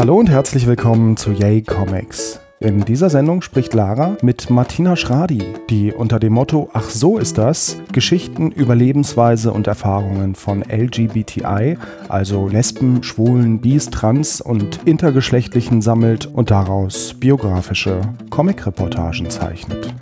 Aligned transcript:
Hallo 0.00 0.16
und 0.16 0.30
herzlich 0.30 0.66
willkommen 0.66 1.18
zu 1.18 1.30
Yay 1.30 1.60
Comics. 1.60 2.40
In 2.58 2.86
dieser 2.86 3.10
Sendung 3.10 3.42
spricht 3.42 3.74
Lara 3.74 4.16
mit 4.22 4.48
Martina 4.48 4.96
Schradi, 4.96 5.42
die 5.68 5.92
unter 5.92 6.18
dem 6.18 6.32
Motto 6.32 6.70
Ach 6.72 6.88
so 6.88 7.18
ist 7.18 7.36
das 7.36 7.76
Geschichten 7.92 8.50
über 8.50 8.74
Lebensweise 8.74 9.52
und 9.52 9.66
Erfahrungen 9.66 10.36
von 10.36 10.62
LGBTI, 10.62 11.76
also 12.08 12.48
Lesben, 12.48 13.02
Schwulen, 13.02 13.60
Bis, 13.60 13.90
Trans 13.90 14.40
und 14.40 14.80
Intergeschlechtlichen 14.86 15.82
sammelt 15.82 16.24
und 16.24 16.50
daraus 16.50 17.12
biografische 17.20 18.00
Comic-Reportagen 18.30 19.28
zeichnet. 19.28 19.92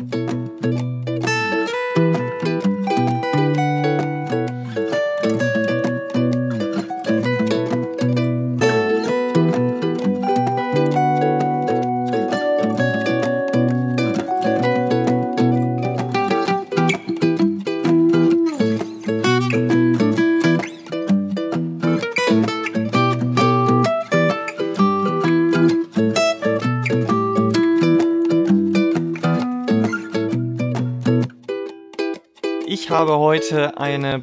Heute 33.51 33.79
eine 33.79 34.23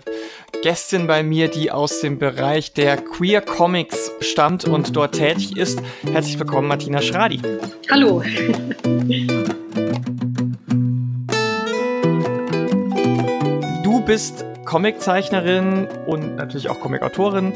Gästin 0.61 1.07
bei 1.07 1.23
mir, 1.23 1.47
die 1.47 1.71
aus 1.71 2.01
dem 2.01 2.19
Bereich 2.19 2.73
der 2.73 2.97
Queer 2.97 3.41
Comics 3.41 4.11
stammt 4.19 4.65
und 4.65 4.95
dort 4.95 5.15
tätig 5.15 5.57
ist. 5.57 5.81
Herzlich 6.11 6.37
willkommen, 6.37 6.67
Martina 6.67 7.01
Schradi. 7.01 7.41
Hallo. 7.89 8.21
Du 13.83 13.99
bist 14.05 14.45
Comiczeichnerin 14.65 15.87
und 16.05 16.35
natürlich 16.35 16.69
auch 16.69 16.79
Comicautorin. 16.79 17.53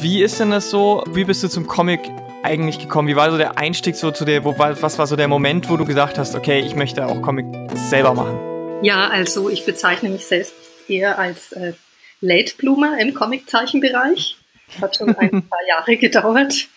Wie 0.00 0.22
ist 0.22 0.40
denn 0.40 0.50
das 0.50 0.70
so? 0.70 1.04
Wie 1.12 1.24
bist 1.24 1.42
du 1.42 1.48
zum 1.48 1.66
Comic 1.66 2.00
eigentlich 2.42 2.78
gekommen? 2.78 3.08
Wie 3.08 3.16
war 3.16 3.30
so 3.30 3.36
der 3.36 3.58
Einstieg 3.58 3.96
so 3.96 4.10
zu 4.10 4.24
der, 4.24 4.44
wo, 4.44 4.54
was 4.58 4.98
war 4.98 5.06
so 5.06 5.16
der 5.16 5.28
Moment, 5.28 5.68
wo 5.68 5.76
du 5.76 5.84
gesagt 5.84 6.18
hast, 6.18 6.34
okay, 6.34 6.60
ich 6.60 6.74
möchte 6.74 7.06
auch 7.06 7.20
Comics 7.20 7.90
selber 7.90 8.14
machen? 8.14 8.38
Ja, 8.80 9.08
also 9.08 9.50
ich 9.50 9.66
bezeichne 9.66 10.08
mich 10.08 10.24
selbst 10.24 10.54
eher 10.88 11.18
als 11.18 11.52
äh, 11.52 11.72
Late 12.20 12.54
Bloomer 12.56 12.98
im 12.98 13.14
Comiczeichenbereich. 13.14 14.36
Hat 14.80 14.96
schon 14.96 15.14
ein 15.16 15.30
paar 15.48 15.66
Jahre 15.68 15.96
gedauert, 15.96 16.68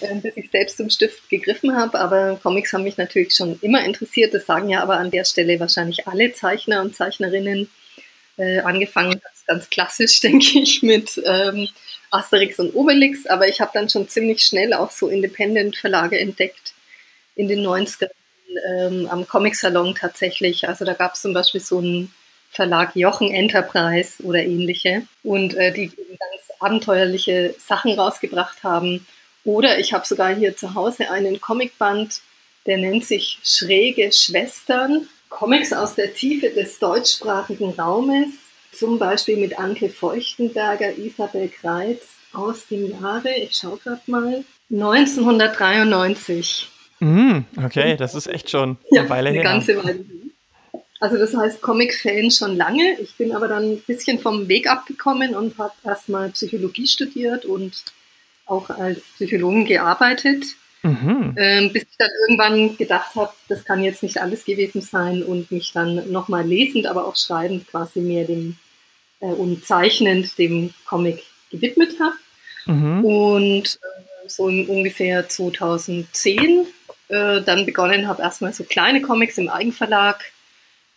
äh, 0.00 0.14
bis 0.16 0.36
ich 0.36 0.50
selbst 0.50 0.78
zum 0.78 0.90
Stift 0.90 1.28
gegriffen 1.28 1.76
habe. 1.76 1.98
Aber 1.98 2.38
Comics 2.42 2.72
haben 2.72 2.84
mich 2.84 2.96
natürlich 2.96 3.34
schon 3.34 3.58
immer 3.62 3.84
interessiert. 3.84 4.34
Das 4.34 4.46
sagen 4.46 4.68
ja 4.68 4.82
aber 4.82 4.96
an 4.96 5.10
der 5.10 5.24
Stelle 5.24 5.60
wahrscheinlich 5.60 6.06
alle 6.06 6.32
Zeichner 6.32 6.80
und 6.82 6.96
Zeichnerinnen. 6.96 7.68
Äh, 8.38 8.60
angefangen 8.60 9.12
ganz, 9.12 9.46
ganz 9.46 9.70
klassisch, 9.70 10.20
denke 10.22 10.58
ich, 10.58 10.82
mit 10.82 11.20
ähm, 11.24 11.68
Asterix 12.10 12.58
und 12.58 12.74
Obelix. 12.74 13.26
Aber 13.26 13.48
ich 13.48 13.60
habe 13.60 13.70
dann 13.74 13.88
schon 13.88 14.08
ziemlich 14.08 14.42
schnell 14.42 14.74
auch 14.74 14.90
so 14.90 15.08
Independent-Verlage 15.08 16.18
entdeckt 16.18 16.74
in 17.34 17.48
den 17.48 17.64
90er 17.64 18.10
ähm, 18.68 19.06
am 19.10 19.26
Comic-Salon 19.26 19.94
tatsächlich. 19.94 20.68
Also 20.68 20.84
da 20.84 20.94
gab 20.94 21.14
es 21.14 21.22
zum 21.22 21.32
Beispiel 21.32 21.60
so 21.60 21.78
einen 21.78 22.12
Verlag 22.56 22.96
Jochen 22.96 23.30
Enterprise 23.30 24.22
oder 24.22 24.42
ähnliche 24.42 25.06
und 25.22 25.54
äh, 25.54 25.72
die 25.72 25.88
ganz 25.88 26.50
abenteuerliche 26.58 27.54
Sachen 27.58 27.92
rausgebracht 27.92 28.64
haben. 28.64 29.06
Oder 29.44 29.78
ich 29.78 29.92
habe 29.92 30.06
sogar 30.06 30.34
hier 30.34 30.56
zu 30.56 30.74
Hause 30.74 31.10
einen 31.10 31.38
Comicband, 31.40 32.22
der 32.64 32.78
nennt 32.78 33.04
sich 33.04 33.38
Schräge 33.44 34.10
Schwestern. 34.10 35.06
Comics 35.28 35.72
aus 35.72 35.94
der 35.96 36.14
Tiefe 36.14 36.48
des 36.50 36.78
deutschsprachigen 36.78 37.70
Raumes, 37.78 38.28
zum 38.72 38.98
Beispiel 38.98 39.36
mit 39.36 39.58
Anke 39.58 39.90
Feuchtenberger, 39.90 40.96
Isabel 40.96 41.48
Kreitz 41.48 42.06
aus 42.32 42.66
dem 42.68 42.90
Jahre, 42.90 43.34
ich 43.36 43.54
schaue 43.56 43.76
gerade 43.78 44.00
mal, 44.06 44.44
1993. 44.70 46.68
Mm, 47.00 47.40
okay, 47.62 47.96
das 47.96 48.14
ist 48.14 48.28
echt 48.28 48.48
schon 48.50 48.78
ja, 48.90 49.02
eine 49.02 49.10
Weile 49.10 49.28
eine 49.28 49.38
her. 49.38 49.44
ganze 49.44 49.76
Weile. 49.76 50.04
Also 51.00 51.18
das 51.18 51.36
heißt 51.36 51.60
Comic-Fan 51.60 52.30
schon 52.30 52.56
lange. 52.56 52.98
Ich 53.00 53.14
bin 53.16 53.32
aber 53.34 53.48
dann 53.48 53.72
ein 53.72 53.82
bisschen 53.86 54.18
vom 54.18 54.48
Weg 54.48 54.68
abgekommen 54.68 55.34
und 55.34 55.58
habe 55.58 55.74
erstmal 55.84 56.30
Psychologie 56.30 56.86
studiert 56.86 57.44
und 57.44 57.84
auch 58.46 58.70
als 58.70 59.00
Psychologin 59.16 59.66
gearbeitet. 59.66 60.44
Mhm. 60.82 61.34
Ähm, 61.36 61.72
bis 61.72 61.82
ich 61.82 61.96
dann 61.98 62.10
irgendwann 62.22 62.76
gedacht 62.76 63.14
habe, 63.16 63.32
das 63.48 63.64
kann 63.64 63.82
jetzt 63.82 64.02
nicht 64.02 64.18
alles 64.18 64.44
gewesen 64.44 64.82
sein 64.82 65.22
und 65.22 65.50
mich 65.50 65.72
dann 65.72 66.10
nochmal 66.12 66.46
lesend, 66.46 66.86
aber 66.86 67.06
auch 67.06 67.16
schreibend 67.16 67.66
quasi 67.66 68.00
mehr 68.00 68.24
dem 68.24 68.56
äh, 69.20 69.26
und 69.26 69.64
zeichnend 69.64 70.38
dem 70.38 70.72
Comic 70.86 71.24
gewidmet 71.50 71.96
habe. 72.00 72.14
Mhm. 72.66 73.04
Und 73.04 73.64
äh, 73.64 74.28
so 74.28 74.44
ungefähr 74.44 75.28
2010 75.28 76.66
äh, 77.08 77.42
dann 77.42 77.66
begonnen 77.66 78.06
habe, 78.06 78.22
erstmal 78.22 78.52
so 78.52 78.64
kleine 78.64 79.02
Comics 79.02 79.38
im 79.38 79.48
Eigenverlag 79.48 80.24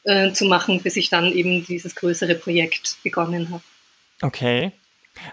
äh, 0.04 0.32
zu 0.32 0.46
machen, 0.46 0.82
bis 0.82 0.96
ich 0.96 1.10
dann 1.10 1.32
eben 1.32 1.66
dieses 1.66 1.96
größere 1.96 2.36
Projekt 2.36 2.98
begonnen 3.04 3.50
habe. 3.52 3.64
Okay. 4.22 4.72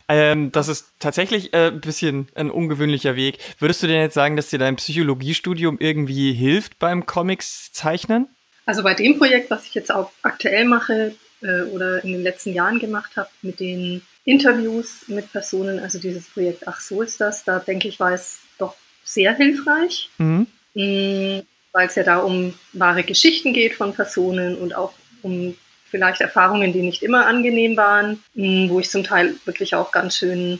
Ähm, 0.08 0.50
das 0.52 0.68
ist 0.68 0.86
tatsächlich 0.98 1.54
äh, 1.54 1.68
ein 1.68 1.80
bisschen 1.80 2.28
ein 2.34 2.50
ungewöhnlicher 2.50 3.16
Weg. 3.16 3.38
Würdest 3.58 3.82
du 3.82 3.86
denn 3.86 4.00
jetzt 4.00 4.14
sagen, 4.14 4.36
dass 4.36 4.50
dir 4.50 4.58
dein 4.58 4.76
Psychologiestudium 4.76 5.78
irgendwie 5.78 6.32
hilft 6.32 6.78
beim 6.78 7.06
Comics 7.06 7.72
zeichnen? 7.72 8.28
Also 8.64 8.82
bei 8.82 8.94
dem 8.94 9.16
Projekt, 9.18 9.50
was 9.50 9.66
ich 9.66 9.74
jetzt 9.74 9.92
auch 9.94 10.10
aktuell 10.22 10.64
mache 10.64 11.14
äh, 11.40 11.62
oder 11.62 12.02
in 12.02 12.12
den 12.12 12.22
letzten 12.22 12.52
Jahren 12.52 12.80
gemacht 12.80 13.16
habe, 13.16 13.28
mit 13.42 13.60
den 13.60 14.02
Interviews 14.24 15.04
mit 15.06 15.30
Personen, 15.30 15.78
also 15.78 16.00
dieses 16.00 16.28
Projekt 16.28 16.66
Ach 16.66 16.80
so 16.80 17.02
ist 17.02 17.20
das, 17.20 17.44
da 17.44 17.60
denke 17.60 17.86
ich, 17.86 18.00
war 18.00 18.12
es 18.12 18.40
doch 18.58 18.74
sehr 19.04 19.34
hilfreich. 19.34 20.10
Mhm. 20.18 20.48
Weil 21.76 21.88
es 21.88 21.94
ja 21.94 22.04
da 22.04 22.18
um 22.20 22.54
wahre 22.72 23.02
Geschichten 23.02 23.52
geht 23.52 23.74
von 23.74 23.92
Personen 23.92 24.56
und 24.56 24.74
auch 24.74 24.94
um 25.20 25.54
vielleicht 25.84 26.22
Erfahrungen, 26.22 26.72
die 26.72 26.80
nicht 26.80 27.02
immer 27.02 27.26
angenehm 27.26 27.76
waren, 27.76 28.22
mm, 28.32 28.70
wo 28.70 28.80
ich 28.80 28.88
zum 28.88 29.04
Teil 29.04 29.34
wirklich 29.44 29.74
auch 29.74 29.92
ganz 29.92 30.16
schön 30.16 30.58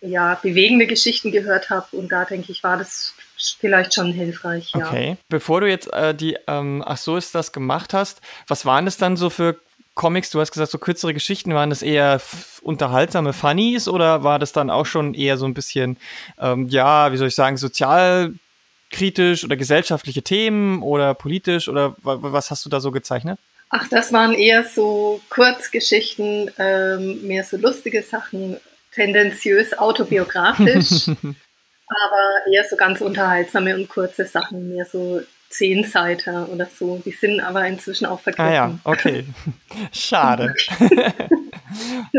ja, 0.00 0.38
bewegende 0.40 0.86
Geschichten 0.86 1.32
gehört 1.32 1.70
habe. 1.70 1.96
Und 1.96 2.12
da 2.12 2.24
denke 2.24 2.52
ich, 2.52 2.62
war 2.62 2.76
das 2.76 3.14
vielleicht 3.58 3.94
schon 3.94 4.12
hilfreich. 4.12 4.70
Ja. 4.74 4.86
Okay. 4.86 5.16
Bevor 5.28 5.60
du 5.60 5.68
jetzt 5.68 5.92
äh, 5.92 6.14
die, 6.14 6.36
ähm, 6.46 6.84
ach 6.86 6.98
so 6.98 7.16
ist 7.16 7.34
das 7.34 7.50
gemacht 7.50 7.92
hast, 7.92 8.20
was 8.46 8.64
waren 8.64 8.84
das 8.84 8.96
dann 8.96 9.16
so 9.16 9.30
für 9.30 9.58
Comics? 9.94 10.30
Du 10.30 10.40
hast 10.40 10.52
gesagt, 10.52 10.70
so 10.70 10.78
kürzere 10.78 11.14
Geschichten, 11.14 11.52
waren 11.52 11.70
das 11.70 11.82
eher 11.82 12.20
unterhaltsame 12.62 13.32
Funnies 13.32 13.88
oder 13.88 14.22
war 14.22 14.38
das 14.38 14.52
dann 14.52 14.70
auch 14.70 14.86
schon 14.86 15.14
eher 15.14 15.36
so 15.36 15.46
ein 15.46 15.54
bisschen, 15.54 15.96
ähm, 16.38 16.68
ja, 16.68 17.10
wie 17.10 17.16
soll 17.16 17.28
ich 17.28 17.34
sagen, 17.34 17.56
sozial 17.56 18.34
kritisch 18.94 19.44
oder 19.44 19.56
gesellschaftliche 19.56 20.22
Themen 20.22 20.82
oder 20.82 21.14
politisch 21.14 21.68
oder 21.68 21.96
was 22.02 22.50
hast 22.50 22.64
du 22.64 22.70
da 22.70 22.80
so 22.80 22.92
gezeichnet? 22.92 23.38
Ach, 23.70 23.88
das 23.88 24.12
waren 24.12 24.34
eher 24.34 24.62
so 24.64 25.20
Kurzgeschichten, 25.30 26.50
ähm, 26.58 27.26
mehr 27.26 27.42
so 27.42 27.56
lustige 27.56 28.02
Sachen, 28.02 28.58
tendenziös 28.92 29.76
autobiografisch, 29.76 31.08
aber 31.08 32.52
eher 32.52 32.64
so 32.70 32.76
ganz 32.76 33.00
unterhaltsame 33.00 33.74
und 33.74 33.88
kurze 33.88 34.26
Sachen, 34.26 34.68
mehr 34.68 34.84
so 34.84 35.20
Zehnseiter 35.48 36.48
oder 36.50 36.66
so. 36.66 37.02
Die 37.04 37.10
sind 37.10 37.40
aber 37.40 37.66
inzwischen 37.66 38.06
auch 38.06 38.20
vergriffen. 38.20 38.52
Ah 38.52 38.54
ja, 38.54 38.78
okay. 38.84 39.24
Schade. 39.92 40.54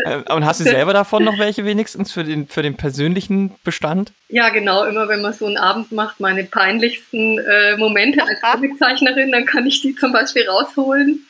Äh, 0.05 0.33
und 0.33 0.45
hast 0.45 0.59
du 0.59 0.63
selber 0.63 0.93
davon 0.93 1.23
noch 1.23 1.37
welche 1.39 1.65
wenigstens 1.65 2.11
für 2.11 2.23
den, 2.23 2.47
für 2.47 2.61
den 2.61 2.75
persönlichen 2.75 3.55
Bestand? 3.63 4.11
Ja, 4.29 4.49
genau. 4.49 4.85
Immer 4.85 5.07
wenn 5.07 5.21
man 5.21 5.33
so 5.33 5.45
einen 5.45 5.57
Abend 5.57 5.91
macht, 5.91 6.19
meine 6.19 6.43
peinlichsten 6.43 7.39
äh, 7.39 7.77
Momente 7.77 8.21
als 8.21 8.41
Comiczeichnerin, 8.53 9.31
dann 9.31 9.45
kann 9.45 9.65
ich 9.65 9.81
die 9.81 9.95
zum 9.95 10.11
Beispiel 10.11 10.47
rausholen 10.47 11.25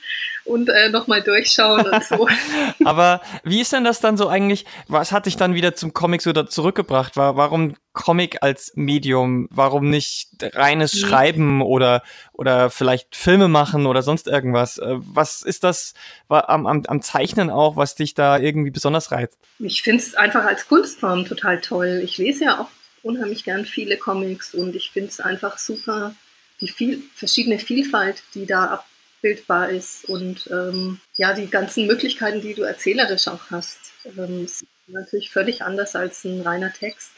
und 0.45 0.69
äh, 0.69 0.89
nochmal 0.89 1.21
durchschauen 1.21 1.86
und 1.86 2.03
so. 2.03 2.27
Aber 2.86 3.21
wie 3.44 3.62
ist 3.62 3.74
denn 3.74 3.83
das 3.83 4.00
dann 4.00 4.15
so 4.15 4.27
eigentlich? 4.27 4.65
Was 4.88 5.12
hat 5.12 5.25
dich 5.25 5.38
dann 5.38 5.56
wieder 5.56 5.75
zum 5.75 5.94
Comic 5.94 6.21
so 6.21 6.31
da 6.31 6.47
zurückgebracht? 6.47 7.18
Warum 7.18 7.75
Comic 7.94 8.38
als 8.42 8.71
Medium? 8.75 9.47
Warum 9.50 9.89
nicht 9.89 10.30
reines 10.42 10.94
mhm. 10.94 11.00
Schreiben 11.00 11.62
oder, 11.62 12.03
oder 12.33 12.69
vielleicht 12.69 13.15
Filme 13.15 13.47
machen 13.47 13.88
oder 13.88 14.03
sonst 14.03 14.27
irgendwas? 14.27 14.77
Äh, 14.77 14.95
was 14.97 15.42
ist 15.42 15.63
das 15.63 15.94
am, 16.30 16.68
am, 16.68 16.83
am 16.86 17.01
Zeichnen 17.01 17.50
auch, 17.50 17.75
was 17.75 17.95
dich 17.95 18.13
da 18.13 18.38
irgendwie 18.38 18.71
besonders 18.71 19.12
reizt? 19.12 19.39
Ich 19.59 19.81
finde 19.81 20.03
es 20.03 20.15
einfach 20.15 20.45
als 20.45 20.68
Kunstform 20.68 21.25
total 21.25 21.59
toll. 21.59 22.01
Ich 22.03 22.18
lese 22.18 22.45
ja 22.45 22.59
auch 22.62 22.69
unheimlich 23.01 23.44
gern 23.44 23.65
viele 23.65 23.97
Comics 23.97 24.53
und 24.53 24.75
ich 24.75 24.92
finde 24.92 25.09
es 25.09 25.19
einfach 25.19 25.57
super, 25.57 26.13
die 26.62 26.68
viel, 26.68 27.03
verschiedene 27.13 27.59
Vielfalt, 27.59 28.24
die 28.33 28.45
da 28.45 28.65
ab 28.65 28.86
abbildbar 29.25 29.69
ist 29.69 30.06
und 30.06 30.48
ähm, 30.51 31.00
ja, 31.16 31.33
die 31.33 31.50
ganzen 31.50 31.88
Möglichkeiten, 31.88 32.42
die 32.42 32.54
du 32.54 32.62
erzählerisch 32.62 33.27
auch 33.27 33.50
hast, 33.50 33.80
ähm, 34.06 34.48
sind 34.48 34.69
natürlich 34.88 35.31
völlig 35.31 35.63
anders 35.63 35.95
als 35.95 36.24
ein 36.25 36.42
reiner 36.42 36.72
Text. 36.72 37.12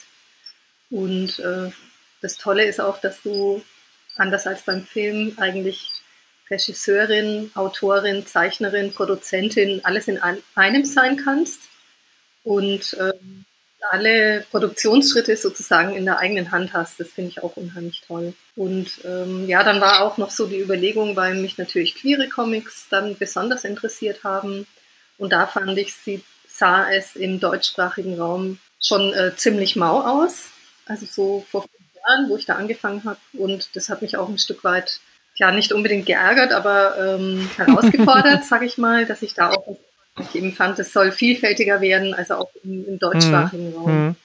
Und 0.89 1.39
äh, 1.39 1.69
das 2.21 2.37
Tolle 2.37 2.63
ist 2.63 2.79
auch, 2.79 3.01
dass 3.01 3.21
du 3.21 3.61
anders 4.15 4.47
als 4.47 4.63
beim 4.63 4.85
Film 4.85 5.33
eigentlich 5.37 5.91
Regisseurin, 6.49 7.51
Autorin, 7.55 8.25
Zeichnerin, 8.25 8.93
Produzentin, 8.93 9.81
alles 9.83 10.07
in 10.07 10.17
einem 10.21 10.85
sein 10.85 11.17
kannst 11.17 11.63
und 12.43 12.95
ähm, 13.01 13.36
alle 13.91 14.45
Produktionsschritte 14.51 15.35
sozusagen 15.37 15.95
in 15.95 16.05
der 16.05 16.19
eigenen 16.19 16.51
Hand 16.51 16.73
hast. 16.73 16.99
Das 16.99 17.09
finde 17.09 17.31
ich 17.31 17.43
auch 17.43 17.57
unheimlich 17.57 18.01
toll. 18.07 18.33
Und 18.55 18.99
ähm, 19.05 19.47
ja, 19.47 19.63
dann 19.63 19.81
war 19.81 20.01
auch 20.01 20.17
noch 20.17 20.31
so 20.31 20.47
die 20.47 20.59
Überlegung, 20.59 21.15
weil 21.15 21.35
mich 21.35 21.57
natürlich 21.57 21.95
queere 21.95 22.27
Comics 22.27 22.87
dann 22.89 23.17
besonders 23.17 23.63
interessiert 23.63 24.23
haben. 24.23 24.67
Und 25.17 25.31
da 25.31 25.47
fand 25.47 25.77
ich, 25.77 25.93
sie 25.93 26.23
sah 26.47 26.89
es 26.91 27.15
im 27.15 27.39
deutschsprachigen 27.39 28.19
Raum 28.19 28.59
schon 28.81 29.13
äh, 29.13 29.35
ziemlich 29.35 29.75
mau 29.75 30.01
aus. 30.01 30.49
Also 30.85 31.05
so 31.05 31.45
vor 31.49 31.61
fünf 31.61 31.95
Jahren, 32.07 32.29
wo 32.29 32.37
ich 32.37 32.45
da 32.45 32.55
angefangen 32.55 33.03
habe. 33.03 33.19
Und 33.33 33.75
das 33.75 33.89
hat 33.89 34.01
mich 34.01 34.17
auch 34.17 34.29
ein 34.29 34.39
Stück 34.39 34.63
weit, 34.63 34.99
ja, 35.35 35.51
nicht 35.51 35.71
unbedingt 35.71 36.05
geärgert, 36.05 36.51
aber 36.51 36.97
ähm, 36.97 37.49
herausgefordert, 37.57 38.43
sage 38.45 38.65
ich 38.65 38.77
mal, 38.77 39.05
dass 39.05 39.21
ich 39.21 39.33
da 39.33 39.51
auch 39.51 39.77
ich 40.19 40.35
eben 40.35 40.53
fand, 40.53 40.79
es 40.79 40.93
soll 40.93 41.11
vielfältiger 41.11 41.81
werden, 41.81 42.13
also 42.13 42.35
auch 42.35 42.51
im, 42.63 42.87
im 42.87 42.99
deutschsprachigen 42.99 43.69
mhm. 43.69 43.75
Raum. 43.75 44.05
Mhm. 44.05 44.15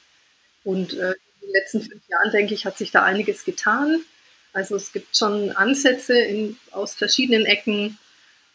Und 0.64 0.92
äh, 0.94 1.12
in 1.12 1.46
den 1.46 1.52
letzten 1.52 1.82
fünf 1.82 2.08
Jahren, 2.08 2.30
denke 2.32 2.54
ich, 2.54 2.64
hat 2.64 2.78
sich 2.78 2.90
da 2.90 3.02
einiges 3.02 3.44
getan. 3.44 4.00
Also 4.52 4.76
es 4.76 4.92
gibt 4.92 5.16
schon 5.16 5.50
Ansätze 5.52 6.18
in, 6.18 6.56
aus 6.70 6.94
verschiedenen 6.94 7.46
Ecken, 7.46 7.98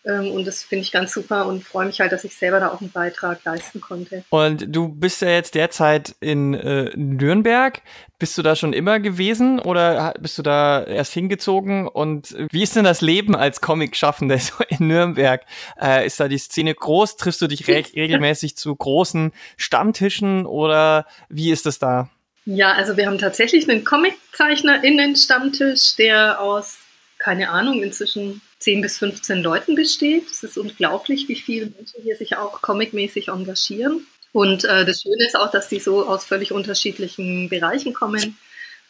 und 0.07 0.45
das 0.45 0.63
finde 0.63 0.83
ich 0.83 0.91
ganz 0.91 1.13
super 1.13 1.47
und 1.47 1.63
freue 1.63 1.85
mich 1.85 1.99
halt, 1.99 2.11
dass 2.11 2.23
ich 2.23 2.35
selber 2.35 2.59
da 2.59 2.69
auch 2.69 2.79
einen 2.79 2.91
Beitrag 2.91 3.43
leisten 3.43 3.81
konnte. 3.81 4.23
Und 4.29 4.65
du 4.67 4.87
bist 4.87 5.21
ja 5.21 5.29
jetzt 5.29 5.55
derzeit 5.55 6.15
in 6.21 6.53
äh, 6.53 6.91
Nürnberg. 6.95 7.81
Bist 8.19 8.37
du 8.37 8.41
da 8.41 8.55
schon 8.55 8.73
immer 8.73 8.99
gewesen 8.99 9.59
oder 9.59 10.13
bist 10.19 10.37
du 10.37 10.43
da 10.43 10.83
erst 10.83 11.13
hingezogen? 11.13 11.87
Und 11.87 12.35
wie 12.51 12.63
ist 12.63 12.75
denn 12.75 12.85
das 12.85 13.01
Leben 13.01 13.35
als 13.35 13.61
Comic-Schaffender 13.61 14.39
so 14.39 14.53
in 14.69 14.87
Nürnberg? 14.87 15.43
Äh, 15.81 16.05
ist 16.05 16.19
da 16.19 16.27
die 16.27 16.37
Szene 16.37 16.73
groß? 16.73 17.17
Triffst 17.17 17.41
du 17.41 17.47
dich 17.47 17.67
re 17.67 17.83
regelmäßig 17.95 18.55
zu 18.55 18.75
großen 18.75 19.33
Stammtischen 19.57 20.45
oder 20.45 21.05
wie 21.29 21.51
ist 21.51 21.65
es 21.65 21.79
da? 21.79 22.09
Ja, 22.45 22.71
also 22.71 22.95
wir 22.95 23.07
haben 23.07 23.19
tatsächlich 23.19 23.69
einen 23.69 23.83
Comiczeichner-Innen-Stammtisch, 23.83 25.97
der 25.97 26.39
aus, 26.39 26.77
keine 27.17 27.49
Ahnung, 27.49 27.83
inzwischen 27.83 28.41
10 28.59 28.81
bis 28.81 28.97
15 28.97 29.43
Leuten 29.43 29.75
besteht. 29.75 30.29
Es 30.31 30.43
ist 30.43 30.57
unglaublich, 30.57 31.27
wie 31.27 31.35
viele 31.35 31.67
Menschen 31.67 32.01
hier 32.03 32.15
sich 32.15 32.37
auch 32.37 32.61
comicmäßig 32.61 33.27
engagieren. 33.29 34.07
Und 34.31 34.65
äh, 34.65 34.85
das 34.85 35.01
Schöne 35.01 35.25
ist 35.25 35.35
auch, 35.35 35.51
dass 35.51 35.69
die 35.69 35.79
so 35.79 36.07
aus 36.07 36.25
völlig 36.25 36.51
unterschiedlichen 36.51 37.49
Bereichen 37.49 37.93
kommen. 37.93 38.37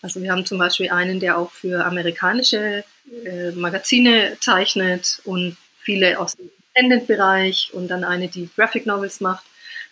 Also 0.02 0.22
wir 0.22 0.32
haben 0.32 0.46
zum 0.46 0.58
Beispiel 0.58 0.90
einen, 0.90 1.20
der 1.20 1.38
auch 1.38 1.52
für 1.52 1.86
amerikanische 1.86 2.84
äh, 3.26 3.52
Magazine 3.52 4.38
zeichnet 4.40 5.22
und 5.24 5.58
viele 5.80 6.20
aus 6.20 6.36
dem 6.36 6.50
Independent-Bereich 6.76 7.72
und 7.74 7.88
dann 7.88 8.04
eine, 8.04 8.28
die 8.28 8.50
Graphic 8.56 8.86
Novels 8.86 9.20
macht. 9.20 9.46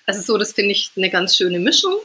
Also 0.05 0.21
so, 0.21 0.37
das 0.37 0.53
finde 0.53 0.71
ich 0.71 0.91
eine 0.95 1.09
ganz 1.09 1.35
schöne 1.35 1.59
Mischung. 1.59 1.95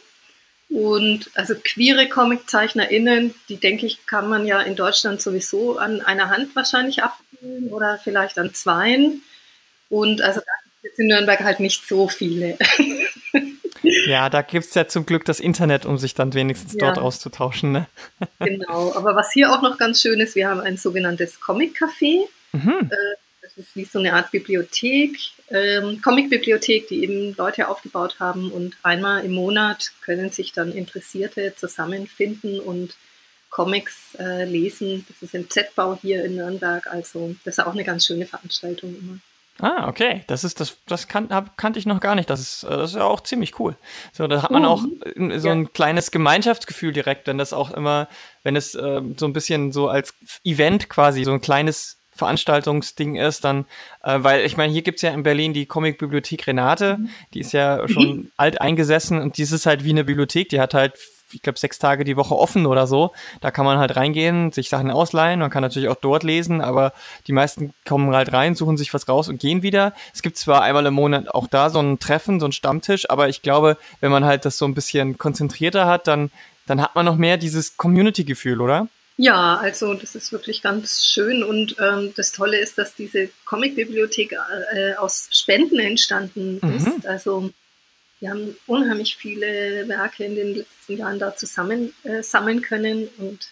Und 0.68 1.30
also 1.34 1.54
queere 1.56 2.08
ComiczeichnerInnen, 2.08 3.34
die 3.48 3.56
denke 3.56 3.86
ich, 3.86 4.06
kann 4.06 4.28
man 4.28 4.46
ja 4.46 4.60
in 4.60 4.76
Deutschland 4.76 5.20
sowieso 5.20 5.78
an 5.78 6.00
einer 6.00 6.30
Hand 6.30 6.54
wahrscheinlich 6.54 7.02
abspielen 7.40 7.68
oder 7.72 7.98
vielleicht 8.02 8.38
an 8.38 8.54
zweien. 8.54 9.22
Und 9.88 10.22
also 10.22 10.40
da 10.40 10.52
gibt 10.82 10.94
es 10.94 10.98
in 10.98 11.08
Nürnberg 11.08 11.40
halt 11.40 11.60
nicht 11.60 11.86
so 11.86 12.08
viele. 12.08 12.58
Ja, 13.82 14.28
da 14.28 14.42
gibt 14.42 14.66
es 14.66 14.74
ja 14.74 14.86
zum 14.86 15.06
Glück 15.06 15.24
das 15.24 15.40
Internet, 15.40 15.86
um 15.86 15.96
sich 15.96 16.12
dann 16.12 16.34
wenigstens 16.34 16.74
ja. 16.74 16.80
dort 16.80 16.98
auszutauschen. 16.98 17.72
Ne? 17.72 17.86
Genau, 18.38 18.94
aber 18.94 19.16
was 19.16 19.32
hier 19.32 19.50
auch 19.50 19.62
noch 19.62 19.78
ganz 19.78 20.02
schön 20.02 20.20
ist, 20.20 20.34
wir 20.34 20.50
haben 20.50 20.60
ein 20.60 20.76
sogenanntes 20.76 21.40
Comic-Café. 21.40 22.26
Mhm. 22.52 22.90
Äh, 22.90 23.16
das 23.40 23.56
ist 23.56 23.74
wie 23.76 23.86
so 23.86 23.98
eine 23.98 24.12
Art 24.12 24.32
Bibliothek, 24.32 25.16
ähm, 25.48 26.02
Comic-Bibliothek, 26.02 26.88
die 26.88 27.04
eben 27.04 27.34
Leute 27.36 27.68
aufgebaut 27.68 28.16
haben. 28.20 28.52
Und 28.52 28.76
einmal 28.82 29.24
im 29.24 29.32
Monat 29.32 29.92
können 30.02 30.30
sich 30.30 30.52
dann 30.52 30.72
Interessierte 30.72 31.54
zusammenfinden 31.56 32.60
und 32.60 32.94
Comics 33.50 34.14
äh, 34.18 34.44
lesen. 34.44 35.04
Das 35.08 35.22
ist 35.22 35.34
im 35.34 35.50
Z-Bau 35.50 35.98
hier 36.00 36.24
in 36.24 36.36
Nürnberg. 36.36 36.86
Also 36.86 37.34
das 37.44 37.58
ist 37.58 37.64
auch 37.64 37.72
eine 37.72 37.84
ganz 37.84 38.06
schöne 38.06 38.26
Veranstaltung 38.26 38.96
immer. 38.96 39.18
Ah, 39.62 39.88
okay. 39.88 40.24
Das 40.26 40.42
ist 40.44 40.60
das, 40.60 40.78
das 40.86 41.06
kan 41.06 41.28
hab, 41.30 41.56
kannte 41.56 41.78
ich 41.78 41.86
noch 41.86 42.00
gar 42.00 42.14
nicht. 42.14 42.30
Das 42.30 42.40
ist, 42.40 42.62
äh, 42.64 42.70
das 42.70 42.90
ist 42.90 42.96
ja 42.96 43.04
auch 43.04 43.20
ziemlich 43.20 43.58
cool. 43.60 43.76
So, 44.12 44.26
da 44.26 44.42
hat 44.42 44.50
man 44.50 44.64
auch 44.64 44.82
mhm. 45.16 45.38
so 45.38 45.50
ein 45.50 45.64
ja. 45.64 45.70
kleines 45.72 46.10
Gemeinschaftsgefühl 46.10 46.92
direkt, 46.92 47.26
denn 47.26 47.38
das 47.38 47.52
auch 47.52 47.70
immer, 47.70 48.08
wenn 48.42 48.56
es 48.56 48.74
äh, 48.74 49.02
so 49.16 49.26
ein 49.26 49.32
bisschen 49.32 49.72
so 49.72 49.88
als 49.88 50.14
Event 50.44 50.88
quasi, 50.88 51.24
so 51.24 51.32
ein 51.32 51.40
kleines 51.40 51.98
Veranstaltungsding 52.12 53.16
ist, 53.16 53.44
dann, 53.44 53.66
äh, 54.02 54.18
weil 54.20 54.44
ich 54.44 54.56
meine, 54.56 54.72
hier 54.72 54.82
gibt 54.82 54.96
es 54.96 55.02
ja 55.02 55.10
in 55.10 55.22
Berlin 55.22 55.52
die 55.52 55.66
Comicbibliothek 55.66 56.46
Renate, 56.46 56.98
mhm. 56.98 57.10
die 57.34 57.40
ist 57.40 57.52
ja 57.52 57.86
schon 57.88 58.08
mhm. 58.08 58.30
alt 58.36 58.60
eingesessen 58.60 59.20
und 59.20 59.36
die 59.36 59.42
ist 59.42 59.66
halt 59.66 59.84
wie 59.84 59.90
eine 59.90 60.04
Bibliothek, 60.04 60.48
die 60.48 60.60
hat 60.60 60.74
halt 60.74 60.94
ich 61.32 61.42
glaube, 61.42 61.58
sechs 61.58 61.78
Tage 61.78 62.04
die 62.04 62.16
Woche 62.16 62.36
offen 62.36 62.66
oder 62.66 62.86
so. 62.86 63.12
Da 63.40 63.50
kann 63.50 63.64
man 63.64 63.78
halt 63.78 63.96
reingehen, 63.96 64.52
sich 64.52 64.68
Sachen 64.68 64.90
ausleihen. 64.90 65.40
Man 65.40 65.50
kann 65.50 65.62
natürlich 65.62 65.88
auch 65.88 65.96
dort 65.96 66.22
lesen, 66.22 66.60
aber 66.60 66.92
die 67.26 67.32
meisten 67.32 67.72
kommen 67.86 68.14
halt 68.14 68.32
rein, 68.32 68.54
suchen 68.54 68.76
sich 68.76 68.92
was 68.94 69.08
raus 69.08 69.28
und 69.28 69.40
gehen 69.40 69.62
wieder. 69.62 69.94
Es 70.14 70.22
gibt 70.22 70.36
zwar 70.36 70.62
einmal 70.62 70.86
im 70.86 70.94
Monat 70.94 71.28
auch 71.34 71.46
da 71.46 71.70
so 71.70 71.80
ein 71.80 71.98
Treffen, 71.98 72.40
so 72.40 72.46
ein 72.46 72.52
Stammtisch, 72.52 73.08
aber 73.10 73.28
ich 73.28 73.42
glaube, 73.42 73.76
wenn 74.00 74.10
man 74.10 74.24
halt 74.24 74.44
das 74.44 74.58
so 74.58 74.64
ein 74.64 74.74
bisschen 74.74 75.18
konzentrierter 75.18 75.86
hat, 75.86 76.06
dann, 76.06 76.30
dann 76.66 76.80
hat 76.80 76.94
man 76.94 77.06
noch 77.06 77.16
mehr 77.16 77.36
dieses 77.36 77.76
Community-Gefühl, 77.76 78.60
oder? 78.60 78.88
Ja, 79.16 79.56
also 79.56 79.92
das 79.92 80.14
ist 80.14 80.32
wirklich 80.32 80.62
ganz 80.62 81.04
schön 81.04 81.42
und 81.44 81.76
ähm, 81.78 82.14
das 82.16 82.32
Tolle 82.32 82.58
ist, 82.58 82.78
dass 82.78 82.94
diese 82.94 83.28
Comicbibliothek 83.44 84.32
äh, 84.72 84.94
aus 84.94 85.28
Spenden 85.30 85.78
entstanden 85.78 86.58
mhm. 86.62 86.76
ist. 86.76 87.06
Also 87.06 87.50
wir 88.20 88.30
haben 88.30 88.56
unheimlich 88.66 89.16
viele 89.16 89.88
Werke 89.88 90.24
in 90.24 90.36
den 90.36 90.54
letzten 90.54 90.98
Jahren 90.98 91.18
da 91.18 91.34
zusammen 91.34 91.92
äh, 92.04 92.22
sammeln 92.22 92.62
können 92.62 93.08
und 93.18 93.50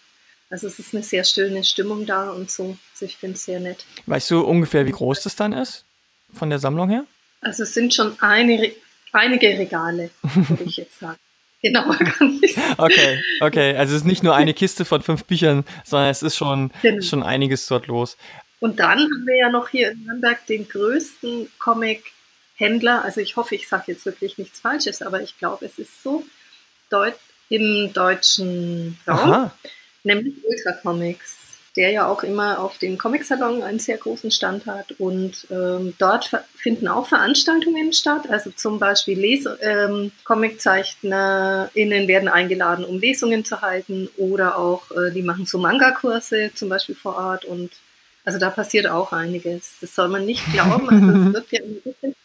also 0.51 0.67
es 0.67 0.79
ist 0.79 0.95
eine 0.95 1.03
sehr 1.03 1.25
schöne 1.25 1.63
Stimmung 1.63 2.07
da 2.07 2.31
und 2.31 2.51
so. 2.51 2.79
Also 2.93 3.05
ich 3.05 3.17
finde 3.17 3.37
es 3.37 3.45
sehr 3.45 3.61
nett. 3.61 3.85
Weißt 4.07 4.31
du 4.31 4.41
ungefähr, 4.41 4.87
wie 4.87 4.93
groß 4.93 5.23
das 5.23 5.37
dann 5.37 5.53
ist 5.53 5.85
von 6.33 6.49
der 6.49 6.59
Sammlung 6.59 6.89
her? 6.89 7.05
Also 7.41 7.65
es 7.65 7.75
sind 7.75 7.93
schon 7.93 8.17
eine, 8.21 8.73
einige 9.13 9.47
Regale, 9.59 10.11
würde 10.23 10.65
ich 10.65 10.79
jetzt 10.79 10.99
sagen. 11.01 11.19
Genauer 11.61 11.97
kann 11.97 12.39
ich 12.41 12.57
Okay, 12.79 13.21
okay. 13.41 13.77
Also 13.77 13.95
es 13.95 14.03
ist 14.03 14.07
nicht 14.07 14.23
nur 14.23 14.37
eine 14.37 14.55
Kiste 14.55 14.85
von 14.85 15.03
fünf 15.03 15.25
Büchern, 15.25 15.65
sondern 15.85 16.09
es 16.09 16.23
ist 16.23 16.37
schon, 16.37 16.71
genau. 16.83 17.03
schon 17.03 17.23
einiges 17.23 17.67
dort 17.67 17.87
los. 17.89 18.17
Und 18.61 18.79
dann 18.81 18.99
haben 18.99 19.27
wir 19.27 19.37
ja 19.37 19.51
noch 19.51 19.69
hier 19.69 19.91
in 19.91 20.05
Nürnberg 20.05 20.45
den 20.47 20.69
größten 20.69 21.49
Comic-Händler. 22.59 23.05
Also 23.05 23.21
ich 23.21 23.37
hoffe, 23.37 23.55
ich 23.55 23.69
sage 23.69 23.85
jetzt 23.89 24.05
wirklich 24.05 24.39
nichts 24.39 24.61
Falsches, 24.61 25.03
aber 25.03 25.23
ich 25.23 25.39
glaube, 25.39 25.67
es 25.67 25.79
ist 25.79 26.03
so 26.03 26.25
Deut 26.91 27.15
im 27.51 27.93
deutschen 27.93 28.99
Raum, 29.07 29.33
Aha. 29.33 29.59
nämlich 30.05 30.35
Ultra 30.45 30.73
Comics 30.83 31.37
der 31.77 31.93
ja 31.93 32.09
auch 32.09 32.25
immer 32.25 32.59
auf 32.59 32.79
dem 32.79 32.99
Comic-Salon 32.99 33.63
einen 33.63 33.79
sehr 33.79 33.99
großen 33.99 34.33
Stand 34.33 34.67
hat. 34.67 34.91
Und 34.99 35.47
ähm, 35.49 35.95
dort 35.99 36.29
finden 36.57 36.89
auch 36.89 37.07
Veranstaltungen 37.07 37.93
statt. 37.93 38.29
Also 38.29 38.51
zum 38.51 38.81
Beispiel 38.81 39.17
Les 39.17 39.47
ähm, 39.61 40.11
ComiczeichnerInnen 40.25 42.09
werden 42.09 42.29
eingeladen, 42.29 42.85
um 42.85 42.99
Lesungen 42.99 43.45
zu 43.45 43.61
halten. 43.61 44.09
Oder 44.17 44.59
auch, 44.59 44.91
äh, 44.91 45.13
die 45.13 45.23
machen 45.23 45.47
so 45.47 45.59
Manga-Kurse 45.59 46.51
zum 46.53 46.69
Beispiel 46.69 46.97
vor 46.97 47.17
Ort. 47.17 47.45
Und 47.45 47.71
also 48.25 48.41
da 48.41 48.51
passiert 48.51 48.89
auch 48.89 49.13
einiges. 49.13 49.75
Das 49.81 49.95
soll 49.95 50.09
man 50.09 50.27
nicht 50.27 50.45
glauben. 50.53 50.89
Also 50.89 51.29
es 51.29 51.33
wird 51.35 51.53
ja 51.53 51.61
ein 51.63 51.81
bisschen 51.81 52.17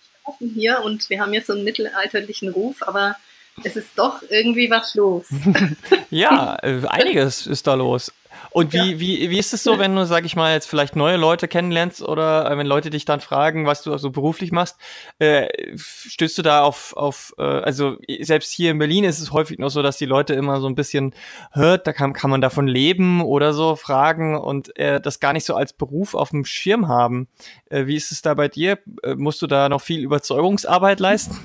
verschlafen 0.44 0.50
hier 0.54 0.82
und 0.84 1.10
wir 1.10 1.20
haben 1.20 1.34
ja 1.34 1.42
so 1.42 1.54
einen 1.54 1.64
mittelalterlichen 1.64 2.50
Ruf, 2.50 2.78
aber 2.82 3.16
es 3.64 3.76
ist 3.76 3.90
doch 3.96 4.22
irgendwie 4.30 4.70
was 4.70 4.96
los. 4.96 5.28
ja, 6.10 6.58
äh, 6.62 6.86
einiges 6.88 7.48
ist 7.48 7.68
da 7.68 7.76
los. 7.76 8.12
Und 8.54 8.72
wie, 8.72 8.92
ja. 8.92 9.00
wie, 9.00 9.30
wie 9.32 9.40
ist 9.40 9.52
es 9.54 9.64
so, 9.64 9.80
wenn 9.80 9.96
du, 9.96 10.06
sag 10.06 10.26
ich 10.26 10.36
mal, 10.36 10.54
jetzt 10.54 10.68
vielleicht 10.68 10.96
neue 10.96 11.18
Leute 11.18 11.48
kennenlernst 11.48 12.04
oder 12.04 12.50
äh, 12.50 12.56
wenn 12.56 12.68
Leute 12.68 12.92
dich 12.92 13.04
dann 13.04 13.20
fragen, 13.20 13.66
was 13.66 13.82
du 13.82 13.98
so 13.98 14.12
beruflich 14.12 14.52
machst, 14.52 14.78
äh, 15.18 15.48
stößt 15.76 16.38
du 16.38 16.44
da 16.44 16.62
auf, 16.62 16.96
auf 16.96 17.34
äh, 17.40 17.42
also 17.42 17.98
selbst 18.22 18.52
hier 18.52 18.70
in 18.70 18.78
Berlin 18.78 19.06
ist 19.06 19.20
es 19.20 19.32
häufig 19.32 19.58
noch 19.58 19.70
so, 19.70 19.82
dass 19.82 19.98
die 19.98 20.06
Leute 20.06 20.36
immer 20.36 20.62
so 20.62 20.68
ein 20.68 20.76
bisschen 20.76 21.16
hört, 21.52 21.88
da 21.88 21.94
kann, 21.94 22.14
kann 22.14 22.30
man 22.30 22.42
davon 22.42 22.68
leben 22.68 23.24
oder 23.24 23.54
so 23.54 23.76
fragen 23.76 24.38
und 24.38 24.78
äh, 24.78 25.02
das 25.02 25.20
gar 25.20 25.34
nicht 25.34 25.46
so 25.46 25.56
als 25.56 25.74
Beruf 25.74 26.14
auf 26.14 26.30
dem 26.30 26.46
Schirm 26.46 26.88
haben. 26.88 27.28
Äh, 27.72 27.88
wie 27.88 27.96
ist 27.96 28.12
es 28.12 28.22
da 28.22 28.36
bei 28.36 28.50
dir? 28.50 28.78
Äh, 29.02 29.16
musst 29.16 29.42
du 29.42 29.48
da 29.48 29.68
noch 29.68 29.82
viel 29.82 30.02
Überzeugungsarbeit 30.02 31.00
leisten? 31.00 31.40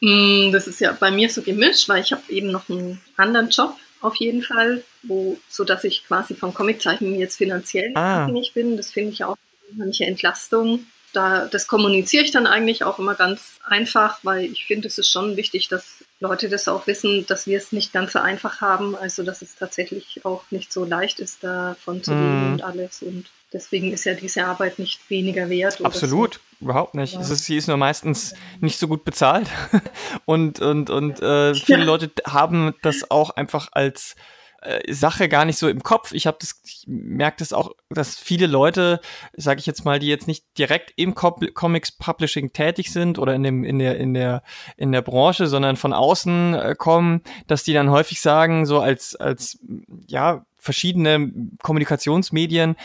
Mm, 0.00 0.50
das 0.50 0.66
ist 0.66 0.80
ja 0.80 0.96
bei 0.98 1.10
mir 1.10 1.28
so 1.28 1.42
gemischt, 1.42 1.90
weil 1.90 2.02
ich 2.02 2.12
habe 2.12 2.22
eben 2.30 2.50
noch 2.50 2.70
einen 2.70 3.02
anderen 3.16 3.50
Job 3.50 3.74
auf 4.04 4.16
jeden 4.16 4.42
Fall, 4.42 4.84
wo, 5.02 5.38
so 5.48 5.64
dass 5.64 5.84
ich 5.84 6.06
quasi 6.06 6.34
vom 6.34 6.52
Comiczeichnen 6.52 7.18
jetzt 7.18 7.36
finanziell 7.36 7.92
ah. 7.94 8.24
abhängig 8.24 8.52
bin. 8.52 8.76
Das 8.76 8.92
finde 8.92 9.12
ich 9.12 9.24
auch 9.24 9.36
eine 9.80 9.92
Entlastung. 10.00 10.86
da, 11.14 11.46
das 11.46 11.66
kommuniziere 11.66 12.24
ich 12.24 12.30
dann 12.30 12.46
eigentlich 12.46 12.84
auch 12.84 12.98
immer 12.98 13.14
ganz 13.14 13.60
einfach, 13.64 14.18
weil 14.22 14.44
ich 14.44 14.66
finde, 14.66 14.88
es 14.88 14.98
ist 14.98 15.08
schon 15.08 15.36
wichtig, 15.36 15.68
dass 15.68 16.04
Leute 16.20 16.48
das 16.48 16.68
auch 16.68 16.86
wissen, 16.86 17.24
dass 17.26 17.46
wir 17.46 17.56
es 17.56 17.72
nicht 17.72 17.92
ganz 17.92 18.12
so 18.12 18.18
einfach 18.18 18.60
haben, 18.60 18.94
also 18.96 19.22
dass 19.22 19.40
es 19.40 19.54
tatsächlich 19.56 20.24
auch 20.24 20.44
nicht 20.50 20.72
so 20.72 20.84
leicht 20.84 21.20
ist, 21.20 21.42
davon 21.42 22.02
zu 22.02 22.10
leben 22.12 22.50
mm. 22.50 22.52
und 22.52 22.62
alles. 22.62 23.02
Und 23.02 23.26
deswegen 23.54 23.92
ist 23.92 24.04
ja 24.04 24.14
diese 24.14 24.44
Arbeit 24.44 24.78
nicht 24.78 25.08
weniger 25.08 25.48
wert. 25.48 25.82
Absolut, 25.82 26.34
so. 26.34 26.64
überhaupt 26.64 26.94
nicht. 26.94 27.14
Ja. 27.14 27.20
Ist, 27.20 27.44
sie 27.44 27.56
ist 27.56 27.68
nur 27.68 27.78
meistens 27.78 28.34
nicht 28.60 28.78
so 28.78 28.88
gut 28.88 29.04
bezahlt. 29.04 29.48
und 30.26 30.60
und, 30.60 30.90
und 30.90 31.22
äh, 31.22 31.54
viele 31.54 31.80
ja. 31.80 31.84
Leute 31.84 32.10
haben 32.26 32.74
das 32.82 33.10
auch 33.10 33.30
einfach 33.30 33.68
als 33.72 34.16
äh, 34.60 34.92
Sache 34.92 35.28
gar 35.28 35.44
nicht 35.44 35.58
so 35.58 35.68
im 35.68 35.82
Kopf. 35.82 36.12
Ich 36.12 36.26
habe 36.26 36.36
das, 36.40 36.60
ich 36.64 36.84
merke 36.86 37.36
das 37.38 37.52
auch, 37.52 37.72
dass 37.90 38.18
viele 38.18 38.46
Leute, 38.46 39.00
sage 39.34 39.60
ich 39.60 39.66
jetzt 39.66 39.84
mal, 39.84 39.98
die 39.98 40.08
jetzt 40.08 40.26
nicht 40.26 40.44
direkt 40.58 40.92
im 40.96 41.14
Com 41.14 41.34
Comics 41.54 41.92
Publishing 41.92 42.52
tätig 42.52 42.92
sind 42.92 43.18
oder 43.18 43.34
in 43.34 43.44
dem 43.44 43.64
in 43.64 43.78
der 43.78 43.96
in 43.98 44.14
der 44.14 44.42
in 44.76 44.90
der 44.90 45.02
Branche, 45.02 45.46
sondern 45.46 45.76
von 45.76 45.92
außen 45.92 46.54
äh, 46.54 46.74
kommen, 46.76 47.22
dass 47.46 47.62
die 47.62 47.72
dann 47.72 47.90
häufig 47.90 48.20
sagen, 48.20 48.66
so 48.66 48.80
als 48.80 49.14
als 49.14 49.58
ja 50.06 50.44
verschiedene 50.58 51.30
Kommunikationsmedien, 51.62 52.76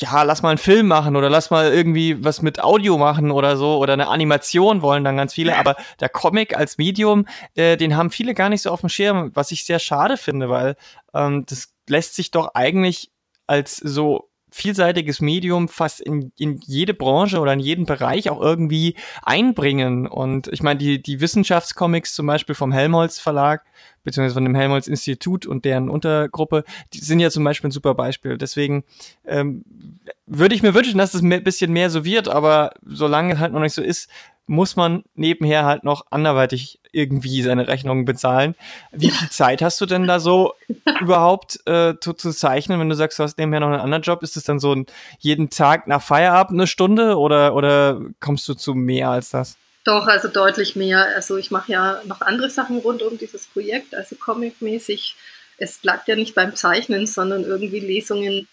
ja, 0.00 0.22
lass 0.22 0.42
mal 0.42 0.50
einen 0.50 0.58
Film 0.58 0.86
machen 0.86 1.16
oder 1.16 1.28
lass 1.28 1.50
mal 1.50 1.72
irgendwie 1.72 2.24
was 2.24 2.40
mit 2.40 2.62
Audio 2.62 2.98
machen 2.98 3.32
oder 3.32 3.56
so 3.56 3.78
oder 3.78 3.94
eine 3.94 4.08
Animation 4.08 4.80
wollen 4.80 5.02
dann 5.02 5.16
ganz 5.16 5.34
viele. 5.34 5.56
Aber 5.56 5.76
der 5.98 6.08
Comic 6.08 6.56
als 6.56 6.78
Medium, 6.78 7.26
äh, 7.54 7.76
den 7.76 7.96
haben 7.96 8.10
viele 8.10 8.34
gar 8.34 8.48
nicht 8.48 8.62
so 8.62 8.70
auf 8.70 8.80
dem 8.80 8.88
Schirm, 8.88 9.32
was 9.34 9.50
ich 9.50 9.64
sehr 9.64 9.80
schade 9.80 10.16
finde, 10.16 10.48
weil 10.48 10.76
ähm, 11.14 11.44
das 11.46 11.74
lässt 11.88 12.14
sich 12.14 12.30
doch 12.30 12.54
eigentlich 12.54 13.10
als 13.48 13.76
so 13.76 14.30
vielseitiges 14.50 15.20
Medium 15.20 15.68
fast 15.68 16.00
in, 16.00 16.32
in 16.38 16.60
jede 16.66 16.94
Branche 16.94 17.38
oder 17.40 17.52
in 17.52 17.60
jeden 17.60 17.86
Bereich 17.86 18.30
auch 18.30 18.40
irgendwie 18.40 18.94
einbringen. 19.22 20.06
Und 20.06 20.48
ich 20.48 20.62
meine, 20.62 20.78
die, 20.78 21.02
die 21.02 21.20
Wissenschaftscomics 21.20 22.14
zum 22.14 22.26
Beispiel 22.26 22.54
vom 22.54 22.72
Helmholtz 22.72 23.18
Verlag, 23.18 23.64
beziehungsweise 24.04 24.34
von 24.34 24.44
dem 24.44 24.54
Helmholtz 24.54 24.86
Institut 24.86 25.46
und 25.46 25.64
deren 25.64 25.88
Untergruppe, 25.88 26.64
die 26.94 27.00
sind 27.00 27.20
ja 27.20 27.30
zum 27.30 27.44
Beispiel 27.44 27.68
ein 27.68 27.72
super 27.72 27.94
Beispiel. 27.94 28.38
Deswegen 28.38 28.84
ähm, 29.26 29.64
würde 30.26 30.54
ich 30.54 30.62
mir 30.62 30.74
wünschen, 30.74 30.98
dass 30.98 31.14
es 31.14 31.22
ein 31.22 31.44
bisschen 31.44 31.72
mehr 31.72 31.90
so 31.90 32.04
wird, 32.04 32.28
aber 32.28 32.72
solange 32.84 33.34
es 33.34 33.38
halt 33.38 33.52
noch 33.52 33.60
nicht 33.60 33.74
so 33.74 33.82
ist, 33.82 34.08
muss 34.48 34.76
man 34.76 35.04
nebenher 35.14 35.64
halt 35.64 35.84
noch 35.84 36.06
anderweitig 36.10 36.80
irgendwie 36.90 37.42
seine 37.42 37.68
Rechnungen 37.68 38.04
bezahlen. 38.04 38.54
Wie 38.92 39.10
viel 39.10 39.28
Zeit 39.28 39.62
hast 39.62 39.80
du 39.80 39.86
denn 39.86 40.06
da 40.06 40.20
so 40.20 40.54
überhaupt 41.00 41.60
äh, 41.66 41.94
zu, 42.00 42.14
zu, 42.14 42.32
zeichnen, 42.32 42.80
wenn 42.80 42.88
du 42.88 42.94
sagst, 42.94 43.18
du 43.18 43.22
hast 43.22 43.38
nebenher 43.38 43.60
noch 43.60 43.68
einen 43.68 43.80
anderen 43.80 44.02
Job? 44.02 44.22
Ist 44.22 44.36
es 44.36 44.44
dann 44.44 44.58
so 44.58 44.74
ein, 44.74 44.86
jeden 45.18 45.50
Tag 45.50 45.86
nach 45.86 46.02
Feierabend 46.02 46.58
eine 46.58 46.66
Stunde 46.66 47.18
oder, 47.18 47.54
oder 47.54 48.00
kommst 48.20 48.48
du 48.48 48.54
zu 48.54 48.74
mehr 48.74 49.10
als 49.10 49.30
das? 49.30 49.56
Doch, 49.84 50.06
also 50.06 50.28
deutlich 50.28 50.76
mehr. 50.76 51.06
Also 51.14 51.36
ich 51.36 51.50
mache 51.50 51.72
ja 51.72 52.00
noch 52.04 52.20
andere 52.20 52.50
Sachen 52.50 52.78
rund 52.78 53.02
um 53.02 53.16
dieses 53.18 53.46
Projekt, 53.46 53.94
also 53.94 54.16
comicmäßig. 54.16 55.16
Es 55.56 55.78
bleibt 55.78 56.08
ja 56.08 56.16
nicht 56.16 56.34
beim 56.34 56.54
Zeichnen, 56.54 57.06
sondern 57.06 57.42
irgendwie 57.44 57.80
Lesungen 57.80 58.46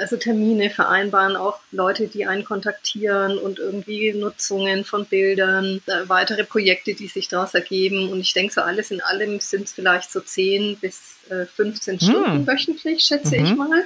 also 0.00 0.16
Termine 0.16 0.70
vereinbaren, 0.70 1.36
auch 1.36 1.60
Leute, 1.72 2.08
die 2.08 2.26
einen 2.26 2.44
kontaktieren 2.44 3.38
und 3.38 3.58
irgendwie 3.58 4.12
Nutzungen 4.12 4.84
von 4.84 5.06
Bildern, 5.06 5.80
äh, 5.86 6.08
weitere 6.08 6.44
Projekte, 6.44 6.94
die 6.94 7.08
sich 7.08 7.28
daraus 7.28 7.54
ergeben. 7.54 8.10
Und 8.10 8.20
ich 8.20 8.32
denke, 8.34 8.52
so 8.52 8.60
alles 8.60 8.90
in 8.90 9.00
allem 9.00 9.40
sind 9.40 9.64
es 9.64 9.72
vielleicht 9.72 10.12
so 10.12 10.20
10 10.20 10.78
bis 10.78 11.16
äh, 11.30 11.46
15 11.46 11.98
hm. 11.98 12.00
Stunden 12.00 12.46
wöchentlich, 12.46 13.04
schätze 13.04 13.38
mhm. 13.38 13.44
ich 13.44 13.54
mal. 13.56 13.84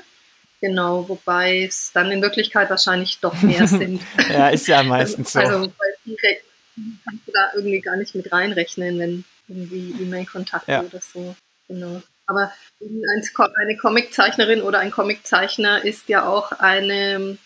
Genau, 0.61 1.09
wobei 1.09 1.65
es 1.65 1.91
dann 1.95 2.11
in 2.11 2.21
Wirklichkeit 2.21 2.69
wahrscheinlich 2.69 3.19
doch 3.21 3.41
mehr 3.43 3.67
sind. 3.69 4.03
ja, 4.29 4.49
ist 4.49 4.67
ja 4.67 4.83
meistens 4.83 5.33
so. 5.33 5.39
Also, 5.39 5.61
weil 5.61 6.27
kannst 7.05 7.27
du 7.27 7.33
da 7.33 7.51
irgendwie 7.55 7.81
gar 7.81 7.97
nicht 7.97 8.15
mit 8.15 8.31
reinrechnen, 8.33 8.99
wenn 8.99 9.25
irgendwie 9.49 10.03
E-Mail-Kontakte 10.03 10.73
ja. 10.73 10.83
oder 10.83 11.01
so. 11.01 11.35
Genau. 11.69 12.03
Aber 12.31 12.53
eine 13.57 13.77
Comiczeichnerin 13.77 14.63
oder 14.63 14.79
ein 14.79 14.93
Comiczeichner 14.93 15.85
ist 15.85 16.09
ja 16.09 16.27
auch 16.27 16.53
eine, 16.53 17.37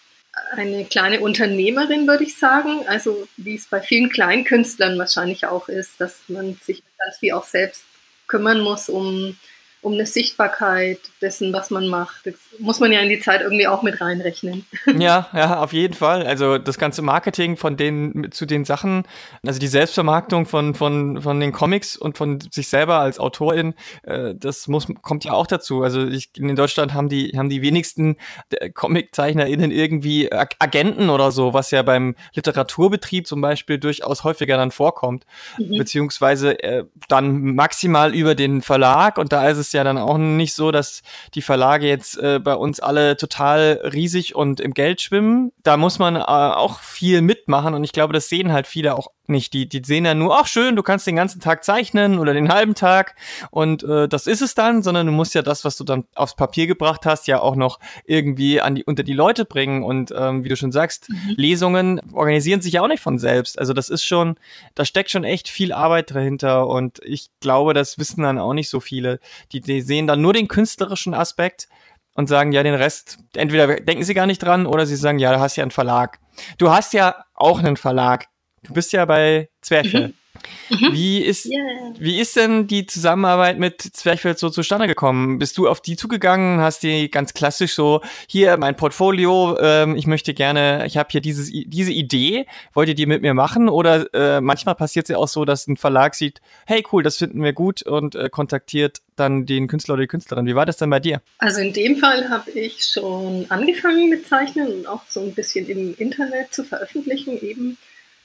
eine 0.53 0.85
kleine 0.85 1.21
Unternehmerin, 1.21 2.07
würde 2.07 2.25
ich 2.25 2.39
sagen. 2.39 2.87
Also 2.87 3.27
wie 3.39 3.57
es 3.57 3.67
bei 3.67 3.81
vielen 3.81 4.11
Kleinkünstlern 4.11 4.99
wahrscheinlich 4.99 5.47
auch 5.47 5.69
ist, 5.69 6.01
dass 6.03 6.21
man 6.29 6.59
sich 6.63 6.83
ganz 6.99 7.17
viel 7.19 7.33
auch 7.33 7.45
selbst 7.45 7.85
kümmern 8.27 8.61
muss, 8.61 8.91
um 8.91 9.37
um 9.85 9.93
eine 9.93 10.07
Sichtbarkeit 10.07 10.99
dessen, 11.21 11.53
was 11.53 11.71
man 11.71 11.89
macht. 11.89 12.27
Das 12.27 12.35
muss 12.59 12.81
man 12.81 12.91
ja 12.91 13.01
in 13.01 13.11
die 13.11 13.21
Zeit 13.21 13.43
irgendwie 13.43 13.67
auch 13.67 13.83
mit 13.83 14.01
reinrechnen. 14.01 14.65
Ja, 14.97 15.29
ja, 15.35 15.59
auf 15.59 15.73
jeden 15.73 15.93
Fall. 15.93 16.27
Also 16.27 16.57
das 16.57 16.79
ganze 16.79 17.03
Marketing 17.03 17.57
von 17.57 17.77
den 17.77 18.29
zu 18.31 18.47
den 18.47 18.65
Sachen, 18.65 19.05
also 19.45 19.59
die 19.59 19.67
Selbstvermarktung 19.67 20.47
von 20.47 20.75
von 20.75 21.21
von 21.21 21.41
den 21.41 21.53
Comics 21.53 21.97
und 21.97 22.17
von 22.17 22.41
sich 22.41 22.69
selber 22.69 23.01
als 23.01 23.19
Autorin, 23.19 23.75
äh, 24.05 24.35
das 24.35 24.69
muss 24.69 24.87
kommt 25.03 25.25
ja 25.25 25.33
auch 25.33 25.47
dazu. 25.47 25.83
Also 25.83 26.07
ich, 26.07 26.31
in 26.37 26.55
Deutschland 26.55 26.95
haben 26.95 27.09
die 27.09 27.33
haben 27.37 27.49
die 27.49 27.61
wenigsten 27.61 28.17
äh, 28.51 28.71
ComiczeichnerInnen 28.71 29.73
irgendwie 29.73 30.33
Agenten 30.33 31.11
oder 31.11 31.33
so, 31.33 31.53
was 31.53 31.71
ja 31.71 31.83
beim 31.83 32.15
Literaturbetrieb 32.35 33.27
zum 33.27 33.41
Beispiel 33.41 33.79
durchaus 33.79 34.25
häufiger 34.25 34.57
dann 34.57 34.71
vorkommt, 34.71 35.27
mhm. 35.59 35.77
beziehungsweise 35.77 36.63
äh, 36.63 36.85
dann 37.09 37.55
maximal 37.55 38.15
über 38.15 38.35
den 38.35 38.63
Verlag 38.63 39.19
und 39.19 39.33
da 39.33 39.49
ist 39.49 39.59
es 39.59 39.74
ja 39.75 39.85
dann 39.85 39.99
auch 39.99 40.19
nicht 40.19 40.55
so, 40.55 40.71
dass 40.71 41.03
die 41.35 41.43
Verlage 41.43 41.87
jetzt 41.87 42.17
äh, 42.19 42.41
bei 42.43 42.55
uns 42.55 42.81
alle 42.81 43.17
total 43.17 43.81
riesig 43.93 44.35
und 44.35 44.61
im 44.61 44.73
Geld 44.73 45.01
schwimmen. 45.01 45.53
Da 45.63 45.77
muss 45.77 45.99
man 45.99 46.17
äh, 46.17 46.21
auch 46.21 46.81
viel 46.81 47.21
mitmachen 47.21 47.75
und 47.75 47.85
ich 47.85 47.93
glaube, 47.93 48.13
das 48.13 48.29
sehen 48.29 48.53
halt 48.53 48.67
viele 48.67 48.95
auch 48.97 49.09
nicht. 49.29 49.53
Die, 49.53 49.69
die 49.69 49.83
sehen 49.85 50.05
ja 50.05 50.15
nur, 50.15 50.39
ach 50.39 50.47
schön, 50.47 50.77
du 50.77 50.83
kannst 50.83 51.07
den 51.07 51.17
ganzen 51.17 51.41
Tag 51.41 51.65
zeichnen 51.65 52.19
oder 52.19 52.35
den 52.35 52.49
halben 52.49 52.75
Tag 52.75 53.17
und 53.51 53.83
äh, 53.83 54.09
das 54.09 54.27
ist 54.27 54.43
es 54.43 54.55
dann, 54.55 54.83
sondern 54.83 55.07
du 55.07 55.13
musst 55.13 55.35
ja 55.35 55.43
das, 55.43 55.65
was 55.65 55.77
du 55.77 55.85
dann 55.85 56.05
aufs 56.15 56.37
Papier 56.37 56.67
gebracht 56.67 57.07
hast, 57.07 57.27
ja 57.27 57.41
auch 57.41 57.57
noch 57.57 57.79
irgendwie 58.05 58.61
an 58.61 58.75
die, 58.75 58.85
unter 58.85 59.03
die 59.03 59.13
Leute 59.13 59.45
bringen 59.45 59.83
und 59.83 60.13
ähm, 60.17 60.45
wie 60.45 60.49
du 60.49 60.57
schon 60.57 60.73
sagst, 60.73 61.09
mhm. 61.09 61.35
Lesungen 61.37 62.01
organisieren 62.13 62.61
sich 62.61 62.75
ja 62.75 62.83
auch 62.83 62.89
nicht 62.89 63.03
von 63.03 63.19
selbst. 63.19 63.59
Also 63.59 63.73
das 63.73 63.89
ist 63.89 64.05
schon, 64.05 64.37
da 64.75 64.85
steckt 64.85 65.11
schon 65.11 65.25
echt 65.25 65.49
viel 65.49 65.73
Arbeit 65.73 66.11
dahinter 66.11 66.67
und 66.67 67.01
ich 67.05 67.31
glaube, 67.41 67.75
das 67.75 67.99
wissen 67.99 68.23
dann 68.23 68.39
auch 68.39 68.55
nicht 68.55 68.71
so 68.71 68.81
viele. 68.81 69.21
Die, 69.53 69.61
die 69.61 69.81
sehen 69.81 70.07
dann 70.07 70.21
nur 70.21 70.33
den 70.33 70.49
künstlerischen 70.49 71.15
Aspekt 71.15 71.69
und 72.15 72.29
sagen, 72.29 72.53
ja, 72.53 72.63
den 72.63 72.75
Rest, 72.75 73.19
entweder 73.35 73.67
denken 73.81 74.05
sie 74.05 74.15
gar 74.15 74.27
nicht 74.27 74.43
dran 74.43 74.67
oder 74.67 74.87
sie 74.87 74.97
sagen, 74.97 75.19
ja, 75.19 75.33
du 75.33 75.41
hast 75.41 75.57
ja 75.57 75.63
einen 75.63 75.71
Verlag. 75.71 76.21
Du 76.59 76.71
hast 76.71 76.93
ja 76.93 77.25
auch 77.35 77.59
einen 77.59 77.77
Verlag. 77.77 78.27
Du 78.65 78.73
bist 78.73 78.93
ja 78.93 79.05
bei 79.05 79.49
Zwerchfell. 79.61 80.09
Mhm. 80.09 80.15
Mhm. 80.71 80.93
Wie, 80.93 81.21
ist, 81.21 81.47
yeah. 81.47 81.93
wie 81.99 82.19
ist 82.19 82.37
denn 82.37 82.67
die 82.67 82.87
Zusammenarbeit 82.87 83.59
mit 83.59 83.81
Zwerchfeld 83.81 84.39
so 84.39 84.51
zustande 84.51 84.87
gekommen? 84.87 85.39
Bist 85.39 85.57
du 85.59 85.69
auf 85.69 85.81
die 85.81 85.97
zugegangen, 85.97 86.61
hast 86.61 86.83
die 86.83 87.11
ganz 87.11 87.35
klassisch 87.35 87.75
so, 87.75 88.01
hier 88.29 88.57
mein 88.57 88.77
Portfolio, 88.77 89.57
ähm, 89.61 89.97
ich 89.97 90.07
möchte 90.07 90.35
gerne, 90.35 90.85
ich 90.87 90.97
habe 90.97 91.09
hier 91.13 91.21
dieses, 91.21 91.51
diese 91.53 91.93
Idee, 91.93 92.47
wollt 92.73 92.89
ihr 92.89 92.95
die 92.95 93.07
mit 93.07 93.23
mir 93.23 93.35
machen? 93.35 93.69
Oder 93.69 94.13
äh, 94.15 94.41
manchmal 94.41 94.75
passiert 94.75 95.05
es 95.07 95.11
ja 95.11 95.19
auch 95.19 95.29
so, 95.29 95.45
dass 95.45 95.67
ein 95.67 95.77
Verlag 95.77 96.15
sieht, 96.15 96.41
hey 96.67 96.83
cool, 96.93 97.03
das 97.03 97.19
finden 97.19 97.43
wir 97.43 97.53
gut 97.53 97.83
und 97.83 98.15
äh, 98.15 98.29
kontaktiert 98.29 99.03
dann 99.17 99.47
den 99.47 99.69
Künstler 99.69 99.95
oder 99.95 100.03
die 100.03 100.09
Künstlerin. 100.09 100.47
Wie 100.47 100.57
war 100.57 100.67
das 100.67 100.79
denn 100.79 100.91
bei 100.91 101.01
dir? 101.01 101.23
Also 101.39 101.61
in 101.61 101.73
dem 101.73 101.97
Fall 101.97 102.29
habe 102.31 102.51
ich 102.51 102.83
schon 102.85 103.47
angefangen 103.49 104.11
mit 104.11 104.27
Zeichnen 104.27 104.67
und 104.73 104.87
auch 104.89 105.03
so 105.09 105.21
ein 105.21 105.35
bisschen 105.35 105.67
im 105.69 105.95
Internet 105.97 106.53
zu 106.53 106.65
veröffentlichen, 106.65 107.41
eben 107.41 107.79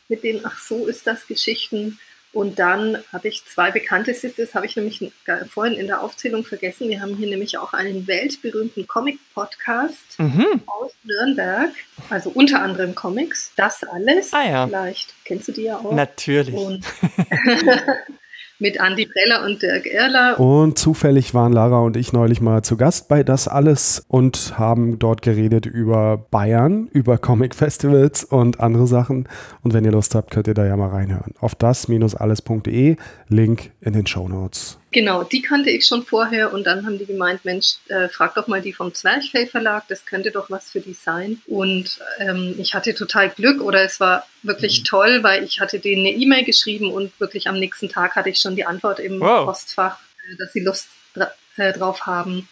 mit 0.09 0.23
den 0.23 0.45
Ach 0.45 0.59
so 0.59 0.87
ist 0.87 1.07
das 1.07 1.27
Geschichten. 1.27 1.99
Und 2.31 2.59
dann 2.59 2.99
habe 3.11 3.27
ich 3.27 3.43
zwei 3.45 3.71
bekannte 3.71 4.13
Sisters, 4.13 4.53
habe 4.53 4.67
ich 4.67 4.75
nämlich 4.75 5.11
vorhin 5.49 5.73
in 5.73 5.87
der 5.87 6.03
Aufzählung 6.03 6.45
vergessen. 6.45 6.87
Wir 6.87 7.01
haben 7.01 7.15
hier 7.15 7.27
nämlich 7.27 7.57
auch 7.57 7.73
einen 7.73 8.05
weltberühmten 8.05 8.85
Comic-Podcast 8.85 10.19
mhm. 10.19 10.61
aus 10.67 10.91
Nürnberg, 11.03 11.71
also 12.11 12.29
unter 12.29 12.61
anderem 12.61 12.93
Comics. 12.93 13.51
Das 13.55 13.83
alles. 13.83 14.31
Ah, 14.31 14.47
ja. 14.47 14.67
Vielleicht 14.67 15.15
kennst 15.25 15.47
du 15.47 15.53
die 15.53 15.63
ja 15.63 15.77
auch. 15.77 15.91
Natürlich. 15.91 16.53
Und 16.53 16.85
mit 18.59 18.77
Andy 18.79 19.05
Preller 19.05 19.45
und 19.45 19.61
Dirk 19.61 19.85
Erler. 19.85 20.39
Und 20.39 20.77
zufällig 20.77 21.33
waren 21.33 21.53
Lara 21.53 21.79
und 21.79 21.97
ich 21.97 22.13
neulich 22.13 22.41
mal 22.41 22.63
zu 22.63 22.77
Gast 22.77 23.07
bei 23.07 23.23
Das 23.23 23.47
Alles 23.47 24.03
und 24.07 24.57
haben 24.57 24.99
dort 24.99 25.21
geredet 25.21 25.65
über 25.65 26.17
Bayern, 26.31 26.87
über 26.91 27.17
Comic-Festivals 27.17 28.23
und 28.23 28.59
andere 28.59 28.87
Sachen. 28.87 29.27
Und 29.61 29.73
wenn 29.73 29.85
ihr 29.85 29.91
Lust 29.91 30.15
habt, 30.15 30.31
könnt 30.31 30.47
ihr 30.47 30.53
da 30.53 30.65
ja 30.65 30.75
mal 30.75 30.89
reinhören. 30.89 31.33
Auf 31.39 31.55
das-alles.de, 31.55 32.95
Link 33.27 33.71
in 33.81 33.93
den 33.93 34.07
Show 34.07 34.27
Notes. 34.27 34.78
Genau, 34.91 35.23
die 35.23 35.43
kannte 35.43 35.69
ich 35.69 35.85
schon 35.85 36.03
vorher 36.03 36.51
und 36.51 36.65
dann 36.65 36.83
haben 36.83 36.97
die 36.97 37.05
gemeint, 37.05 37.45
Mensch, 37.45 37.75
äh, 37.89 38.09
frag 38.09 38.33
doch 38.33 38.47
mal 38.47 38.61
die 38.61 38.73
vom 38.73 38.91
Zwerchfell 38.91 39.45
Verlag, 39.45 39.87
das 39.87 40.05
könnte 40.05 40.31
doch 40.31 40.49
was 40.49 40.71
für 40.71 40.79
die 40.79 40.93
sein. 40.93 41.41
Und 41.45 41.99
ähm, 42.17 42.55
ich 42.57 42.73
hatte 42.73 42.95
total 42.95 43.29
Glück 43.29 43.61
oder 43.61 43.83
es 43.83 43.99
war 43.99 44.25
wirklich 44.41 44.79
mhm. 44.79 44.85
toll, 44.85 45.23
weil 45.23 45.43
ich 45.43 45.59
hatte 45.59 45.79
denen 45.79 46.07
eine 46.07 46.15
E-Mail 46.15 46.43
geschrieben 46.43 46.91
und 46.91 47.17
wirklich 47.19 47.47
am 47.47 47.59
nächsten 47.59 47.89
Tag 47.89 48.15
hatte 48.15 48.29
ich 48.29 48.39
schon 48.39 48.55
die 48.55 48.65
Antwort 48.65 48.99
im 48.99 49.19
wow. 49.19 49.45
Postfach, 49.45 49.99
äh, 49.99 50.37
dass 50.37 50.53
sie 50.53 50.61
Lust 50.61 50.87
dra 51.13 51.31
äh, 51.57 51.71
drauf 51.71 52.07
haben. 52.07 52.49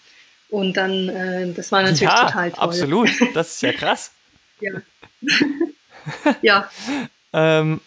Und 0.50 0.78
dann, 0.78 1.10
äh, 1.10 1.52
das 1.54 1.72
war 1.72 1.82
natürlich 1.82 2.02
ja, 2.02 2.28
total 2.28 2.52
toll. 2.52 2.64
Absolut, 2.64 3.10
das 3.34 3.56
ist 3.56 3.62
ja 3.64 3.72
krass. 3.74 4.12
ja. 4.60 4.72
ja. 6.44 6.70
ähm, 7.34 7.82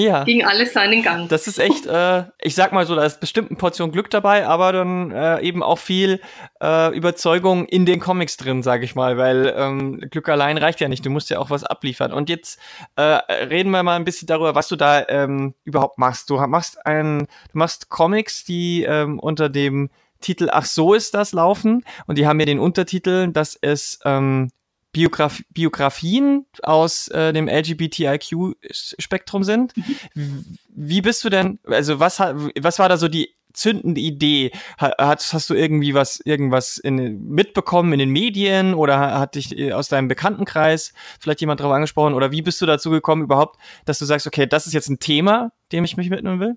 ja. 0.00 0.24
Ging 0.24 0.44
alles 0.44 0.72
seinen 0.72 1.02
Gang. 1.02 1.28
Das 1.28 1.46
ist 1.46 1.58
echt, 1.58 1.86
äh, 1.86 2.24
ich 2.40 2.54
sag 2.54 2.72
mal 2.72 2.86
so, 2.86 2.94
da 2.94 3.04
ist 3.04 3.20
bestimmt 3.20 3.50
eine 3.50 3.58
Portion 3.58 3.92
Glück 3.92 4.10
dabei, 4.10 4.46
aber 4.46 4.72
dann 4.72 5.10
äh, 5.10 5.40
eben 5.40 5.62
auch 5.62 5.78
viel 5.78 6.20
äh, 6.62 6.94
Überzeugung 6.96 7.66
in 7.66 7.86
den 7.86 8.00
Comics 8.00 8.36
drin, 8.36 8.62
sag 8.62 8.82
ich 8.82 8.94
mal, 8.94 9.16
weil 9.16 9.54
ähm, 9.56 10.00
Glück 10.10 10.28
allein 10.28 10.58
reicht 10.58 10.80
ja 10.80 10.88
nicht, 10.88 11.04
du 11.04 11.10
musst 11.10 11.30
ja 11.30 11.38
auch 11.38 11.50
was 11.50 11.64
abliefern. 11.64 12.12
Und 12.12 12.28
jetzt 12.28 12.58
äh, 12.96 13.02
reden 13.02 13.70
wir 13.70 13.82
mal 13.82 13.96
ein 13.96 14.04
bisschen 14.04 14.26
darüber, 14.26 14.54
was 14.54 14.68
du 14.68 14.76
da 14.76 15.06
ähm, 15.08 15.54
überhaupt 15.64 15.98
machst. 15.98 16.30
Du 16.30 16.36
machst 16.46 16.86
ein, 16.86 17.26
du 17.52 17.58
machst 17.58 17.88
Comics, 17.88 18.44
die 18.44 18.84
ähm, 18.84 19.18
unter 19.18 19.48
dem 19.48 19.90
Titel 20.20 20.48
Ach 20.52 20.64
so 20.64 20.94
ist 20.94 21.14
das 21.14 21.32
laufen 21.32 21.84
und 22.06 22.18
die 22.18 22.26
haben 22.26 22.38
ja 22.40 22.46
den 22.46 22.58
Untertitel, 22.58 23.32
dass 23.32 23.56
es 23.60 23.98
ähm, 24.04 24.50
Biograf 24.92 25.42
Biografien 25.50 26.46
aus 26.62 27.08
äh, 27.08 27.32
dem 27.32 27.48
LGBTIQ-Spektrum 27.48 29.44
sind. 29.44 29.72
Wie 30.14 31.00
bist 31.00 31.24
du 31.24 31.30
denn, 31.30 31.58
also 31.64 32.00
was, 32.00 32.18
was 32.18 32.78
war 32.78 32.88
da 32.88 32.96
so 32.96 33.08
die 33.08 33.34
zündende 33.52 34.00
Idee? 34.00 34.50
Hast, 34.78 35.32
hast 35.32 35.50
du 35.50 35.54
irgendwie 35.54 35.94
was, 35.94 36.20
irgendwas 36.20 36.78
in, 36.78 37.24
mitbekommen 37.28 37.92
in 37.92 37.98
den 37.98 38.10
Medien 38.10 38.74
oder 38.74 39.18
hat 39.18 39.36
dich 39.36 39.56
äh, 39.56 39.72
aus 39.72 39.88
deinem 39.88 40.08
Bekanntenkreis 40.08 40.92
vielleicht 41.20 41.40
jemand 41.40 41.60
darauf 41.60 41.72
angesprochen 41.72 42.14
oder 42.14 42.32
wie 42.32 42.42
bist 42.42 42.60
du 42.60 42.66
dazu 42.66 42.90
gekommen 42.90 43.22
überhaupt, 43.22 43.60
dass 43.84 43.98
du 43.98 44.04
sagst, 44.04 44.26
okay, 44.26 44.46
das 44.46 44.66
ist 44.66 44.72
jetzt 44.72 44.88
ein 44.88 44.98
Thema, 44.98 45.52
dem 45.72 45.84
ich 45.84 45.96
mich 45.96 46.10
mitnehmen 46.10 46.40
will? 46.40 46.56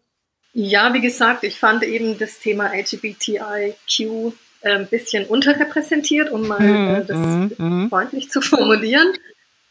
Ja, 0.55 0.93
wie 0.93 1.01
gesagt, 1.01 1.43
ich 1.43 1.59
fand 1.59 1.83
eben 1.83 2.17
das 2.19 2.39
Thema 2.39 2.71
LGBTIQ 2.73 4.33
ein 4.63 4.87
bisschen 4.87 5.25
unterrepräsentiert, 5.25 6.31
um 6.31 6.47
mal 6.47 6.59
mhm, 6.59 6.95
äh, 6.95 7.05
das 7.05 7.17
mm, 7.57 7.87
freundlich 7.89 8.29
zu 8.29 8.41
formulieren, 8.41 9.13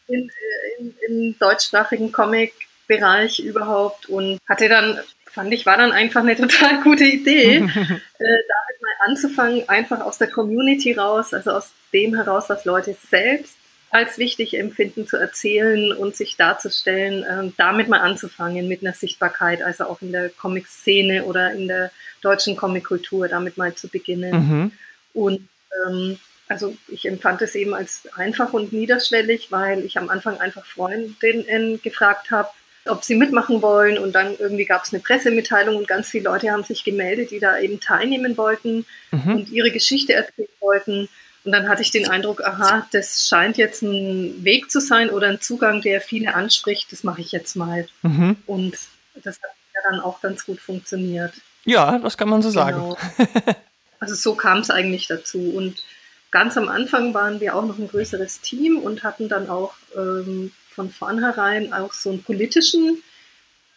in, 0.07 0.29
äh, 0.29 0.81
in, 0.81 0.95
im 1.07 1.39
deutschsprachigen 1.39 2.11
Comic-Bereich 2.11 3.39
überhaupt. 3.39 4.07
Und 4.07 4.39
hatte 4.47 4.69
dann, 4.69 4.99
fand 5.25 5.53
ich, 5.53 5.65
war 5.65 5.77
dann 5.77 5.91
einfach 5.91 6.21
eine 6.21 6.35
total 6.37 6.81
gute 6.83 7.05
Idee, 7.05 7.55
äh, 7.57 7.63
damit 7.65 8.01
mal 8.19 9.07
anzufangen, 9.07 9.67
einfach 9.67 10.01
aus 10.01 10.17
der 10.17 10.29
Community 10.29 10.93
raus, 10.93 11.33
also 11.33 11.51
aus 11.51 11.71
dem 11.91 12.15
heraus, 12.15 12.45
was 12.49 12.65
Leute 12.65 12.95
selbst 13.09 13.57
als 13.93 14.17
wichtig 14.17 14.57
empfinden, 14.57 15.05
zu 15.05 15.17
erzählen 15.17 15.93
und 15.93 16.15
sich 16.15 16.35
darzustellen, 16.35 17.23
ähm, 17.29 17.53
damit 17.57 17.87
mal 17.87 17.99
anzufangen 17.99 18.67
mit 18.67 18.81
einer 18.81 18.93
Sichtbarkeit, 18.93 19.61
also 19.61 19.85
auch 19.85 20.01
in 20.01 20.11
der 20.11 20.29
Comic-Szene 20.29 21.25
oder 21.25 21.53
in 21.53 21.67
der 21.67 21.91
deutschen 22.21 22.55
Comic-Kultur, 22.55 23.27
damit 23.27 23.55
mal 23.55 23.75
zu 23.75 23.87
beginnen. 23.87 24.31
Mhm. 24.33 24.71
Und 25.13 25.47
ähm, 25.85 26.17
also 26.47 26.75
ich 26.87 27.05
empfand 27.05 27.43
es 27.43 27.53
eben 27.53 27.75
als 27.75 28.07
einfach 28.15 28.51
und 28.53 28.73
niederschwellig, 28.73 29.51
weil 29.51 29.85
ich 29.85 29.99
am 29.99 30.09
Anfang 30.09 30.39
einfach 30.39 30.65
Freundinnen 30.65 31.79
gefragt 31.83 32.31
habe, 32.31 32.49
ob 32.87 33.03
sie 33.03 33.15
mitmachen 33.15 33.61
wollen. 33.61 33.99
Und 33.99 34.13
dann 34.13 34.35
irgendwie 34.39 34.65
gab 34.65 34.85
es 34.85 34.91
eine 34.91 35.03
Pressemitteilung 35.03 35.75
und 35.75 35.87
ganz 35.87 36.09
viele 36.09 36.25
Leute 36.25 36.49
haben 36.49 36.63
sich 36.63 36.83
gemeldet, 36.83 37.29
die 37.29 37.39
da 37.39 37.59
eben 37.59 37.79
teilnehmen 37.79 38.37
wollten 38.37 38.87
mhm. 39.11 39.35
und 39.35 39.49
ihre 39.49 39.69
Geschichte 39.69 40.13
erzählen 40.13 40.49
wollten. 40.59 41.09
Und 41.45 41.51
dann 41.51 41.67
hatte 41.67 41.81
ich 41.81 41.91
den 41.91 42.09
Eindruck, 42.09 42.41
aha, 42.41 42.87
das 42.91 43.27
scheint 43.27 43.57
jetzt 43.57 43.81
ein 43.81 44.43
Weg 44.43 44.71
zu 44.71 44.79
sein 44.79 45.09
oder 45.09 45.27
ein 45.27 45.41
Zugang, 45.41 45.81
der 45.81 45.99
viele 45.99 46.33
anspricht, 46.33 46.91
das 46.91 47.03
mache 47.03 47.21
ich 47.21 47.31
jetzt 47.31 47.55
mal. 47.55 47.87
Mhm. 48.01 48.37
Und 48.45 48.77
das 49.15 49.35
hat 49.35 49.51
ja 49.73 49.81
dann 49.89 49.99
auch 49.99 50.21
ganz 50.21 50.45
gut 50.45 50.59
funktioniert. 50.59 51.33
Ja, 51.65 51.99
das 51.99 52.17
kann 52.17 52.29
man 52.29 52.41
so 52.41 52.49
genau. 52.49 52.95
sagen. 52.97 53.55
Also 53.99 54.15
so 54.15 54.35
kam 54.35 54.57
es 54.57 54.69
eigentlich 54.69 55.07
dazu. 55.07 55.53
Und 55.55 55.81
ganz 56.29 56.57
am 56.57 56.67
Anfang 56.67 57.13
waren 57.13 57.39
wir 57.39 57.55
auch 57.55 57.65
noch 57.65 57.79
ein 57.79 57.87
größeres 57.87 58.41
Team 58.41 58.77
und 58.77 59.03
hatten 59.03 59.29
dann 59.29 59.49
auch 59.49 59.75
ähm, 59.95 60.51
von 60.69 60.89
vornherein 60.89 61.71
auch 61.71 61.93
so 61.93 62.09
einen 62.09 62.21
politischen 62.21 63.01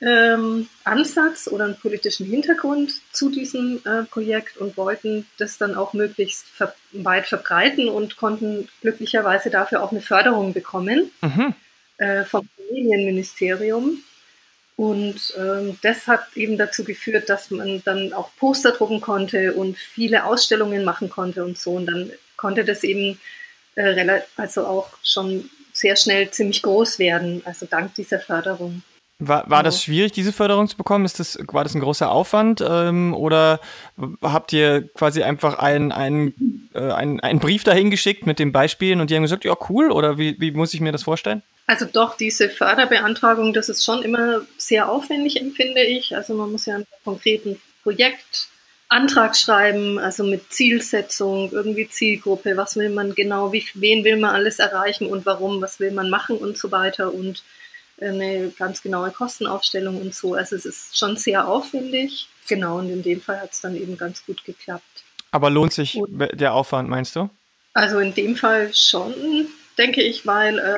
ähm, 0.01 0.69
Ansatz 0.85 1.49
oder 1.49 1.65
einen 1.65 1.79
politischen 1.79 2.27
Hintergrund 2.27 2.93
zu 3.13 3.31
diesem 3.31 3.81
äh, 3.85 4.03
Projekt 4.05 4.59
und 4.59 4.77
wollten 4.77 5.27
das 5.39 5.57
dann 5.57 5.75
auch 5.75 5.95
möglichst 5.95 6.47
ver 6.49 6.75
weit 6.93 7.27
verbreiten 7.27 7.89
und 7.89 8.17
konnten 8.17 8.69
glücklicherweise 8.83 9.51
dafür 9.51 9.83
auch 9.83 9.93
eine 9.93 10.01
Förderung 10.03 10.53
bekommen 10.53 11.11
mhm. 11.23 11.55
äh, 11.99 12.25
vom 12.25 12.49
Familienministerium. 12.57 14.03
Und 14.77 15.35
ähm, 15.39 15.79
das 15.81 16.07
hat 16.07 16.27
eben 16.35 16.59
dazu 16.59 16.85
geführt, 16.85 17.31
dass 17.31 17.51
man 17.51 17.83
dann 17.87 18.13
auch 18.13 18.31
Poster 18.37 18.73
drucken 18.73 19.01
konnte 19.01 19.55
und 19.55 19.79
viele 19.79 20.25
Ausstellungen 20.25 20.85
machen 20.85 21.09
konnte 21.09 21.43
und 21.45 21.57
so. 21.57 21.73
Und 21.73 21.87
dann 21.87 22.11
konnte 22.37 22.65
das 22.67 22.85
eben 22.85 23.19
äh, 23.77 24.21
also 24.37 24.67
auch 24.67 24.91
schon 25.03 25.49
sehr 25.73 25.97
schnell 25.97 26.31
ziemlich 26.31 26.63
groß 26.63 26.99
werden, 26.99 27.41
also 27.47 27.65
dank 27.65 27.95
dieser 27.95 28.21
Förderung. 28.21 28.83
War, 29.19 29.49
war 29.49 29.63
das 29.63 29.83
schwierig, 29.83 30.13
diese 30.13 30.31
Förderung 30.31 30.69
zu 30.69 30.77
bekommen? 30.77 31.07
Ist 31.07 31.21
das, 31.21 31.39
war 31.49 31.65
das 31.65 31.75
ein 31.75 31.81
großer 31.81 32.11
Aufwand? 32.11 32.63
Ähm, 32.67 33.15
oder 33.15 33.61
habt 34.21 34.53
ihr 34.53 34.89
quasi 34.93 35.23
einfach 35.23 35.59
einen, 35.59 35.91
einen, 35.91 36.69
äh, 36.75 36.81
einen, 36.93 37.21
einen 37.21 37.39
Brief 37.39 37.65
dahin 37.65 37.91
geschickt 37.91 38.27
mit 38.27 38.39
den 38.39 38.53
Beispielen 38.53 39.01
und 39.01 39.09
die 39.09 39.17
haben 39.17 39.23
gesagt, 39.23 39.47
ja, 39.47 39.57
cool? 39.71 39.91
Oder 39.91 40.19
wie, 40.19 40.39
wie 40.39 40.51
muss 40.51 40.75
ich 40.75 40.83
mir 40.83 40.93
das 40.93 41.05
vorstellen? 41.05 41.43
Also 41.67 41.87
doch, 41.87 42.19
diese 42.19 42.51
Förderbeantragung, 42.51 43.55
das 43.55 43.71
ist 43.71 43.85
schon 43.85 44.03
immer 44.03 44.43
sehr 44.59 44.91
aufwendig, 44.91 45.41
empfinde 45.41 45.83
ich. 45.83 46.15
Also 46.15 46.35
man 46.35 46.53
muss 46.53 46.67
ja 46.67 46.75
einen 46.75 46.87
konkreten 47.03 47.59
Projektantrag 47.85 49.35
schreiben, 49.35 49.99
also 49.99 50.25
mit 50.25 50.53
Zielsetzung, 50.53 51.51
irgendwie 51.53 51.89
Zielgruppe, 51.89 52.59
was 52.59 52.77
will 52.77 52.91
man 52.91 53.15
genau, 53.15 53.51
wie, 53.55 53.65
wen 53.73 54.05
will 54.05 54.19
man 54.19 54.35
alles 54.35 54.59
erreichen 54.59 55.07
und 55.07 55.25
warum, 55.25 55.63
was 55.63 55.81
will 55.81 55.91
man 55.91 56.11
machen 56.11 56.37
und 56.37 56.59
so 56.59 56.71
weiter 56.71 57.15
und 57.15 57.43
eine 58.01 58.51
ganz 58.51 58.83
genaue 58.83 59.11
Kostenaufstellung 59.11 60.01
und 60.01 60.15
so. 60.15 60.35
Also 60.35 60.57
es 60.57 60.67
ist 60.67 60.99
schon 60.99 61.17
sehr 61.17 61.49
aufwendig. 61.49 62.29
Genau, 62.49 62.79
und 62.79 62.91
in 62.91 63.03
dem 63.03 63.21
Fall 63.21 63.41
hat 63.41 63.53
es 63.53 63.61
dann 63.61 63.77
eben 63.77 63.97
ganz 63.97 64.25
gut 64.25 64.45
geklappt. 64.45 65.05
Aber 65.31 65.51
lohnt 65.51 65.73
sich 65.73 65.97
und, 65.97 66.19
der 66.19 66.55
Aufwand, 66.55 66.89
meinst 66.89 67.17
du? 67.17 67.29
Also 67.75 67.99
in 67.99 68.15
dem 68.15 68.37
Fall 68.37 68.73
schon, 68.75 69.15
denke 69.77 70.03
ich, 70.03 70.27
weil 70.27 70.59
äh, 70.59 70.77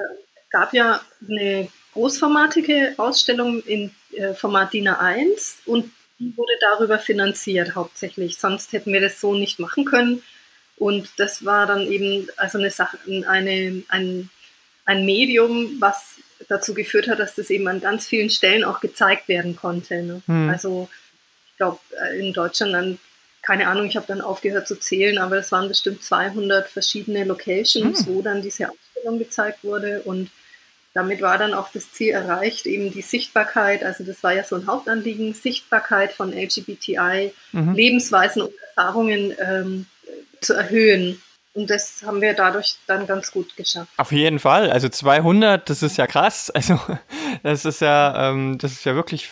gab 0.50 0.72
ja 0.72 1.00
eine 1.28 1.68
großformatige 1.92 2.94
Ausstellung 2.96 3.62
in 3.62 3.90
äh, 4.12 4.34
Format 4.34 4.72
DIN 4.72 4.88
A1 4.88 5.58
und 5.66 5.90
die 6.18 6.36
wurde 6.36 6.52
darüber 6.60 6.98
finanziert 6.98 7.74
hauptsächlich. 7.74 8.38
Sonst 8.38 8.72
hätten 8.72 8.92
wir 8.92 9.00
das 9.00 9.20
so 9.20 9.34
nicht 9.34 9.60
machen 9.60 9.84
können. 9.84 10.22
Und 10.76 11.08
das 11.16 11.44
war 11.44 11.66
dann 11.66 11.82
eben 11.82 12.28
also 12.36 12.58
eine 12.58 12.70
Sache, 12.70 12.98
eine, 13.26 13.82
ein, 13.88 14.30
ein 14.84 15.06
Medium, 15.06 15.80
was 15.80 16.16
dazu 16.48 16.74
geführt 16.74 17.08
hat, 17.08 17.18
dass 17.18 17.34
das 17.34 17.50
eben 17.50 17.66
an 17.68 17.80
ganz 17.80 18.06
vielen 18.06 18.30
Stellen 18.30 18.64
auch 18.64 18.80
gezeigt 18.80 19.28
werden 19.28 19.56
konnte. 19.56 20.02
Ne? 20.02 20.22
Hm. 20.26 20.48
Also 20.48 20.88
ich 21.50 21.56
glaube, 21.56 21.78
äh, 22.00 22.18
in 22.18 22.32
Deutschland 22.32 22.72
dann, 22.72 22.98
keine 23.42 23.68
Ahnung, 23.68 23.86
ich 23.86 23.96
habe 23.96 24.06
dann 24.06 24.20
aufgehört 24.20 24.68
zu 24.68 24.76
zählen, 24.76 25.18
aber 25.18 25.38
es 25.38 25.50
waren 25.52 25.68
bestimmt 25.68 26.02
200 26.02 26.68
verschiedene 26.68 27.24
Locations, 27.24 28.06
hm. 28.06 28.06
wo 28.06 28.22
dann 28.22 28.42
diese 28.42 28.70
Ausstellung 28.70 29.18
gezeigt 29.18 29.64
wurde 29.64 30.02
und 30.02 30.30
damit 30.94 31.20
war 31.20 31.38
dann 31.38 31.54
auch 31.54 31.70
das 31.70 31.92
Ziel 31.92 32.10
erreicht, 32.10 32.66
eben 32.66 32.90
die 32.90 33.02
Sichtbarkeit, 33.02 33.84
also 33.84 34.02
das 34.02 34.22
war 34.24 34.32
ja 34.32 34.42
so 34.42 34.56
ein 34.56 34.66
Hauptanliegen, 34.66 35.32
Sichtbarkeit 35.32 36.12
von 36.12 36.32
LGBTI, 36.32 37.32
mhm. 37.52 37.74
Lebensweisen 37.74 38.42
und 38.42 38.52
Erfahrungen 38.66 39.32
ähm, 39.38 39.86
zu 40.40 40.54
erhöhen. 40.54 41.22
Und 41.58 41.68
das 41.68 42.04
haben 42.06 42.20
wir 42.20 42.34
dadurch 42.34 42.76
dann 42.86 43.08
ganz 43.08 43.32
gut 43.32 43.56
geschafft. 43.56 43.90
Auf 43.96 44.12
jeden 44.12 44.38
Fall. 44.38 44.70
Also 44.70 44.88
200, 44.88 45.68
das 45.68 45.82
ist 45.82 45.96
ja 45.98 46.06
krass. 46.06 46.50
Also 46.50 46.78
das 47.42 47.64
ist 47.64 47.80
ja, 47.80 48.30
ähm, 48.30 48.58
das 48.58 48.70
ist 48.72 48.84
ja 48.84 48.94
wirklich 48.94 49.28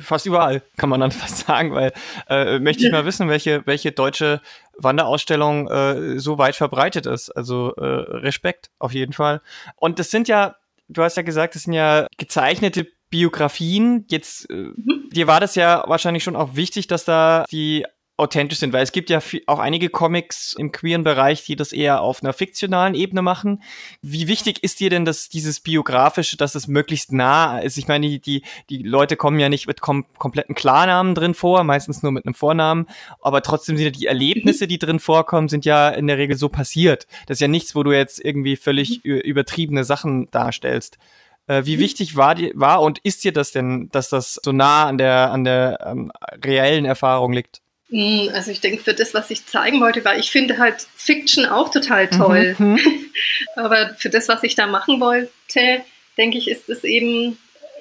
fast 0.00 0.26
überall, 0.26 0.62
kann 0.76 0.88
man 0.88 1.00
dann 1.00 1.12
fast 1.12 1.46
sagen, 1.46 1.72
weil 1.72 1.92
äh, 2.28 2.58
möchte 2.58 2.84
ich 2.84 2.90
mal 2.90 3.04
wissen, 3.04 3.28
welche, 3.28 3.64
welche 3.66 3.92
deutsche 3.92 4.40
Wanderausstellung 4.76 5.68
äh, 5.68 6.18
so 6.18 6.36
weit 6.38 6.56
verbreitet 6.56 7.06
ist. 7.06 7.30
Also 7.30 7.74
äh, 7.76 7.84
Respekt 7.84 8.70
auf 8.80 8.92
jeden 8.92 9.12
Fall. 9.12 9.40
Und 9.76 10.00
das 10.00 10.10
sind 10.10 10.26
ja 10.26 10.56
du 10.88 11.02
hast 11.02 11.16
ja 11.16 11.22
gesagt, 11.22 11.54
das 11.54 11.64
sind 11.64 11.74
ja 11.74 12.06
gezeichnete 12.16 12.86
Biografien. 13.10 14.04
Jetzt, 14.08 14.50
äh, 14.50 14.54
mhm. 14.54 15.10
dir 15.12 15.26
war 15.26 15.40
das 15.40 15.54
ja 15.54 15.84
wahrscheinlich 15.86 16.24
schon 16.24 16.36
auch 16.36 16.56
wichtig, 16.56 16.86
dass 16.88 17.04
da 17.04 17.44
die 17.50 17.84
authentisch 18.18 18.58
sind, 18.58 18.72
weil 18.72 18.82
es 18.82 18.92
gibt 18.92 19.10
ja 19.10 19.20
auch 19.46 19.60
einige 19.60 19.88
Comics 19.88 20.54
im 20.58 20.72
queeren 20.72 21.04
Bereich, 21.04 21.44
die 21.44 21.56
das 21.56 21.72
eher 21.72 22.02
auf 22.02 22.22
einer 22.22 22.32
fiktionalen 22.32 22.94
Ebene 22.94 23.22
machen. 23.22 23.62
Wie 24.02 24.26
wichtig 24.26 24.62
ist 24.62 24.80
dir 24.80 24.90
denn 24.90 25.04
dass 25.04 25.28
dieses 25.28 25.60
biografische, 25.60 26.36
dass 26.36 26.54
es 26.54 26.66
möglichst 26.66 27.12
nah 27.12 27.60
ist? 27.60 27.78
Ich 27.78 27.86
meine, 27.86 28.08
die, 28.08 28.20
die, 28.20 28.42
die 28.68 28.82
Leute 28.82 29.16
kommen 29.16 29.38
ja 29.38 29.48
nicht 29.48 29.68
mit 29.68 29.80
kom 29.80 30.04
kompletten 30.18 30.56
Klarnamen 30.56 31.14
drin 31.14 31.34
vor, 31.34 31.62
meistens 31.62 32.02
nur 32.02 32.10
mit 32.10 32.26
einem 32.26 32.34
Vornamen, 32.34 32.86
aber 33.22 33.42
trotzdem 33.42 33.76
sind 33.76 33.84
ja 33.86 33.90
die 33.92 34.06
Erlebnisse, 34.06 34.66
die 34.66 34.78
drin 34.78 34.98
vorkommen, 34.98 35.48
sind 35.48 35.64
ja 35.64 35.88
in 35.88 36.08
der 36.08 36.18
Regel 36.18 36.36
so 36.36 36.48
passiert. 36.48 37.06
Das 37.26 37.36
ist 37.36 37.40
ja 37.40 37.48
nichts, 37.48 37.76
wo 37.76 37.84
du 37.84 37.92
jetzt 37.92 38.22
irgendwie 38.22 38.56
völlig 38.56 39.04
mhm. 39.04 39.18
übertriebene 39.18 39.84
Sachen 39.84 40.28
darstellst. 40.32 40.98
Äh, 41.46 41.64
wie 41.66 41.76
mhm. 41.76 41.80
wichtig 41.80 42.16
war, 42.16 42.34
die, 42.34 42.52
war 42.54 42.82
und 42.82 42.98
ist 42.98 43.22
dir 43.22 43.32
das 43.32 43.52
denn, 43.52 43.88
dass 43.90 44.08
das 44.08 44.40
so 44.42 44.52
nah 44.52 44.86
an 44.86 44.98
der, 44.98 45.30
an 45.30 45.44
der 45.44 45.78
ähm, 45.86 46.12
reellen 46.44 46.84
Erfahrung 46.84 47.32
liegt? 47.32 47.62
Hm, 47.90 48.30
also 48.34 48.50
ich 48.50 48.60
denke, 48.60 48.82
für 48.82 48.94
das, 48.94 49.14
was 49.14 49.30
ich 49.30 49.46
zeigen 49.46 49.80
wollte, 49.80 50.04
weil 50.04 50.20
ich 50.20 50.30
finde 50.30 50.58
halt 50.58 50.86
Fiction 50.94 51.46
auch 51.46 51.70
total 51.70 52.08
toll. 52.08 52.54
Mhm. 52.58 52.72
mhm. 52.72 52.80
Aber 53.56 53.94
für 53.98 54.10
das, 54.10 54.28
was 54.28 54.42
ich 54.42 54.54
da 54.54 54.66
machen 54.66 55.00
wollte, 55.00 55.82
denke 56.16 56.38
ich, 56.38 56.48
ist 56.48 56.68
es 56.68 56.84
eben 56.84 57.38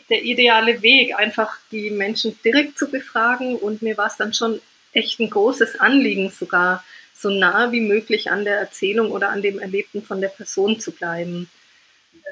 der 0.09 0.23
ideale 0.23 0.81
Weg, 0.81 1.17
einfach 1.17 1.57
die 1.71 1.89
Menschen 1.89 2.37
direkt 2.43 2.77
zu 2.77 2.89
befragen. 2.89 3.55
Und 3.55 3.81
mir 3.81 3.97
war 3.97 4.07
es 4.07 4.17
dann 4.17 4.33
schon 4.33 4.61
echt 4.93 5.19
ein 5.19 5.29
großes 5.29 5.79
Anliegen, 5.79 6.31
sogar 6.31 6.83
so 7.13 7.29
nah 7.29 7.71
wie 7.71 7.81
möglich 7.81 8.31
an 8.31 8.45
der 8.45 8.59
Erzählung 8.59 9.11
oder 9.11 9.29
an 9.29 9.41
dem 9.41 9.59
Erlebten 9.59 10.03
von 10.03 10.21
der 10.21 10.29
Person 10.29 10.79
zu 10.79 10.91
bleiben. 10.91 11.49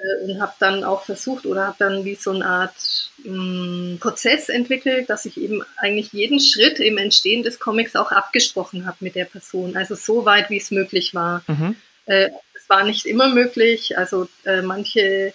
Äh, 0.03 0.23
und 0.23 0.41
habe 0.41 0.53
dann 0.59 0.83
auch 0.83 1.03
versucht 1.03 1.45
oder 1.45 1.67
habe 1.67 1.75
dann 1.79 2.05
wie 2.05 2.15
so 2.15 2.31
eine 2.31 2.45
Art 2.45 3.11
mh, 3.23 3.95
mm, 3.95 3.97
Prozess 3.99 4.49
entwickelt, 4.49 5.09
dass 5.09 5.25
ich 5.25 5.37
eben 5.37 5.63
eigentlich 5.77 6.13
jeden 6.13 6.39
Schritt 6.39 6.79
im 6.79 6.97
Entstehen 6.97 7.43
des 7.43 7.59
Comics 7.59 7.95
auch 7.95 8.11
abgesprochen 8.11 8.85
habe 8.85 8.97
mit 8.99 9.15
der 9.15 9.25
Person. 9.25 9.77
Also 9.77 9.95
so 9.95 10.25
weit, 10.25 10.49
wie 10.49 10.57
es 10.57 10.71
möglich 10.71 11.13
war. 11.13 11.43
Mhm. 11.47 11.75
Äh, 12.05 12.29
es 12.53 12.69
war 12.69 12.83
nicht 12.83 13.05
immer 13.05 13.29
möglich. 13.29 13.97
Also 13.97 14.27
äh, 14.45 14.61
manche 14.61 15.33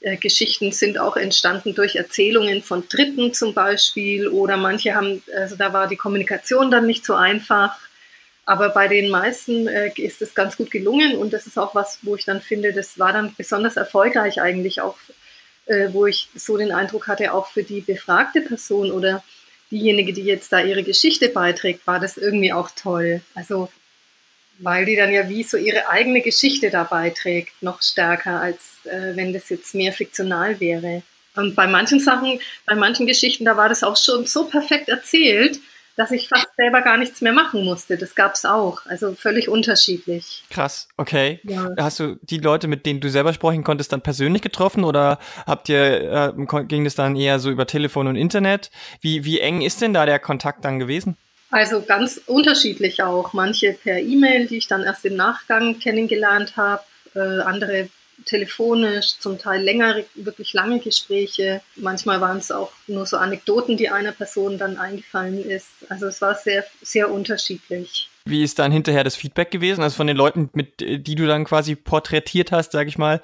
äh, 0.00 0.16
Geschichten 0.16 0.72
sind 0.72 0.98
auch 0.98 1.16
entstanden 1.16 1.74
durch 1.74 1.96
Erzählungen 1.96 2.62
von 2.62 2.88
Dritten 2.88 3.34
zum 3.34 3.54
Beispiel 3.54 4.28
oder 4.28 4.56
manche 4.56 4.94
haben, 4.94 5.22
also 5.36 5.56
da 5.56 5.72
war 5.72 5.88
die 5.88 5.96
Kommunikation 5.96 6.70
dann 6.70 6.86
nicht 6.86 7.04
so 7.04 7.14
einfach. 7.14 7.76
Aber 8.50 8.70
bei 8.70 8.88
den 8.88 9.10
meisten 9.10 9.68
äh, 9.68 9.92
ist 9.94 10.20
es 10.20 10.34
ganz 10.34 10.56
gut 10.56 10.72
gelungen 10.72 11.16
und 11.16 11.32
das 11.32 11.46
ist 11.46 11.56
auch 11.56 11.76
was, 11.76 12.00
wo 12.02 12.16
ich 12.16 12.24
dann 12.24 12.40
finde, 12.40 12.72
das 12.72 12.98
war 12.98 13.12
dann 13.12 13.32
besonders 13.36 13.76
erfolgreich 13.76 14.42
eigentlich 14.42 14.80
auch, 14.80 14.96
äh, 15.66 15.90
wo 15.92 16.06
ich 16.06 16.28
so 16.34 16.56
den 16.56 16.72
Eindruck 16.72 17.06
hatte, 17.06 17.32
auch 17.32 17.46
für 17.46 17.62
die 17.62 17.80
befragte 17.80 18.40
Person 18.40 18.90
oder 18.90 19.22
diejenige, 19.70 20.12
die 20.12 20.24
jetzt 20.24 20.52
da 20.52 20.58
ihre 20.58 20.82
Geschichte 20.82 21.28
beiträgt, 21.28 21.86
war 21.86 22.00
das 22.00 22.16
irgendwie 22.16 22.52
auch 22.52 22.72
toll. 22.74 23.20
Also 23.36 23.68
weil 24.58 24.84
die 24.84 24.96
dann 24.96 25.12
ja 25.12 25.28
wie 25.28 25.44
so 25.44 25.56
ihre 25.56 25.88
eigene 25.88 26.20
Geschichte 26.20 26.70
da 26.70 26.82
beiträgt, 26.82 27.52
noch 27.62 27.80
stärker, 27.82 28.40
als 28.40 28.84
äh, 28.84 29.14
wenn 29.14 29.32
das 29.32 29.48
jetzt 29.48 29.76
mehr 29.76 29.92
fiktional 29.92 30.58
wäre. 30.58 31.04
Und 31.36 31.54
bei 31.54 31.68
manchen 31.68 32.00
Sachen, 32.00 32.40
bei 32.66 32.74
manchen 32.74 33.06
Geschichten, 33.06 33.44
da 33.44 33.56
war 33.56 33.68
das 33.68 33.84
auch 33.84 33.96
schon 33.96 34.26
so 34.26 34.46
perfekt 34.46 34.88
erzählt, 34.88 35.60
dass 36.00 36.12
ich 36.12 36.28
fast 36.28 36.48
selber 36.56 36.80
gar 36.80 36.96
nichts 36.96 37.20
mehr 37.20 37.34
machen 37.34 37.62
musste. 37.62 37.98
Das 37.98 38.14
gab 38.14 38.34
es 38.34 38.46
auch. 38.46 38.86
Also 38.86 39.12
völlig 39.12 39.50
unterschiedlich. 39.50 40.44
Krass, 40.48 40.88
okay. 40.96 41.40
Ja. 41.42 41.68
Hast 41.78 42.00
du 42.00 42.16
die 42.22 42.38
Leute, 42.38 42.68
mit 42.68 42.86
denen 42.86 43.00
du 43.00 43.10
selber 43.10 43.34
sprechen 43.34 43.64
konntest, 43.64 43.92
dann 43.92 44.00
persönlich 44.00 44.40
getroffen 44.40 44.84
oder 44.84 45.18
habt 45.46 45.68
ihr, 45.68 46.34
äh, 46.38 46.64
ging 46.64 46.84
das 46.84 46.94
dann 46.94 47.16
eher 47.16 47.38
so 47.38 47.50
über 47.50 47.66
Telefon 47.66 48.06
und 48.06 48.16
Internet? 48.16 48.70
Wie, 49.02 49.26
wie 49.26 49.40
eng 49.40 49.60
ist 49.60 49.82
denn 49.82 49.92
da 49.92 50.06
der 50.06 50.18
Kontakt 50.18 50.64
dann 50.64 50.78
gewesen? 50.78 51.18
Also 51.50 51.82
ganz 51.82 52.18
unterschiedlich 52.26 53.02
auch. 53.02 53.34
Manche 53.34 53.74
per 53.74 53.98
E-Mail, 53.98 54.46
die 54.46 54.56
ich 54.56 54.68
dann 54.68 54.82
erst 54.82 55.04
im 55.04 55.16
Nachgang 55.16 55.80
kennengelernt 55.80 56.56
habe, 56.56 56.82
äh, 57.14 57.40
andere 57.42 57.90
telefonisch, 58.24 59.18
zum 59.18 59.38
Teil 59.38 59.62
längere, 59.62 60.04
wirklich 60.14 60.52
lange 60.52 60.80
Gespräche. 60.80 61.60
Manchmal 61.76 62.20
waren 62.20 62.38
es 62.38 62.50
auch 62.50 62.72
nur 62.86 63.06
so 63.06 63.16
Anekdoten, 63.16 63.76
die 63.76 63.88
einer 63.88 64.12
Person 64.12 64.58
dann 64.58 64.76
eingefallen 64.76 65.44
ist. 65.44 65.68
Also 65.88 66.06
es 66.06 66.20
war 66.20 66.34
sehr, 66.34 66.64
sehr 66.82 67.10
unterschiedlich. 67.10 68.08
Wie 68.26 68.42
ist 68.42 68.58
dann 68.58 68.70
hinterher 68.70 69.02
das 69.02 69.16
Feedback 69.16 69.50
gewesen? 69.50 69.82
Also 69.82 69.96
von 69.96 70.06
den 70.06 70.16
Leuten, 70.16 70.50
mit 70.52 70.80
die 70.80 71.14
du 71.14 71.26
dann 71.26 71.44
quasi 71.44 71.74
porträtiert 71.74 72.52
hast, 72.52 72.72
sag 72.72 72.86
ich 72.86 72.98
mal, 72.98 73.22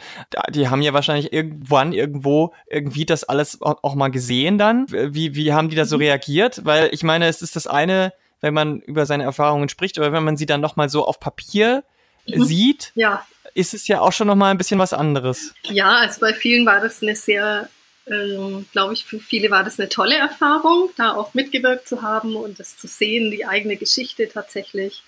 die 0.51 0.69
haben 0.69 0.83
ja 0.83 0.95
wahrscheinlich 0.95 1.33
irgendwann 1.33 1.93
irgendwo 1.93 2.55
irgendwie 2.69 3.05
das 3.05 3.25
alles 3.25 3.61
auch 3.61 3.95
mal 3.95 4.09
gesehen 4.09 4.57
dann. 4.57 4.87
Wie, 4.91 5.35
wie 5.35 5.53
haben 5.53 5.69
die 5.69 5.77
da 5.77 5.85
so 5.85 5.97
mhm. 5.97 6.03
reagiert? 6.03 6.65
Weil 6.65 6.89
ich 6.93 7.03
meine, 7.03 7.27
es 7.27 7.43
ist 7.43 7.57
das 7.57 7.67
eine, 7.67 8.13
wenn 8.41 8.55
man 8.55 8.81
über 8.81 9.05
seine 9.05 9.25
Erfahrungen 9.25 9.69
spricht, 9.69 9.99
aber 9.99 10.13
wenn 10.13 10.25
man 10.25 10.37
sie 10.37 10.47
dann 10.47 10.63
nochmal 10.63 10.89
so 10.89 11.05
auf 11.07 11.21
Papier 11.21 11.85
mhm. 12.27 12.45
sieht, 12.45 12.93
ja 12.95 13.27
ist 13.55 13.75
es 13.75 13.89
ja 13.89 14.01
auch 14.01 14.13
schon 14.13 14.27
nochmal 14.27 14.51
ein 14.51 14.59
bisschen 14.59 14.79
was 14.79 14.93
anderes. 14.93 15.55
Ja, 15.65 15.99
also 15.99 16.21
bei 16.21 16.35
vielen 16.35 16.67
war 16.67 16.81
das 16.81 17.03
eine 17.03 17.17
sehr, 17.17 17.69
ähm, 18.07 18.67
glaube 18.73 18.95
ich, 18.95 19.05
für 19.05 19.19
viele 19.19 19.51
war 19.51 19.65
das 19.65 19.79
eine 19.79 19.89
tolle 19.89 20.17
Erfahrung, 20.17 20.91
da 20.97 21.15
auch 21.15 21.35
mitgewirkt 21.35 21.89
zu 21.89 22.03
haben 22.03 22.37
und 22.37 22.59
das 22.59 22.77
zu 22.77 22.87
sehen, 22.87 23.31
die 23.31 23.47
eigene 23.47 23.77
Geschichte 23.77 24.29
tatsächlich. 24.29 25.03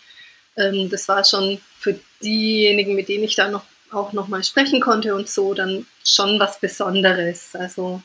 Ähm, 0.57 0.89
das 0.91 1.09
war 1.09 1.25
schon 1.25 1.61
für 1.79 1.99
diejenigen, 2.23 2.95
mit 2.95 3.09
denen 3.09 3.25
ich 3.25 3.37
da 3.37 3.49
noch 3.49 3.65
auch 3.91 4.13
nochmal 4.13 4.45
sprechen 4.45 4.81
konnte 4.81 5.15
und 5.15 5.29
so, 5.29 5.55
dann 5.55 5.87
schon 6.05 6.39
was 6.39 6.61
Besonderes. 6.61 7.55
Also 7.55 8.03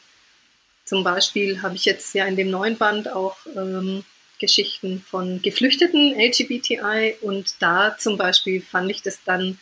zum 0.85 1.03
Beispiel 1.03 1.61
habe 1.61 1.75
ich 1.75 1.85
jetzt 1.85 2.13
ja 2.13 2.25
in 2.25 2.35
dem 2.35 2.49
neuen 2.49 2.77
Band 2.77 3.11
auch 3.11 3.37
ähm, 3.55 4.03
Geschichten 4.39 5.03
von 5.09 5.41
Geflüchteten 5.41 6.13
LGBTI 6.19 7.15
und 7.21 7.55
da 7.59 7.97
zum 7.97 8.17
Beispiel 8.17 8.61
fand 8.61 8.91
ich 8.91 9.01
das 9.01 9.19
dann 9.23 9.57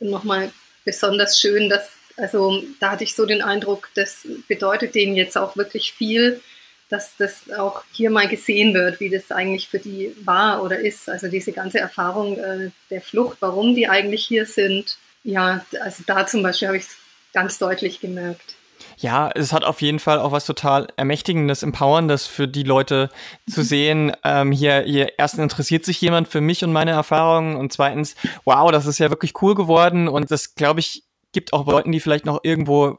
nochmal 0.00 0.50
besonders 0.84 1.38
schön, 1.38 1.68
dass, 1.68 1.90
also 2.16 2.62
da 2.80 2.92
hatte 2.92 3.04
ich 3.04 3.14
so 3.14 3.26
den 3.26 3.42
Eindruck, 3.42 3.90
das 3.94 4.26
bedeutet 4.48 4.94
denen 4.94 5.16
jetzt 5.16 5.36
auch 5.36 5.56
wirklich 5.56 5.92
viel, 5.92 6.40
dass 6.88 7.16
das 7.16 7.50
auch 7.50 7.84
hier 7.92 8.10
mal 8.10 8.28
gesehen 8.28 8.72
wird, 8.72 8.98
wie 9.00 9.10
das 9.10 9.30
eigentlich 9.30 9.68
für 9.68 9.78
die 9.78 10.14
war 10.24 10.62
oder 10.62 10.78
ist. 10.78 11.08
Also 11.08 11.28
diese 11.28 11.52
ganze 11.52 11.78
Erfahrung 11.78 12.38
äh, 12.38 12.70
der 12.90 13.02
Flucht, 13.02 13.38
warum 13.40 13.74
die 13.74 13.88
eigentlich 13.88 14.26
hier 14.26 14.46
sind. 14.46 14.96
Ja, 15.22 15.64
also 15.80 16.02
da 16.06 16.26
zum 16.26 16.42
Beispiel 16.42 16.68
habe 16.68 16.78
ich 16.78 16.84
es 16.84 16.96
ganz 17.34 17.58
deutlich 17.58 18.00
gemerkt. 18.00 18.54
Ja, 18.96 19.30
es 19.34 19.52
hat 19.52 19.64
auf 19.64 19.80
jeden 19.82 19.98
Fall 19.98 20.18
auch 20.18 20.32
was 20.32 20.44
total 20.46 20.88
Ermächtigendes, 20.96 21.62
Empowerndes 21.62 22.26
für 22.26 22.48
die 22.48 22.62
Leute 22.62 23.10
zu 23.48 23.62
sehen. 23.62 24.12
Ähm, 24.24 24.52
hier, 24.52 24.82
hier 24.82 25.18
erstens 25.18 25.42
interessiert 25.42 25.84
sich 25.84 26.00
jemand 26.00 26.28
für 26.28 26.40
mich 26.40 26.64
und 26.64 26.72
meine 26.72 26.90
Erfahrungen 26.92 27.56
und 27.56 27.72
zweitens, 27.72 28.14
wow, 28.44 28.70
das 28.70 28.86
ist 28.86 28.98
ja 28.98 29.10
wirklich 29.10 29.40
cool 29.42 29.54
geworden 29.54 30.08
und 30.08 30.30
das, 30.30 30.54
glaube 30.54 30.80
ich, 30.80 31.04
gibt 31.32 31.52
auch 31.52 31.66
Leuten, 31.66 31.92
die 31.92 32.00
vielleicht 32.00 32.26
noch 32.26 32.40
irgendwo 32.42 32.98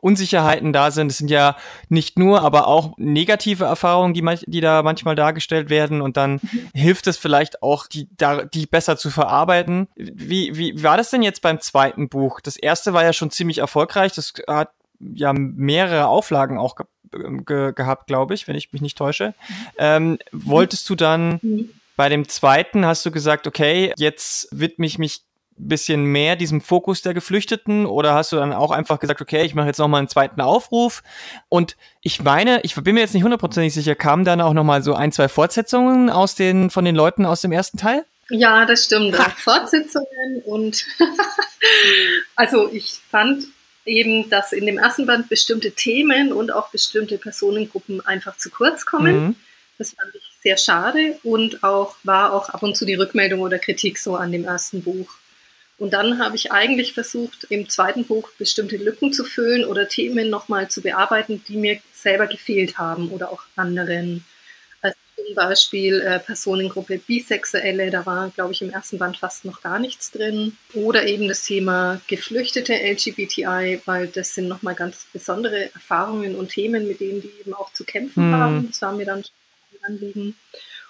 Unsicherheiten 0.00 0.72
da 0.72 0.90
sind. 0.90 1.10
Es 1.10 1.18
sind 1.18 1.30
ja 1.30 1.56
nicht 1.88 2.18
nur, 2.18 2.42
aber 2.42 2.66
auch 2.66 2.94
negative 2.96 3.64
Erfahrungen, 3.64 4.14
die, 4.14 4.24
die 4.46 4.60
da 4.60 4.82
manchmal 4.82 5.14
dargestellt 5.14 5.70
werden 5.70 6.00
und 6.00 6.16
dann 6.16 6.40
mhm. 6.42 6.70
hilft 6.74 7.06
es 7.06 7.16
vielleicht 7.16 7.62
auch, 7.62 7.86
die, 7.86 8.08
da, 8.16 8.44
die 8.44 8.66
besser 8.66 8.96
zu 8.96 9.10
verarbeiten. 9.10 9.88
Wie, 9.96 10.56
wie 10.56 10.82
war 10.82 10.96
das 10.96 11.10
denn 11.10 11.22
jetzt 11.22 11.42
beim 11.42 11.60
zweiten 11.60 12.08
Buch? 12.08 12.40
Das 12.40 12.56
erste 12.56 12.92
war 12.92 13.04
ja 13.04 13.12
schon 13.12 13.30
ziemlich 13.30 13.58
erfolgreich. 13.58 14.12
Das 14.12 14.32
hat 14.48 14.70
ja 15.00 15.32
mehrere 15.32 16.06
Auflagen 16.06 16.58
auch 16.58 16.76
ge 16.76 16.86
ge 17.44 17.72
gehabt, 17.72 18.06
glaube 18.06 18.34
ich, 18.34 18.46
wenn 18.46 18.54
ich 18.54 18.72
mich 18.72 18.82
nicht 18.82 18.96
täusche. 18.96 19.34
Ähm, 19.78 20.18
wolltest 20.32 20.88
du 20.88 20.94
dann 20.94 21.40
mhm. 21.42 21.70
bei 21.96 22.08
dem 22.08 22.28
zweiten, 22.28 22.86
hast 22.86 23.04
du 23.04 23.10
gesagt, 23.10 23.46
okay, 23.46 23.92
jetzt 23.96 24.48
widme 24.52 24.86
ich 24.86 24.98
mich 24.98 25.22
ein 25.58 25.68
bisschen 25.68 26.04
mehr 26.04 26.36
diesem 26.36 26.60
Fokus 26.60 27.02
der 27.02 27.14
Geflüchteten 27.14 27.84
oder 27.84 28.14
hast 28.14 28.32
du 28.32 28.36
dann 28.36 28.52
auch 28.52 28.70
einfach 28.70 28.98
gesagt, 28.98 29.20
okay, 29.20 29.44
ich 29.44 29.54
mache 29.54 29.66
jetzt 29.66 29.78
nochmal 29.78 29.98
einen 29.98 30.08
zweiten 30.08 30.40
Aufruf 30.40 31.02
und 31.48 31.76
ich 32.00 32.22
meine, 32.22 32.60
ich 32.62 32.74
bin 32.76 32.94
mir 32.94 33.00
jetzt 33.00 33.14
nicht 33.14 33.24
hundertprozentig 33.24 33.74
sicher, 33.74 33.94
kamen 33.94 34.24
dann 34.24 34.40
auch 34.40 34.54
nochmal 34.54 34.82
so 34.82 34.94
ein, 34.94 35.12
zwei 35.12 35.28
Fortsetzungen 35.28 36.08
aus 36.10 36.34
den, 36.34 36.70
von 36.70 36.84
den 36.84 36.94
Leuten 36.94 37.26
aus 37.26 37.42
dem 37.42 37.52
ersten 37.52 37.76
Teil? 37.76 38.04
Ja, 38.30 38.64
das 38.64 38.84
stimmt. 38.84 39.16
Fortsetzungen 39.16 40.42
und 40.46 40.86
also 42.36 42.70
ich 42.72 43.00
fand 43.10 43.44
eben, 43.84 44.28
dass 44.30 44.52
in 44.52 44.66
dem 44.66 44.78
ersten 44.78 45.06
Band 45.06 45.28
bestimmte 45.28 45.72
Themen 45.72 46.32
und 46.32 46.52
auch 46.52 46.70
bestimmte 46.70 47.18
Personengruppen 47.18 48.04
einfach 48.04 48.36
zu 48.36 48.50
kurz 48.50 48.86
kommen. 48.86 49.26
Mhm. 49.26 49.36
Das 49.78 49.94
fand 49.94 50.14
ich 50.14 50.22
sehr 50.42 50.56
schade 50.56 51.18
und 51.22 51.62
auch 51.62 51.96
war 52.02 52.32
auch 52.32 52.50
ab 52.50 52.62
und 52.62 52.76
zu 52.76 52.84
die 52.84 52.94
Rückmeldung 52.94 53.40
oder 53.40 53.58
Kritik 53.58 53.98
so 53.98 54.16
an 54.16 54.32
dem 54.32 54.44
ersten 54.44 54.82
Buch. 54.82 55.10
Und 55.78 55.94
dann 55.94 56.18
habe 56.18 56.36
ich 56.36 56.52
eigentlich 56.52 56.92
versucht, 56.92 57.44
im 57.48 57.68
zweiten 57.70 58.04
Buch 58.04 58.30
bestimmte 58.36 58.76
Lücken 58.76 59.14
zu 59.14 59.24
füllen 59.24 59.64
oder 59.64 59.88
Themen 59.88 60.28
nochmal 60.28 60.68
zu 60.68 60.82
bearbeiten, 60.82 61.42
die 61.48 61.56
mir 61.56 61.80
selber 61.94 62.26
gefehlt 62.26 62.76
haben 62.76 63.08
oder 63.10 63.32
auch 63.32 63.42
anderen 63.56 64.24
zum 65.30 65.36
Beispiel 65.36 66.00
äh, 66.00 66.18
Personengruppe 66.18 66.98
Bisexuelle, 66.98 67.90
da 67.90 68.04
war, 68.04 68.30
glaube 68.30 68.52
ich, 68.52 68.62
im 68.62 68.70
ersten 68.70 68.98
Band 68.98 69.16
fast 69.16 69.44
noch 69.44 69.62
gar 69.62 69.78
nichts 69.78 70.10
drin. 70.10 70.56
Oder 70.74 71.06
eben 71.06 71.28
das 71.28 71.44
Thema 71.44 72.00
Geflüchtete 72.08 72.74
LGBTI, 72.74 73.82
weil 73.84 74.08
das 74.08 74.34
sind 74.34 74.48
nochmal 74.48 74.74
ganz 74.74 75.06
besondere 75.12 75.72
Erfahrungen 75.72 76.34
und 76.34 76.48
Themen, 76.48 76.88
mit 76.88 77.00
denen 77.00 77.22
die 77.22 77.30
eben 77.40 77.54
auch 77.54 77.72
zu 77.72 77.84
kämpfen 77.84 78.24
hm. 78.24 78.34
haben. 78.34 78.66
Das 78.68 78.82
war 78.82 78.92
mir 78.92 79.06
dann 79.06 79.20
ein 79.20 79.84
Anliegen. 79.84 80.34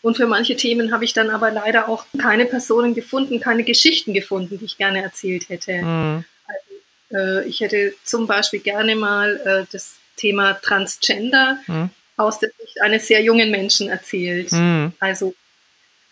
Und 0.01 0.17
für 0.17 0.27
manche 0.27 0.57
Themen 0.57 0.93
habe 0.93 1.05
ich 1.05 1.13
dann 1.13 1.29
aber 1.29 1.51
leider 1.51 1.89
auch 1.89 2.07
keine 2.19 2.47
Personen 2.47 2.95
gefunden, 2.95 3.41
keine 3.41 3.65
Geschichten 3.65 4.15
gefunden, 4.15 4.59
die 4.59 4.65
ich 4.65 4.79
gerne 4.79 5.03
erzählt 5.03 5.51
hätte. 5.51 5.83
Mhm. 5.83 6.25
Also, 6.47 7.19
äh, 7.19 7.47
ich 7.47 7.61
hätte 7.61 7.93
zum 8.05 8.27
Beispiel 8.27 8.61
gerne 8.61 8.97
mal 8.97 9.37
äh, 9.45 9.67
das 9.71 9.97
Thema 10.17 10.55
Transgender 10.55 11.59
mhm 11.67 11.91
aus 12.21 12.39
der 12.39 12.51
Sicht 12.59 12.81
eines 12.83 13.07
sehr 13.07 13.23
jungen 13.23 13.51
Menschen 13.51 13.89
erzählt. 13.89 14.53
Mhm. 14.53 14.93
Also 15.01 15.35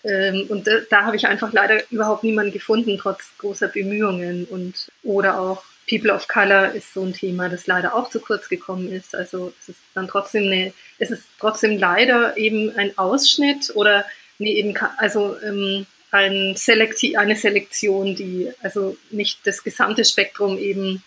ähm, 0.04 0.46
und 0.48 0.66
da, 0.66 0.78
da 0.90 1.04
habe 1.04 1.16
ich 1.16 1.26
einfach 1.26 1.52
leider 1.52 1.82
überhaupt 1.90 2.24
niemanden 2.24 2.52
gefunden, 2.52 2.98
trotz 2.98 3.32
großer 3.38 3.68
Bemühungen. 3.68 4.46
Und 4.46 4.88
oder 5.02 5.40
auch 5.40 5.62
People 5.88 6.12
of 6.12 6.28
Color 6.28 6.72
ist 6.72 6.94
so 6.94 7.02
ein 7.02 7.12
Thema, 7.12 7.48
das 7.48 7.66
leider 7.66 7.94
auch 7.94 8.10
zu 8.10 8.20
kurz 8.20 8.48
gekommen 8.48 8.92
ist. 8.92 9.14
Also 9.14 9.52
es 9.60 9.70
ist 9.70 9.78
dann 9.94 10.08
trotzdem 10.08 10.44
eine, 10.44 10.72
es 10.98 11.10
ist 11.10 11.24
trotzdem 11.38 11.78
leider 11.78 12.36
eben 12.36 12.74
ein 12.76 12.96
Ausschnitt 12.96 13.72
oder 13.74 14.04
nee, 14.38 14.54
eben 14.54 14.74
also 14.98 15.36
ähm, 15.40 15.86
ein 16.10 16.54
Selekti 16.56 17.16
eine 17.16 17.36
Selektion, 17.36 18.14
die 18.14 18.52
also 18.62 18.96
nicht 19.10 19.40
das 19.46 19.62
gesamte 19.62 20.04
Spektrum 20.04 20.58
eben 20.58 21.02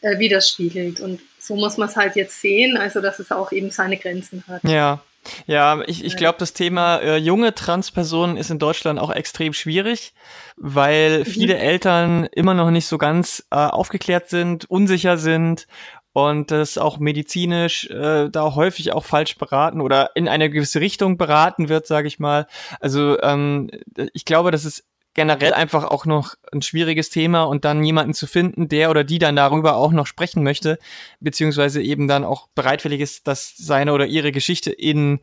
äh, 0.00 0.18
widerspiegelt. 0.18 1.00
Und 1.00 1.20
so 1.42 1.56
muss 1.56 1.76
man 1.76 1.88
es 1.88 1.96
halt 1.96 2.14
jetzt 2.14 2.40
sehen, 2.40 2.76
also 2.76 3.00
dass 3.00 3.18
es 3.18 3.32
auch 3.32 3.50
eben 3.52 3.70
seine 3.70 3.96
Grenzen 3.96 4.44
hat. 4.48 4.62
Ja. 4.64 5.00
Ja, 5.46 5.82
ich, 5.86 6.04
ich 6.04 6.16
glaube, 6.16 6.38
das 6.40 6.52
Thema 6.52 6.96
äh, 6.96 7.16
junge 7.16 7.54
Transpersonen 7.54 8.36
ist 8.36 8.50
in 8.50 8.58
Deutschland 8.58 8.98
auch 8.98 9.10
extrem 9.12 9.52
schwierig, 9.52 10.14
weil 10.56 11.20
mhm. 11.20 11.24
viele 11.26 11.58
Eltern 11.58 12.24
immer 12.32 12.54
noch 12.54 12.72
nicht 12.72 12.86
so 12.86 12.98
ganz 12.98 13.46
äh, 13.52 13.56
aufgeklärt 13.56 14.28
sind, 14.30 14.68
unsicher 14.68 15.18
sind 15.18 15.68
und 16.12 16.50
das 16.50 16.76
auch 16.76 16.98
medizinisch 16.98 17.88
äh, 17.90 18.30
da 18.30 18.56
häufig 18.56 18.92
auch 18.92 19.04
falsch 19.04 19.38
beraten 19.38 19.80
oder 19.80 20.10
in 20.16 20.26
eine 20.26 20.50
gewisse 20.50 20.80
Richtung 20.80 21.18
beraten 21.18 21.68
wird, 21.68 21.86
sage 21.86 22.08
ich 22.08 22.18
mal. 22.18 22.48
Also 22.80 23.20
ähm, 23.22 23.70
ich 24.12 24.24
glaube, 24.24 24.50
das 24.50 24.64
ist 24.64 24.84
generell 25.14 25.52
einfach 25.52 25.84
auch 25.84 26.06
noch 26.06 26.34
ein 26.52 26.62
schwieriges 26.62 27.10
Thema 27.10 27.42
und 27.42 27.64
dann 27.64 27.84
jemanden 27.84 28.14
zu 28.14 28.26
finden, 28.26 28.68
der 28.68 28.90
oder 28.90 29.04
die 29.04 29.18
dann 29.18 29.36
darüber 29.36 29.76
auch 29.76 29.92
noch 29.92 30.06
sprechen 30.06 30.42
möchte, 30.42 30.78
beziehungsweise 31.20 31.82
eben 31.82 32.08
dann 32.08 32.24
auch 32.24 32.48
bereitwillig 32.54 33.00
ist, 33.00 33.26
dass 33.26 33.54
seine 33.56 33.92
oder 33.92 34.06
ihre 34.06 34.32
Geschichte 34.32 34.72
in, 34.72 35.20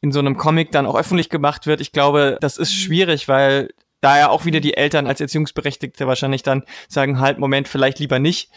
in 0.00 0.12
so 0.12 0.18
einem 0.18 0.36
Comic 0.36 0.72
dann 0.72 0.86
auch 0.86 0.96
öffentlich 0.96 1.30
gemacht 1.30 1.66
wird. 1.66 1.80
Ich 1.80 1.92
glaube, 1.92 2.36
das 2.40 2.58
ist 2.58 2.72
schwierig, 2.72 3.28
weil 3.28 3.70
da 4.00 4.18
ja 4.18 4.28
auch 4.28 4.44
wieder 4.44 4.60
die 4.60 4.76
Eltern 4.76 5.06
als 5.06 5.20
Erziehungsberechtigte 5.22 6.06
wahrscheinlich 6.06 6.42
dann 6.42 6.64
sagen, 6.88 7.20
halt, 7.20 7.38
Moment, 7.38 7.68
vielleicht 7.68 7.98
lieber 8.00 8.18
nicht. 8.18 8.50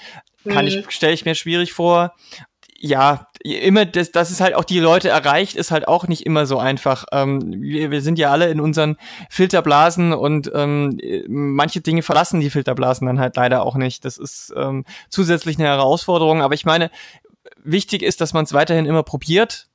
Kann 0.43 0.65
mhm. 0.65 0.71
ich, 0.71 0.91
stelle 0.91 1.13
ich 1.13 1.23
mir 1.23 1.36
schwierig 1.36 1.71
vor 1.71 2.13
ja, 2.80 3.28
immer, 3.44 3.86
das, 3.86 4.12
dass 4.12 4.30
es 4.30 4.40
halt 4.40 4.54
auch 4.54 4.63
die 4.63 4.80
Leute 4.80 5.10
erreicht, 5.10 5.56
ist 5.56 5.72
halt 5.72 5.88
auch 5.88 6.08
nicht 6.08 6.26
immer 6.26 6.46
so 6.46 6.60
einfach. 6.60 7.06
Ähm, 7.12 7.62
wir, 7.62 7.92
wir 7.92 8.02
sind 8.02 8.20
ja 8.20 8.32
alle 8.32 8.50
in 8.50 8.60
unseren 8.60 8.98
Filterblasen 9.30 10.13
und 10.13 10.52
ähm, 10.54 11.00
manche 11.28 11.82
Dinge 11.82 12.04
verlassen 12.04 12.40
die 12.40 12.50
Filterblasen 12.50 13.08
dann 13.08 13.20
halt 13.20 13.36
leider 13.36 13.63
auch 13.63 13.76
nicht. 13.76 14.06
Das 14.06 14.18
ist 14.18 14.54
ähm, 14.56 14.86
zusätzlich 15.10 15.58
eine 15.58 15.68
Herausforderung. 15.68 16.42
Aber 16.42 16.54
ich 16.54 16.66
meine, 16.66 16.92
wichtig 17.63 18.04
ist, 18.04 18.22
dass 18.22 18.34
man 18.34 18.46
es 18.46 18.54
weiterhin 18.54 18.86
immer 18.86 19.04
probiert 19.04 19.68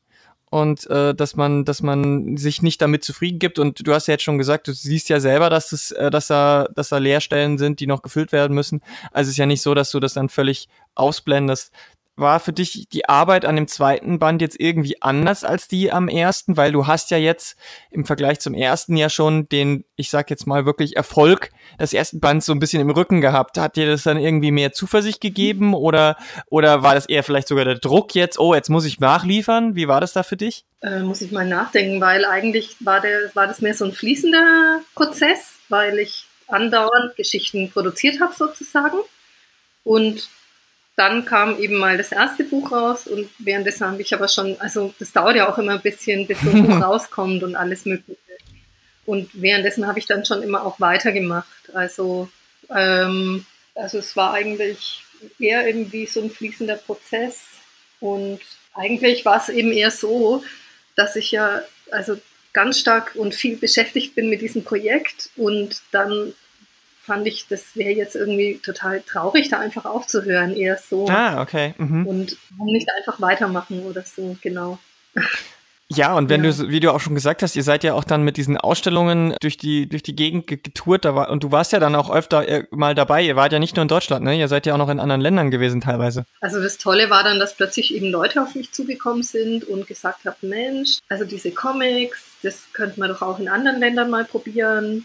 und 0.50 0.88
äh, 0.88 1.14
dass 1.14 1.34
man, 1.34 1.64
dass 1.64 1.82
man 1.82 2.36
sich 2.36 2.62
nicht 2.62 2.80
damit 2.82 3.02
zufrieden 3.02 3.40
gibt. 3.40 3.58
Und 3.58 3.86
du 3.86 3.94
hast 3.94 4.06
ja 4.06 4.12
jetzt 4.12 4.22
schon 4.24 4.38
gesagt, 4.38 4.68
du 4.68 4.72
siehst 4.72 5.08
ja 5.08 5.18
selber, 5.18 5.50
dass 5.50 5.72
es, 5.72 5.90
äh, 5.90 6.10
dass 6.10 6.28
da, 6.28 6.68
dass 6.74 6.90
da 6.90 6.98
Leerstellen 6.98 7.58
sind, 7.58 7.80
die 7.80 7.86
noch 7.86 8.02
gefüllt 8.02 8.30
werden 8.30 8.54
müssen. 8.54 8.80
Also 9.10 9.28
es 9.28 9.32
ist 9.32 9.38
ja 9.38 9.46
nicht 9.46 9.62
so, 9.62 9.74
dass 9.74 9.90
du 9.90 9.98
das 9.98 10.14
dann 10.14 10.28
völlig 10.28 10.68
ausblendest 10.94 11.72
war 12.22 12.40
für 12.40 12.54
dich 12.54 12.88
die 12.90 13.08
Arbeit 13.08 13.44
an 13.44 13.56
dem 13.56 13.68
zweiten 13.68 14.18
Band 14.18 14.40
jetzt 14.40 14.58
irgendwie 14.58 15.02
anders 15.02 15.44
als 15.44 15.68
die 15.68 15.92
am 15.92 16.08
ersten? 16.08 16.56
Weil 16.56 16.72
du 16.72 16.86
hast 16.86 17.10
ja 17.10 17.18
jetzt 17.18 17.56
im 17.90 18.06
Vergleich 18.06 18.40
zum 18.40 18.54
ersten 18.54 18.96
ja 18.96 19.10
schon 19.10 19.48
den, 19.50 19.84
ich 19.96 20.08
sag 20.08 20.30
jetzt 20.30 20.46
mal 20.46 20.64
wirklich 20.64 20.96
Erfolg 20.96 21.50
des 21.78 21.92
ersten 21.92 22.20
Bands 22.20 22.46
so 22.46 22.52
ein 22.52 22.58
bisschen 22.58 22.80
im 22.80 22.90
Rücken 22.90 23.20
gehabt. 23.20 23.58
Hat 23.58 23.76
dir 23.76 23.86
das 23.86 24.04
dann 24.04 24.16
irgendwie 24.16 24.50
mehr 24.50 24.72
Zuversicht 24.72 25.20
gegeben 25.20 25.74
oder, 25.74 26.16
oder 26.46 26.82
war 26.82 26.94
das 26.94 27.06
eher 27.06 27.22
vielleicht 27.22 27.48
sogar 27.48 27.66
der 27.66 27.78
Druck 27.78 28.14
jetzt, 28.14 28.38
oh, 28.38 28.54
jetzt 28.54 28.70
muss 28.70 28.86
ich 28.86 29.00
nachliefern? 29.00 29.76
Wie 29.76 29.88
war 29.88 30.00
das 30.00 30.14
da 30.14 30.22
für 30.22 30.36
dich? 30.36 30.64
Äh, 30.80 31.00
muss 31.00 31.20
ich 31.20 31.30
mal 31.30 31.46
nachdenken, 31.46 32.00
weil 32.00 32.24
eigentlich 32.24 32.76
war, 32.80 33.00
der, 33.00 33.30
war 33.34 33.46
das 33.46 33.60
mehr 33.60 33.74
so 33.74 33.84
ein 33.84 33.92
fließender 33.92 34.80
Prozess, 34.94 35.56
weil 35.68 35.98
ich 35.98 36.26
andauernd 36.48 37.16
Geschichten 37.16 37.70
produziert 37.70 38.20
habe 38.20 38.34
sozusagen. 38.34 38.98
Und 39.84 40.28
dann 41.02 41.24
kam 41.24 41.58
eben 41.58 41.78
mal 41.78 41.98
das 41.98 42.12
erste 42.12 42.44
Buch 42.44 42.70
raus 42.70 43.08
und 43.08 43.28
währenddessen 43.38 43.84
habe 43.84 44.00
ich 44.00 44.14
aber 44.14 44.28
schon, 44.28 44.56
also 44.60 44.94
das 45.00 45.12
dauert 45.12 45.34
ja 45.34 45.50
auch 45.50 45.58
immer 45.58 45.72
ein 45.72 45.80
bisschen, 45.80 46.28
bis 46.28 46.40
so 46.40 46.50
ein 46.50 46.64
Buch 46.64 46.80
rauskommt 46.80 47.42
und 47.42 47.56
alles 47.56 47.86
Mögliche. 47.86 48.20
Und 49.04 49.28
währenddessen 49.32 49.88
habe 49.88 49.98
ich 49.98 50.06
dann 50.06 50.24
schon 50.24 50.44
immer 50.44 50.64
auch 50.64 50.78
weitergemacht. 50.78 51.74
Also, 51.74 52.28
ähm, 52.70 53.44
also 53.74 53.98
es 53.98 54.14
war 54.14 54.32
eigentlich 54.32 55.02
eher 55.40 55.66
irgendwie 55.66 56.06
so 56.06 56.22
ein 56.22 56.30
fließender 56.30 56.76
Prozess. 56.76 57.40
Und 57.98 58.38
eigentlich 58.72 59.24
war 59.24 59.38
es 59.38 59.48
eben 59.48 59.72
eher 59.72 59.90
so, 59.90 60.44
dass 60.94 61.16
ich 61.16 61.32
ja 61.32 61.62
also 61.90 62.16
ganz 62.52 62.78
stark 62.78 63.16
und 63.16 63.34
viel 63.34 63.56
beschäftigt 63.56 64.14
bin 64.14 64.30
mit 64.30 64.40
diesem 64.40 64.62
Projekt 64.62 65.30
und 65.34 65.82
dann 65.90 66.32
fand 67.02 67.26
ich, 67.26 67.46
das 67.48 67.76
wäre 67.76 67.92
jetzt 67.92 68.14
irgendwie 68.14 68.60
total 68.62 69.00
traurig, 69.02 69.48
da 69.48 69.58
einfach 69.58 69.84
aufzuhören, 69.84 70.54
eher 70.54 70.78
so. 70.78 71.08
Ah, 71.08 71.42
okay. 71.42 71.74
Mhm. 71.78 72.06
Und 72.06 72.36
warum 72.50 72.72
nicht 72.72 72.88
einfach 72.96 73.20
weitermachen 73.20 73.84
oder 73.84 74.02
so, 74.02 74.36
genau. 74.40 74.78
Ja, 75.94 76.14
und 76.14 76.30
wenn 76.30 76.42
ja. 76.42 76.50
du, 76.50 76.68
wie 76.68 76.80
du 76.80 76.90
auch 76.90 77.00
schon 77.00 77.14
gesagt 77.14 77.42
hast, 77.42 77.54
ihr 77.54 77.62
seid 77.62 77.84
ja 77.84 77.92
auch 77.92 78.04
dann 78.04 78.22
mit 78.22 78.38
diesen 78.38 78.56
Ausstellungen 78.56 79.34
durch 79.42 79.58
die, 79.58 79.86
durch 79.86 80.02
die 80.02 80.16
Gegend 80.16 80.46
getourt, 80.46 81.04
da 81.04 81.14
war, 81.14 81.28
und 81.28 81.42
du 81.42 81.52
warst 81.52 81.72
ja 81.72 81.80
dann 81.80 81.94
auch 81.94 82.10
öfter 82.10 82.48
äh, 82.48 82.64
mal 82.70 82.94
dabei. 82.94 83.22
Ihr 83.22 83.36
wart 83.36 83.52
ja 83.52 83.58
nicht 83.58 83.76
nur 83.76 83.82
in 83.82 83.88
Deutschland, 83.88 84.24
ne? 84.24 84.38
Ihr 84.38 84.48
seid 84.48 84.64
ja 84.64 84.72
auch 84.72 84.78
noch 84.78 84.88
in 84.88 85.00
anderen 85.00 85.20
Ländern 85.20 85.50
gewesen 85.50 85.82
teilweise. 85.82 86.24
Also 86.40 86.62
das 86.62 86.78
Tolle 86.78 87.10
war 87.10 87.24
dann, 87.24 87.38
dass 87.38 87.56
plötzlich 87.56 87.94
eben 87.94 88.10
Leute 88.10 88.42
auf 88.42 88.54
mich 88.54 88.72
zugekommen 88.72 89.22
sind 89.22 89.64
und 89.64 89.86
gesagt 89.86 90.24
haben, 90.24 90.48
Mensch, 90.48 90.98
also 91.10 91.24
diese 91.24 91.50
Comics, 91.50 92.36
das 92.42 92.72
könnte 92.72 92.98
man 92.98 93.10
doch 93.10 93.20
auch 93.20 93.38
in 93.38 93.48
anderen 93.48 93.78
Ländern 93.78 94.08
mal 94.08 94.24
probieren 94.24 95.04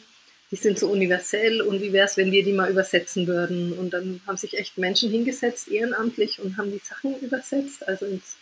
die 0.51 0.55
sind 0.55 0.79
so 0.79 0.89
universell 0.89 1.61
und 1.61 1.81
wie 1.81 1.91
wäre 1.91 2.05
es, 2.05 2.15
wenn 2.15 2.31
wir 2.31 2.43
die 2.43 2.53
mal 2.53 2.69
übersetzen 2.69 3.27
würden? 3.27 3.73
Und 3.73 3.91
dann 3.91 4.21
haben 4.25 4.37
sich 4.37 4.57
echt 4.57 4.77
Menschen 4.77 5.11
hingesetzt, 5.11 5.67
ehrenamtlich, 5.67 6.39
und 6.39 6.57
haben 6.57 6.71
die 6.71 6.81
Sachen 6.83 7.19
übersetzt. 7.19 7.85
Also 7.87 8.05
ins, 8.05 8.37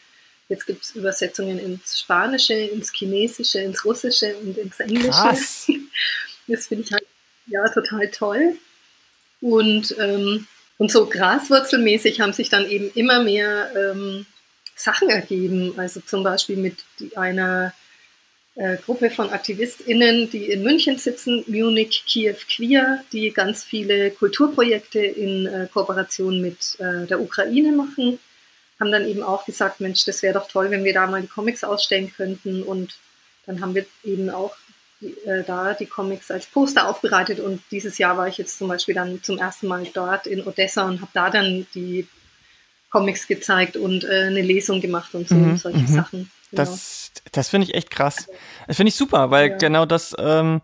jetzt 0.48 0.68
gibt 0.68 0.84
es 0.84 0.96
Übersetzungen 0.96 1.58
ins 1.58 2.00
Spanische, 2.00 2.54
ins 2.54 2.92
Chinesische, 2.94 3.60
ins 3.60 3.84
Russische 3.84 4.36
und 4.38 4.58
ins 4.58 4.80
Englische. 4.80 5.10
Krass. 5.10 5.68
Das 6.48 6.68
finde 6.68 6.84
ich 6.84 6.94
halt 6.94 7.08
ja 7.48 7.68
total 7.70 8.08
toll. 8.12 8.56
Und, 9.42 9.96
ähm, 9.98 10.46
und 10.78 10.92
so 10.92 11.08
graswurzelmäßig 11.08 12.22
haben 12.22 12.34
sich 12.34 12.50
dann 12.50 12.70
eben 12.70 12.92
immer 12.94 13.24
mehr 13.24 13.72
ähm, 13.76 14.28
Sachen 14.76 15.10
ergeben. 15.10 15.74
Also 15.78 16.02
zum 16.02 16.22
Beispiel 16.22 16.58
mit 16.58 16.78
einer 17.16 17.74
äh, 18.56 18.78
Gruppe 18.78 19.10
von 19.10 19.30
AktivistInnen, 19.30 20.30
die 20.30 20.46
in 20.46 20.64
München 20.64 20.98
sitzen, 20.98 21.44
Munich, 21.48 22.04
Kiew, 22.08 22.36
Queer, 22.56 23.04
die 23.12 23.32
ganz 23.32 23.64
viele 23.64 24.12
Kulturprojekte 24.12 25.00
in 25.00 25.46
äh, 25.46 25.68
Kooperation 25.72 26.42
mit 26.42 26.78
äh, 26.80 27.06
der 27.06 27.20
Ukraine 27.20 27.74
machen, 27.74 28.20
haben 28.80 28.92
dann 28.92 29.08
eben 29.08 29.24
auch 29.24 29.46
gesagt, 29.46 29.82
Mensch, 29.82 30.06
das 30.06 30.22
wäre 30.22 30.34
doch 30.34 30.48
toll, 30.48 30.72
wenn 30.72 30.84
wir 30.84 30.94
da 30.94 31.08
mal 31.08 31.22
die 31.22 31.28
Comics 31.28 31.64
ausstellen 31.64 32.12
könnten. 32.16 32.64
Und 32.64 32.96
dann 33.46 33.62
haben 33.62 33.76
wir 33.76 33.86
eben 34.04 34.30
auch 34.30 34.56
die, 35.02 35.18
äh, 35.26 35.44
da 35.44 35.74
die 35.74 35.86
Comics 35.86 36.32
als 36.32 36.46
Poster 36.46 36.88
aufbereitet. 36.88 37.40
Und 37.40 37.62
dieses 37.72 37.98
Jahr 37.98 38.18
war 38.18 38.28
ich 38.28 38.38
jetzt 38.38 38.58
zum 38.58 38.70
Beispiel 38.70 38.96
dann 38.96 39.22
zum 39.22 39.38
ersten 39.38 39.68
Mal 39.68 39.86
dort 39.94 40.28
in 40.28 40.46
Odessa 40.46 40.84
und 40.84 41.02
habe 41.02 41.12
da 41.14 41.30
dann 41.30 41.68
die 41.76 42.08
Comics 42.90 43.28
gezeigt 43.28 43.76
und 43.76 44.06
äh, 44.06 44.28
eine 44.28 44.42
Lesung 44.42 44.80
gemacht 44.80 45.14
und 45.14 45.28
so 45.28 45.36
mhm, 45.36 45.58
solche 45.58 45.80
mhm. 45.80 45.88
Sachen. 45.88 46.32
Das, 46.52 47.12
das 47.32 47.50
finde 47.50 47.68
ich 47.68 47.74
echt 47.74 47.90
krass. 47.92 48.28
Das 48.68 48.78
finde 48.78 48.90
ich 48.90 48.96
super, 48.96 49.32
weil 49.32 49.52
ja. 49.52 49.58
genau 49.58 49.86
das 49.86 50.16
ähm, 50.18 50.62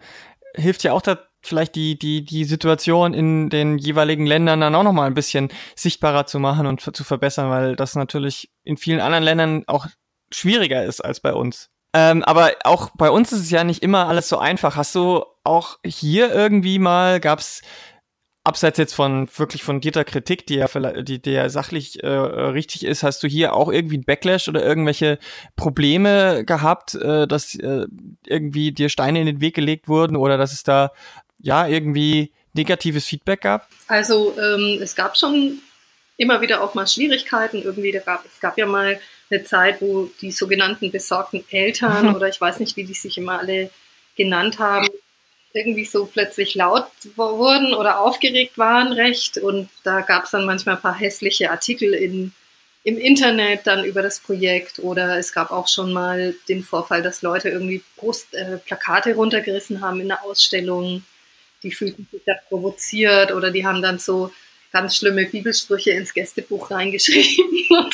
hilft 0.56 0.84
ja 0.84 0.94
auch 0.94 1.02
da 1.02 1.18
vielleicht 1.44 1.76
die, 1.76 1.98
die, 1.98 2.24
die 2.24 2.46
Situation 2.46 3.14
in 3.14 3.50
den 3.50 3.78
jeweiligen 3.78 4.26
Ländern 4.26 4.62
dann 4.62 4.76
auch 4.76 4.84
nochmal 4.84 5.08
ein 5.08 5.16
bisschen 5.16 5.50
sichtbarer 5.76 6.28
zu 6.28 6.40
machen 6.40 6.68
und 6.68 6.82
zu 6.96 7.04
verbessern, 7.04 7.50
weil 7.50 7.76
das 7.76 7.96
natürlich 7.96 8.52
in 8.64 8.78
vielen 8.78 9.00
anderen 9.00 9.24
Ländern 9.24 9.64
auch 9.68 9.88
schwieriger 10.32 10.84
ist 10.86 11.02
als 11.02 11.20
bei 11.20 11.34
uns. 11.34 11.70
Ähm, 11.94 12.24
aber 12.24 12.52
auch 12.64 12.92
bei 12.96 13.10
uns 13.10 13.32
ist 13.32 13.42
es 13.42 13.52
ja 13.52 13.64
nicht 13.64 13.84
immer 13.84 14.08
alles 14.08 14.30
so 14.30 14.38
einfach. 14.38 14.76
Hast 14.78 14.96
du 14.96 15.26
auch 15.44 15.78
hier 15.84 16.34
irgendwie 16.34 16.80
mal, 16.80 17.20
gab's 17.20 17.62
abseits 18.44 18.78
jetzt 18.78 18.94
von 18.94 19.28
wirklich 19.36 19.64
fundierter 19.64 20.04
Kritik, 20.04 20.48
die 20.48 20.56
ja, 20.56 20.68
die, 21.02 21.22
die 21.22 21.32
ja 21.32 21.50
sachlich 21.50 22.04
äh, 22.04 22.08
richtig 22.08 22.86
ist, 22.86 23.04
hast 23.04 23.22
du 23.22 23.28
hier 23.28 23.54
auch 23.54 23.72
irgendwie 23.72 23.98
ein 23.98 24.04
Backlash 24.04 24.48
oder 24.48 24.66
irgendwelche 24.66 25.20
Probleme 25.56 26.44
gehabt, 26.46 26.96
äh, 26.96 27.28
dass 27.28 27.56
äh, 27.56 27.86
irgendwie 28.26 28.72
dir 28.72 28.90
Steine 28.90 29.20
in 29.20 29.28
den 29.28 29.42
Weg 29.42 29.56
gelegt 29.56 29.88
wurden 29.88 30.16
oder 30.16 30.38
dass 30.38 30.54
es 30.54 30.64
da 30.64 30.92
ja 31.40 31.68
irgendwie 31.68 32.32
negatives 32.54 33.06
Feedback 33.06 33.42
gab? 33.42 33.68
Also 33.88 34.36
ähm, 34.38 34.80
es 34.82 34.96
gab 34.96 35.18
schon 35.18 35.60
immer 36.18 36.42
wieder 36.42 36.64
auch 36.64 36.74
mal 36.74 36.88
Schwierigkeiten. 36.88 37.62
Irgendwie, 37.62 37.92
da 37.92 38.00
gab, 38.00 38.26
es 38.26 38.40
gab 38.40 38.58
ja 38.58 38.66
mal 38.66 39.00
eine 39.30 39.44
Zeit, 39.44 39.82
wo 39.82 40.10
die 40.22 40.32
sogenannten 40.32 40.92
besorgten 40.92 41.44
Eltern 41.50 42.16
oder 42.16 42.28
ich 42.28 42.42
weiß 42.42 42.60
nicht, 42.60 42.76
wie 42.76 42.84
die 42.84 42.94
sich 42.94 43.18
immer 43.18 43.40
alle 43.40 43.70
genannt 44.16 44.60
haben, 44.60 44.88
irgendwie 45.54 45.86
so 45.86 46.06
plötzlich 46.06 46.56
laut 46.56 46.88
wurden 47.16 47.74
oder 47.74 48.00
aufgeregt 48.00 48.58
waren 48.58 48.94
recht. 48.94 49.38
Und 49.38 49.70
da 49.84 50.02
gab 50.02 50.26
es 50.26 50.32
dann 50.32 50.46
manchmal 50.46 50.76
ein 50.76 50.82
paar 50.82 50.98
hässliche 50.98 51.52
Artikel 51.52 51.94
in, 51.94 52.34
im 52.84 52.98
Internet 52.98 53.68
dann 53.68 53.84
über 53.84 54.02
das 54.02 54.20
Projekt. 54.20 54.80
Oder 54.80 55.18
es 55.18 55.34
gab 55.34 55.52
auch 55.52 55.68
schon 55.68 55.94
mal 55.94 56.36
den 56.48 56.64
Vorfall, 56.64 57.04
dass 57.04 57.22
Leute 57.22 57.50
irgendwie 57.50 57.84
Brust, 57.98 58.34
äh, 58.34 58.58
Plakate 58.58 59.16
runtergerissen 59.16 59.82
haben 59.82 60.00
in 60.00 60.08
der 60.08 60.24
Ausstellung. 60.24 61.04
Die 61.64 61.72
fühlten 61.72 62.08
sich 62.12 62.22
da 62.26 62.34
provoziert 62.50 63.32
oder 63.32 63.52
die 63.52 63.66
haben 63.66 63.82
dann 63.82 64.00
so 64.00 64.32
ganz 64.72 64.96
schlimme 64.96 65.26
Bibelsprüche 65.26 65.92
ins 65.92 66.14
Gästebuch 66.14 66.72
reingeschrieben. 66.72 67.68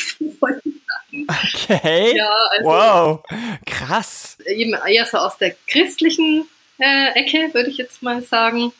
okay. 1.28 2.15
Ja, 2.15 2.32
also 2.52 2.63
wow. 2.63 3.24
Krass. 3.65 4.38
Eben 4.46 4.74
eher 4.74 5.06
so 5.06 5.17
aus 5.17 5.38
der 5.38 5.56
christlichen 5.67 6.48
Ecke, 6.80 7.54
würde 7.54 7.70
ich 7.70 7.78
jetzt 7.78 8.04
mal 8.04 8.22
sagen, 8.22 8.72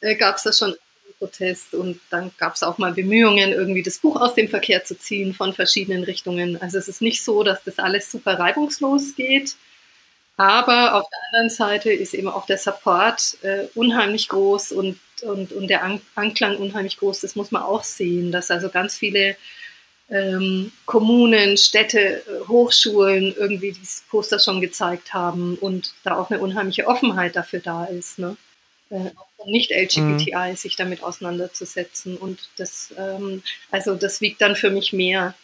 äh, 0.00 0.16
gab 0.16 0.36
es 0.36 0.44
da 0.44 0.52
schon 0.52 0.74
Protest 1.18 1.74
und 1.74 2.00
dann 2.10 2.30
gab 2.38 2.54
es 2.54 2.62
auch 2.62 2.78
mal 2.78 2.92
Bemühungen, 2.92 3.52
irgendwie 3.52 3.82
das 3.82 3.98
Buch 3.98 4.20
aus 4.20 4.34
dem 4.34 4.48
Verkehr 4.48 4.84
zu 4.84 4.98
ziehen 4.98 5.34
von 5.34 5.52
verschiedenen 5.52 6.04
Richtungen. 6.04 6.60
Also 6.60 6.78
es 6.78 6.88
ist 6.88 7.02
nicht 7.02 7.24
so, 7.24 7.42
dass 7.42 7.64
das 7.64 7.78
alles 7.78 8.10
super 8.10 8.38
reibungslos 8.38 9.14
geht, 9.16 9.56
aber 10.36 10.94
auf 10.94 11.08
der 11.08 11.18
anderen 11.26 11.50
Seite 11.50 11.90
ist 11.90 12.12
eben 12.12 12.28
auch 12.28 12.46
der 12.46 12.58
Support 12.58 13.38
äh, 13.42 13.66
unheimlich 13.74 14.28
groß 14.28 14.72
und, 14.72 14.98
und, 15.22 15.52
und 15.52 15.68
der 15.68 15.82
An 15.82 16.00
Anklang 16.14 16.56
unheimlich 16.56 16.98
groß. 16.98 17.20
Das 17.22 17.36
muss 17.36 17.50
man 17.50 17.62
auch 17.62 17.84
sehen, 17.84 18.32
dass 18.32 18.50
also 18.50 18.68
ganz 18.68 18.96
viele 18.96 19.36
ähm, 20.08 20.72
Kommunen, 20.84 21.56
Städte, 21.56 22.22
äh, 22.22 22.48
Hochschulen 22.48 23.34
irgendwie 23.36 23.72
dieses 23.72 24.04
Poster 24.08 24.38
schon 24.38 24.60
gezeigt 24.60 25.12
haben 25.12 25.56
und 25.60 25.94
da 26.04 26.16
auch 26.16 26.30
eine 26.30 26.40
unheimliche 26.40 26.86
Offenheit 26.86 27.36
dafür 27.36 27.60
da 27.60 27.84
ist, 27.84 28.18
ne? 28.18 28.36
Äh, 28.88 29.10
auch 29.16 29.46
nicht 29.46 29.72
LGBTI 29.72 30.50
mhm. 30.50 30.56
sich 30.56 30.76
damit 30.76 31.02
auseinanderzusetzen 31.02 32.16
und 32.16 32.50
das, 32.56 32.94
ähm, 32.96 33.42
also 33.72 33.96
das 33.96 34.20
wiegt 34.20 34.40
dann 34.40 34.54
für 34.54 34.70
mich 34.70 34.92
mehr. 34.92 35.34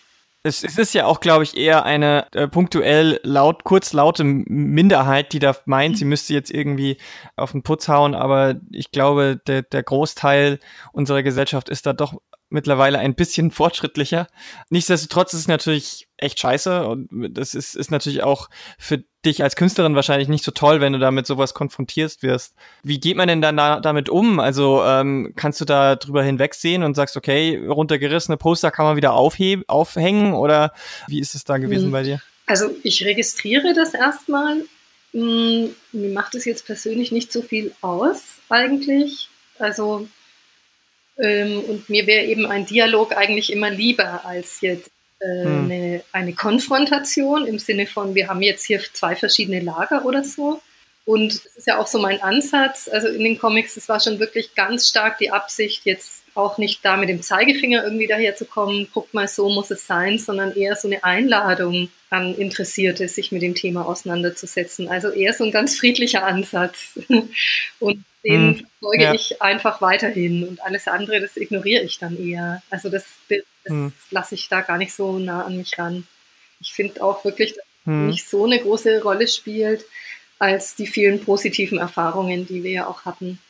Es, 0.44 0.64
es 0.64 0.76
ist 0.76 0.94
ja 0.94 1.06
auch, 1.06 1.20
glaube 1.20 1.44
ich, 1.44 1.56
eher 1.56 1.84
eine 1.84 2.26
äh, 2.32 2.48
punktuell 2.48 3.20
laut, 3.22 3.62
kurz 3.62 3.92
laute 3.92 4.24
Minderheit, 4.24 5.32
die 5.32 5.38
da 5.38 5.56
meint, 5.66 5.98
sie 5.98 6.04
müsste 6.04 6.34
jetzt 6.34 6.50
irgendwie 6.50 6.98
auf 7.36 7.52
den 7.52 7.62
Putz 7.62 7.88
hauen, 7.88 8.14
aber 8.14 8.56
ich 8.70 8.90
glaube, 8.90 9.40
der, 9.46 9.62
der 9.62 9.82
Großteil 9.84 10.58
unserer 10.92 11.22
Gesellschaft 11.22 11.68
ist 11.68 11.86
da 11.86 11.92
doch 11.92 12.14
mittlerweile 12.52 12.98
ein 12.98 13.14
bisschen 13.14 13.50
fortschrittlicher. 13.50 14.28
Nichtsdestotrotz 14.70 15.32
ist 15.32 15.40
es 15.40 15.48
natürlich 15.48 16.08
echt 16.16 16.38
scheiße 16.38 16.86
und 16.86 17.08
das 17.10 17.54
ist, 17.54 17.74
ist 17.74 17.90
natürlich 17.90 18.22
auch 18.22 18.48
für 18.78 19.02
dich 19.24 19.42
als 19.42 19.56
Künstlerin 19.56 19.94
wahrscheinlich 19.94 20.28
nicht 20.28 20.44
so 20.44 20.50
toll, 20.52 20.80
wenn 20.80 20.92
du 20.92 20.98
damit 20.98 21.26
sowas 21.26 21.54
konfrontierst 21.54 22.22
wirst. 22.22 22.54
Wie 22.82 23.00
geht 23.00 23.16
man 23.16 23.28
denn 23.28 23.40
dann 23.40 23.56
da, 23.56 23.80
damit 23.80 24.08
um? 24.08 24.40
Also 24.40 24.82
ähm, 24.84 25.32
kannst 25.36 25.60
du 25.60 25.64
da 25.64 25.96
drüber 25.96 26.22
hinwegsehen 26.22 26.82
und 26.82 26.94
sagst, 26.94 27.16
okay, 27.16 27.64
runtergerissene 27.66 28.36
Poster 28.36 28.70
kann 28.70 28.84
man 28.84 28.96
wieder 28.96 29.14
aufheben, 29.14 29.64
aufhängen 29.68 30.34
oder 30.34 30.72
wie 31.08 31.20
ist 31.20 31.34
es 31.34 31.44
da 31.44 31.58
gewesen 31.58 31.86
hm. 31.86 31.92
bei 31.92 32.02
dir? 32.02 32.20
Also 32.46 32.70
ich 32.82 33.04
registriere 33.04 33.74
das 33.74 33.94
erstmal. 33.94 34.62
Hm, 35.12 35.74
mir 35.92 36.10
macht 36.10 36.34
es 36.34 36.44
jetzt 36.44 36.66
persönlich 36.66 37.12
nicht 37.12 37.32
so 37.32 37.42
viel 37.42 37.72
aus 37.80 38.22
eigentlich. 38.48 39.28
Also 39.58 40.08
und 41.68 41.88
mir 41.88 42.06
wäre 42.06 42.26
eben 42.26 42.46
ein 42.46 42.66
Dialog 42.66 43.16
eigentlich 43.16 43.52
immer 43.52 43.70
lieber 43.70 44.24
als 44.24 44.60
jetzt 44.60 44.90
äh, 45.20 45.44
hm. 45.44 45.64
eine, 45.64 46.04
eine 46.12 46.32
Konfrontation 46.32 47.46
im 47.46 47.58
Sinne 47.58 47.86
von, 47.86 48.14
wir 48.14 48.28
haben 48.28 48.42
jetzt 48.42 48.64
hier 48.64 48.80
zwei 48.92 49.14
verschiedene 49.14 49.60
Lager 49.60 50.04
oder 50.04 50.24
so. 50.24 50.60
Und 51.04 51.34
das 51.34 51.56
ist 51.56 51.66
ja 51.66 51.78
auch 51.78 51.86
so 51.86 51.98
mein 51.98 52.22
Ansatz. 52.22 52.88
Also 52.90 53.08
in 53.08 53.24
den 53.24 53.38
Comics, 53.38 53.74
das 53.74 53.88
war 53.88 54.00
schon 54.00 54.20
wirklich 54.20 54.54
ganz 54.54 54.88
stark 54.88 55.18
die 55.18 55.30
Absicht, 55.30 55.84
jetzt 55.84 56.22
auch 56.34 56.58
nicht 56.58 56.84
da 56.84 56.96
mit 56.96 57.08
dem 57.08 57.22
Zeigefinger 57.22 57.84
irgendwie 57.84 58.06
daherzukommen, 58.06 58.88
guck 58.92 59.12
mal, 59.12 59.28
so 59.28 59.48
muss 59.48 59.70
es 59.70 59.86
sein, 59.86 60.18
sondern 60.18 60.54
eher 60.54 60.76
so 60.76 60.88
eine 60.88 61.04
Einladung 61.04 61.90
an 62.12 62.34
Interessierte, 62.34 63.08
sich 63.08 63.32
mit 63.32 63.40
dem 63.40 63.54
Thema 63.54 63.86
auseinanderzusetzen. 63.86 64.88
Also 64.88 65.10
eher 65.10 65.32
so 65.32 65.44
ein 65.44 65.50
ganz 65.50 65.78
friedlicher 65.78 66.24
Ansatz. 66.24 66.98
Und 67.80 68.04
den 68.24 68.58
hm, 68.58 68.66
folge 68.80 69.02
ja. 69.02 69.14
ich 69.14 69.40
einfach 69.42 69.80
weiterhin 69.80 70.46
und 70.46 70.62
alles 70.62 70.86
andere, 70.86 71.20
das 71.20 71.36
ignoriere 71.36 71.82
ich 71.82 71.98
dann 71.98 72.16
eher. 72.16 72.62
Also 72.70 72.88
das, 72.88 73.04
das 73.28 73.42
hm. 73.66 73.92
lasse 74.12 74.36
ich 74.36 74.48
da 74.48 74.60
gar 74.60 74.78
nicht 74.78 74.94
so 74.94 75.18
nah 75.18 75.44
an 75.44 75.56
mich 75.56 75.76
ran. 75.76 76.06
Ich 76.60 76.72
finde 76.72 77.02
auch 77.02 77.24
wirklich, 77.24 77.54
dass 77.54 77.64
hm. 77.84 78.06
nicht 78.06 78.28
so 78.28 78.44
eine 78.44 78.60
große 78.60 79.02
Rolle 79.02 79.26
spielt, 79.26 79.84
als 80.38 80.76
die 80.76 80.86
vielen 80.86 81.24
positiven 81.24 81.78
Erfahrungen, 81.78 82.46
die 82.46 82.62
wir 82.62 82.70
ja 82.70 82.86
auch 82.86 83.04
hatten. 83.04 83.40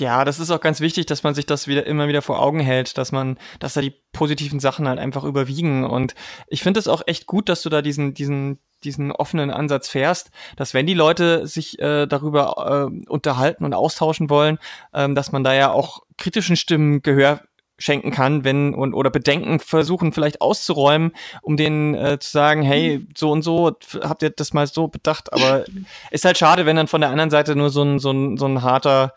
Ja, 0.00 0.24
das 0.24 0.40
ist 0.40 0.50
auch 0.50 0.60
ganz 0.60 0.80
wichtig, 0.80 1.06
dass 1.06 1.22
man 1.22 1.34
sich 1.34 1.44
das 1.44 1.68
wieder 1.68 1.86
immer 1.86 2.08
wieder 2.08 2.22
vor 2.22 2.40
Augen 2.40 2.58
hält, 2.58 2.96
dass 2.96 3.12
man, 3.12 3.38
dass 3.58 3.74
da 3.74 3.82
die 3.82 3.94
positiven 4.12 4.58
Sachen 4.58 4.88
halt 4.88 4.98
einfach 4.98 5.24
überwiegen. 5.24 5.84
Und 5.84 6.14
ich 6.48 6.62
finde 6.62 6.80
es 6.80 6.88
auch 6.88 7.02
echt 7.06 7.26
gut, 7.26 7.48
dass 7.50 7.60
du 7.60 7.68
da 7.68 7.82
diesen, 7.82 8.14
diesen, 8.14 8.58
diesen 8.82 9.12
offenen 9.12 9.50
Ansatz 9.50 9.88
fährst, 9.88 10.30
dass 10.56 10.72
wenn 10.72 10.86
die 10.86 10.94
Leute 10.94 11.46
sich 11.46 11.78
äh, 11.80 12.06
darüber 12.06 12.88
äh, 12.90 13.08
unterhalten 13.08 13.64
und 13.64 13.74
austauschen 13.74 14.30
wollen, 14.30 14.58
ähm, 14.94 15.14
dass 15.14 15.32
man 15.32 15.44
da 15.44 15.52
ja 15.52 15.70
auch 15.70 16.00
kritischen 16.16 16.56
Stimmen 16.56 17.02
Gehör 17.02 17.42
schenken 17.76 18.10
kann, 18.10 18.44
wenn 18.44 18.74
und 18.74 18.94
oder 18.94 19.10
Bedenken 19.10 19.58
versuchen 19.58 20.12
vielleicht 20.12 20.40
auszuräumen, 20.40 21.12
um 21.42 21.56
denen 21.56 21.94
äh, 21.94 22.18
zu 22.18 22.30
sagen, 22.30 22.62
hey, 22.62 23.06
so 23.16 23.30
und 23.32 23.42
so 23.42 23.76
habt 24.02 24.22
ihr 24.22 24.30
das 24.30 24.52
mal 24.52 24.66
so 24.66 24.88
bedacht, 24.88 25.32
aber 25.32 25.64
ist 26.10 26.24
halt 26.24 26.38
schade, 26.38 26.66
wenn 26.66 26.76
dann 26.76 26.88
von 26.88 27.00
der 27.00 27.10
anderen 27.10 27.30
Seite 27.30 27.56
nur 27.56 27.70
so 27.70 27.82
ein 27.82 27.98
so 27.98 28.10
ein, 28.10 28.36
so 28.36 28.46
ein 28.46 28.62
harter 28.62 29.14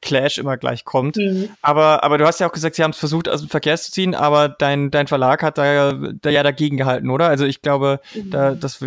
Clash 0.00 0.38
immer 0.38 0.56
gleich 0.56 0.84
kommt. 0.84 1.16
Mhm. 1.16 1.50
Aber, 1.62 2.04
aber 2.04 2.18
du 2.18 2.26
hast 2.26 2.40
ja 2.40 2.48
auch 2.48 2.52
gesagt, 2.52 2.76
sie 2.76 2.82
haben 2.82 2.90
es 2.92 2.98
versucht, 2.98 3.28
aus 3.28 3.40
dem 3.40 3.48
Verkehr 3.48 3.76
zu 3.76 3.90
ziehen, 3.90 4.14
aber 4.14 4.48
dein, 4.48 4.90
dein 4.90 5.06
Verlag 5.06 5.42
hat 5.42 5.58
da, 5.58 5.92
da 5.92 6.30
ja 6.30 6.42
dagegen 6.42 6.76
gehalten, 6.76 7.10
oder? 7.10 7.28
Also 7.28 7.44
ich 7.44 7.62
glaube, 7.62 8.00
mhm. 8.14 8.30
da, 8.30 8.54
das, 8.54 8.78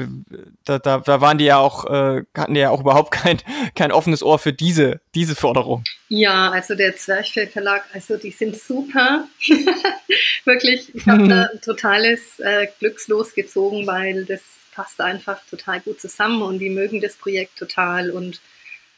da, 0.63 0.79
da, 0.79 0.99
da 0.99 1.21
waren 1.21 1.37
die 1.37 1.45
ja 1.45 1.57
auch, 1.57 1.85
äh, 1.85 2.23
hatten 2.37 2.53
die 2.53 2.59
ja 2.59 2.69
auch 2.69 2.81
überhaupt 2.81 3.11
kein, 3.11 3.39
kein 3.75 3.91
offenes 3.91 4.23
Ohr 4.23 4.39
für 4.39 4.53
diese, 4.53 5.01
diese 5.13 5.35
Forderung. 5.35 5.83
Ja, 6.07 6.51
also 6.51 6.75
der 6.75 6.95
Zwerchfell 6.95 7.47
Verlag, 7.47 7.83
also 7.93 8.17
die 8.17 8.31
sind 8.31 8.55
super. 8.55 9.27
Wirklich, 10.45 10.93
ich 10.93 11.05
habe 11.07 11.27
da 11.27 11.49
ein 11.51 11.61
totales 11.65 12.39
äh, 12.39 12.67
Glückslos 12.79 13.33
gezogen, 13.33 13.87
weil 13.87 14.25
das 14.25 14.41
passt 14.75 14.99
einfach 15.01 15.39
total 15.49 15.79
gut 15.79 16.01
zusammen 16.01 16.41
und 16.41 16.59
die 16.59 16.69
mögen 16.69 17.01
das 17.01 17.15
Projekt 17.15 17.57
total 17.57 18.11
und 18.11 18.41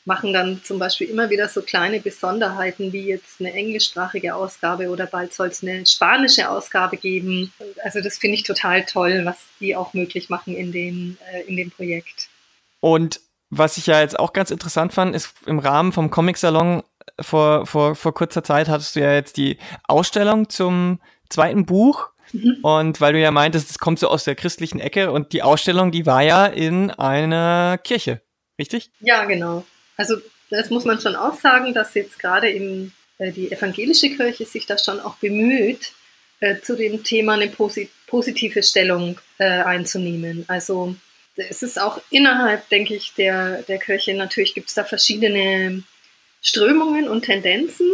machen 0.08 0.32
dann 0.32 0.62
zum 0.64 0.80
Beispiel 0.80 1.10
immer 1.10 1.30
wieder 1.30 1.50
so 1.50 1.62
kleine 1.62 2.00
Besonderheiten 2.00 2.94
wie 2.94 3.08
jetzt 3.08 3.42
eine 3.42 3.54
englischsprachige 3.54 4.34
Ausgabe 4.36 4.90
oder 4.90 5.06
bald 5.06 5.34
soll 5.34 5.50
es 5.50 5.62
eine 5.62 5.86
spanische 5.86 6.50
Ausgabe 6.50 6.96
geben. 6.96 7.54
Also 7.84 8.00
das 8.02 8.18
finde 8.18 8.36
ich 8.36 8.44
total 8.44 8.86
toll, 8.86 9.26
was 9.26 9.38
die 9.60 9.76
auch 9.76 9.94
möglich 9.94 10.30
machen 10.30 10.56
in, 10.56 10.72
den, 10.72 11.18
äh, 11.34 11.42
in 11.42 11.58
dem 11.58 11.72
Projekt. 11.72 12.30
Und 12.80 13.20
was 13.50 13.78
ich 13.78 13.88
ja 13.88 14.00
jetzt 14.00 14.18
auch 14.18 14.32
ganz 14.32 14.50
interessant 14.50 14.94
fand, 14.94 15.14
ist 15.14 15.34
im 15.46 15.60
Rahmen 15.60 15.92
vom 15.92 16.10
Comic-Salon 16.10 16.84
vor, 17.20 17.66
vor, 17.66 17.96
vor 17.96 18.14
kurzer 18.14 18.44
Zeit 18.44 18.70
hattest 18.70 18.96
du 18.96 19.02
ja 19.02 19.14
jetzt 19.14 19.36
die 19.36 19.58
Ausstellung 19.84 20.50
zum 20.50 21.00
zweiten 21.30 21.66
Buch. 21.66 22.10
Mhm. 22.32 22.60
Und 22.62 23.02
weil 23.02 23.14
du 23.14 23.20
ja 23.20 23.32
meintest, 23.32 23.72
es 23.72 23.80
kommt 23.80 24.00
so 24.00 24.08
aus 24.08 24.24
der 24.24 24.36
christlichen 24.36 24.80
Ecke 24.80 25.12
und 25.12 25.34
die 25.34 25.44
Ausstellung, 25.44 25.92
die 25.92 26.06
war 26.06 26.22
ja 26.22 26.46
in 26.46 26.92
einer 26.92 27.78
Kirche, 27.78 28.22
richtig? 28.58 28.92
Ja, 29.02 29.26
genau. 29.26 29.66
Also 29.98 30.18
das 30.50 30.70
muss 30.70 30.86
man 30.86 31.02
schon 31.02 31.16
auch 31.16 31.40
sagen, 31.40 31.74
dass 31.74 31.94
jetzt 31.96 32.20
gerade 32.20 32.50
im, 32.50 32.92
äh, 33.18 33.32
die 33.32 33.52
evangelische 33.52 34.10
Kirche 34.16 34.46
sich 34.46 34.66
da 34.66 34.78
schon 34.78 35.00
auch 35.00 35.16
bemüht, 35.16 35.92
äh, 36.40 36.62
zu 36.62 36.76
dem 36.76 37.04
Thema 37.04 37.34
eine 37.34 37.48
posi 37.48 37.90
positive 38.06 38.64
Stellung 38.64 39.20
äh, 39.38 39.44
einzunehmen. 39.44 40.46
Also 40.48 40.96
es 41.36 41.62
ist 41.62 41.80
auch 41.80 42.02
innerhalb, 42.10 42.70
denke 42.70 42.96
ich, 42.96 43.14
der, 43.16 43.64
der 43.64 43.80
Kirche, 43.80 44.14
natürlich 44.14 44.54
gibt 44.54 44.70
es 44.70 44.76
da 44.76 44.86
verschiedene 44.86 45.84
Strömungen 46.42 47.10
und 47.10 47.24
Tendenzen. 47.26 47.92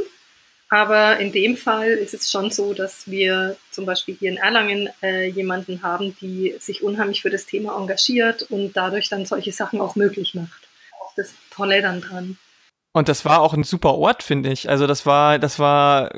Aber 0.69 1.19
in 1.19 1.31
dem 1.31 1.55
Fall 1.57 1.89
ist 1.89 2.13
es 2.13 2.31
schon 2.31 2.51
so, 2.51 2.73
dass 2.73 3.09
wir 3.09 3.57
zum 3.71 3.85
Beispiel 3.85 4.15
hier 4.19 4.29
in 4.31 4.37
Erlangen 4.37 4.89
äh, 5.01 5.27
jemanden 5.29 5.83
haben, 5.83 6.15
die 6.19 6.55
sich 6.59 6.83
unheimlich 6.83 7.21
für 7.21 7.29
das 7.29 7.45
Thema 7.45 7.77
engagiert 7.77 8.43
und 8.43 8.73
dadurch 8.73 9.09
dann 9.09 9.25
solche 9.25 9.51
Sachen 9.51 9.81
auch 9.81 9.95
möglich 9.95 10.33
macht 10.35 10.63
das 11.15 11.33
Tolle 11.53 11.81
dann 11.81 12.01
dran. 12.01 12.37
Und 12.93 13.09
das 13.09 13.25
war 13.25 13.41
auch 13.41 13.53
ein 13.53 13.63
super 13.63 13.95
Ort, 13.95 14.23
finde 14.23 14.51
ich. 14.51 14.69
Also 14.69 14.87
das 14.87 15.05
war, 15.05 15.39
das 15.39 15.57
war 15.59 16.11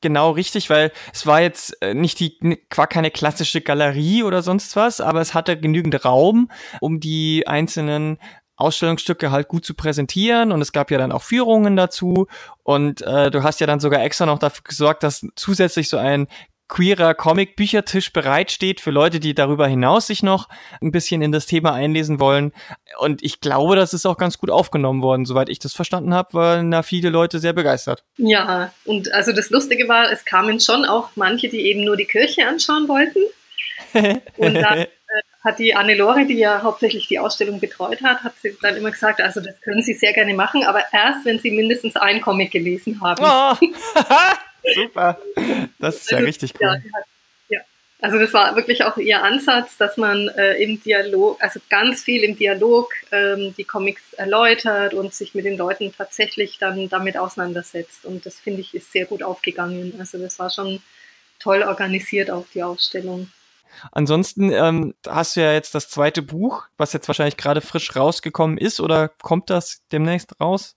genau 0.00 0.30
richtig, 0.30 0.70
weil 0.70 0.92
es 1.12 1.26
war 1.26 1.40
jetzt 1.40 1.80
äh, 1.82 1.94
nicht 1.94 2.20
die, 2.20 2.38
war 2.74 2.86
keine 2.86 3.10
klassische 3.10 3.60
Galerie 3.60 4.22
oder 4.22 4.42
sonst 4.42 4.76
was, 4.76 5.00
aber 5.00 5.20
es 5.20 5.34
hatte 5.34 5.58
genügend 5.58 6.04
Raum, 6.04 6.50
um 6.80 7.00
die 7.00 7.46
einzelnen 7.46 8.18
Ausstellungsstücke 8.56 9.30
halt 9.30 9.48
gut 9.48 9.64
zu 9.64 9.74
präsentieren 9.74 10.52
und 10.52 10.60
es 10.60 10.72
gab 10.72 10.90
ja 10.90 10.98
dann 10.98 11.12
auch 11.12 11.22
Führungen 11.22 11.76
dazu 11.76 12.26
und 12.62 13.00
äh, 13.02 13.30
du 13.30 13.42
hast 13.42 13.60
ja 13.60 13.66
dann 13.66 13.80
sogar 13.80 14.02
extra 14.02 14.26
noch 14.26 14.38
dafür 14.38 14.64
gesorgt, 14.64 15.02
dass 15.02 15.26
zusätzlich 15.34 15.88
so 15.88 15.96
ein 15.96 16.26
queerer 16.70 17.14
Comic-Büchertisch 17.14 18.12
bereitsteht 18.12 18.80
für 18.80 18.90
Leute, 18.90 19.20
die 19.20 19.34
darüber 19.34 19.66
hinaus 19.66 20.06
sich 20.06 20.22
noch 20.22 20.48
ein 20.80 20.92
bisschen 20.92 21.20
in 21.20 21.32
das 21.32 21.44
Thema 21.46 21.74
einlesen 21.74 22.20
wollen. 22.20 22.52
Und 22.98 23.22
ich 23.22 23.40
glaube, 23.40 23.76
das 23.76 23.92
ist 23.92 24.06
auch 24.06 24.16
ganz 24.16 24.38
gut 24.38 24.50
aufgenommen 24.50 25.02
worden. 25.02 25.26
Soweit 25.26 25.48
ich 25.50 25.58
das 25.58 25.74
verstanden 25.74 26.14
habe, 26.14 26.32
waren 26.32 26.70
da 26.70 26.82
viele 26.82 27.10
Leute 27.10 27.40
sehr 27.40 27.52
begeistert. 27.52 28.04
Ja, 28.16 28.72
und 28.84 29.12
also 29.12 29.32
das 29.32 29.50
Lustige 29.50 29.88
war, 29.88 30.10
es 30.10 30.24
kamen 30.24 30.60
schon 30.60 30.84
auch 30.84 31.10
manche, 31.16 31.48
die 31.48 31.66
eben 31.66 31.84
nur 31.84 31.96
die 31.96 32.06
Kirche 32.06 32.46
anschauen 32.46 32.88
wollten. 32.88 33.20
Und 34.36 34.54
dann 34.54 34.78
äh, 34.78 34.86
hat 35.42 35.58
die 35.58 35.74
Anne-Lore, 35.74 36.24
die 36.24 36.38
ja 36.38 36.62
hauptsächlich 36.62 37.08
die 37.08 37.18
Ausstellung 37.18 37.58
betreut 37.58 38.02
hat, 38.02 38.22
hat 38.22 38.34
sie 38.40 38.56
dann 38.62 38.76
immer 38.76 38.92
gesagt, 38.92 39.20
also 39.20 39.40
das 39.40 39.60
können 39.62 39.82
Sie 39.82 39.94
sehr 39.94 40.12
gerne 40.12 40.34
machen, 40.34 40.62
aber 40.64 40.84
erst, 40.92 41.24
wenn 41.24 41.40
Sie 41.40 41.50
mindestens 41.50 41.96
ein 41.96 42.20
Comic 42.20 42.52
gelesen 42.52 43.00
haben. 43.00 43.24
Oh. 43.24 43.66
Super. 44.74 45.18
Das 45.78 45.96
ist 45.96 46.10
ja 46.10 46.18
also, 46.18 46.26
richtig 46.26 46.54
cool. 46.60 46.66
Ja, 46.66 46.76
ja, 47.48 47.60
Also 48.00 48.18
das 48.18 48.32
war 48.32 48.56
wirklich 48.56 48.84
auch 48.84 48.96
ihr 48.96 49.22
Ansatz, 49.22 49.76
dass 49.76 49.96
man 49.96 50.28
äh, 50.28 50.54
im 50.62 50.82
Dialog, 50.82 51.42
also 51.42 51.60
ganz 51.68 52.02
viel 52.02 52.22
im 52.24 52.36
Dialog 52.36 52.92
ähm, 53.12 53.54
die 53.56 53.64
Comics 53.64 54.12
erläutert 54.14 54.94
und 54.94 55.14
sich 55.14 55.34
mit 55.34 55.44
den 55.44 55.56
Leuten 55.56 55.92
tatsächlich 55.96 56.58
dann 56.58 56.88
damit 56.88 57.16
auseinandersetzt. 57.16 58.04
Und 58.04 58.26
das 58.26 58.38
finde 58.38 58.60
ich 58.60 58.74
ist 58.74 58.92
sehr 58.92 59.06
gut 59.06 59.22
aufgegangen. 59.22 59.94
Also 59.98 60.18
das 60.18 60.38
war 60.38 60.50
schon 60.50 60.80
toll 61.38 61.62
organisiert 61.62 62.30
auch 62.30 62.46
die 62.54 62.62
Ausstellung. 62.62 63.30
Ansonsten 63.92 64.50
ähm, 64.52 64.94
hast 65.06 65.36
du 65.36 65.40
ja 65.40 65.52
jetzt 65.52 65.74
das 65.74 65.88
zweite 65.88 66.22
Buch, 66.22 66.66
was 66.76 66.92
jetzt 66.92 67.08
wahrscheinlich 67.08 67.36
gerade 67.36 67.60
frisch 67.60 67.94
rausgekommen 67.94 68.58
ist, 68.58 68.80
oder 68.80 69.08
kommt 69.08 69.50
das 69.50 69.82
demnächst 69.92 70.40
raus? 70.40 70.76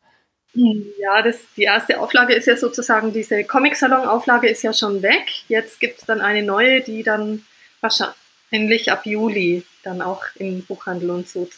Ja, 0.56 1.22
das, 1.24 1.40
die 1.58 1.64
erste 1.64 2.00
Auflage 2.00 2.36
ist 2.36 2.46
ja 2.46 2.56
sozusagen, 2.56 3.12
diese 3.12 3.44
Comic-Salon-Auflage 3.44 4.48
ist 4.48 4.62
ja 4.62 4.72
schon 4.72 5.02
weg. 5.02 5.26
Jetzt 5.48 5.80
gibt 5.80 6.00
es 6.00 6.06
dann 6.06 6.22
eine 6.22 6.44
neue, 6.44 6.82
die 6.82 7.02
dann 7.02 7.44
wahrscheinlich 7.82 8.92
ab 8.92 9.06
Juli 9.06 9.64
dann 9.84 10.02
auch 10.02 10.24
im 10.36 10.64
Buchhandel 10.64 11.10
und 11.10 11.28
so 11.28 11.50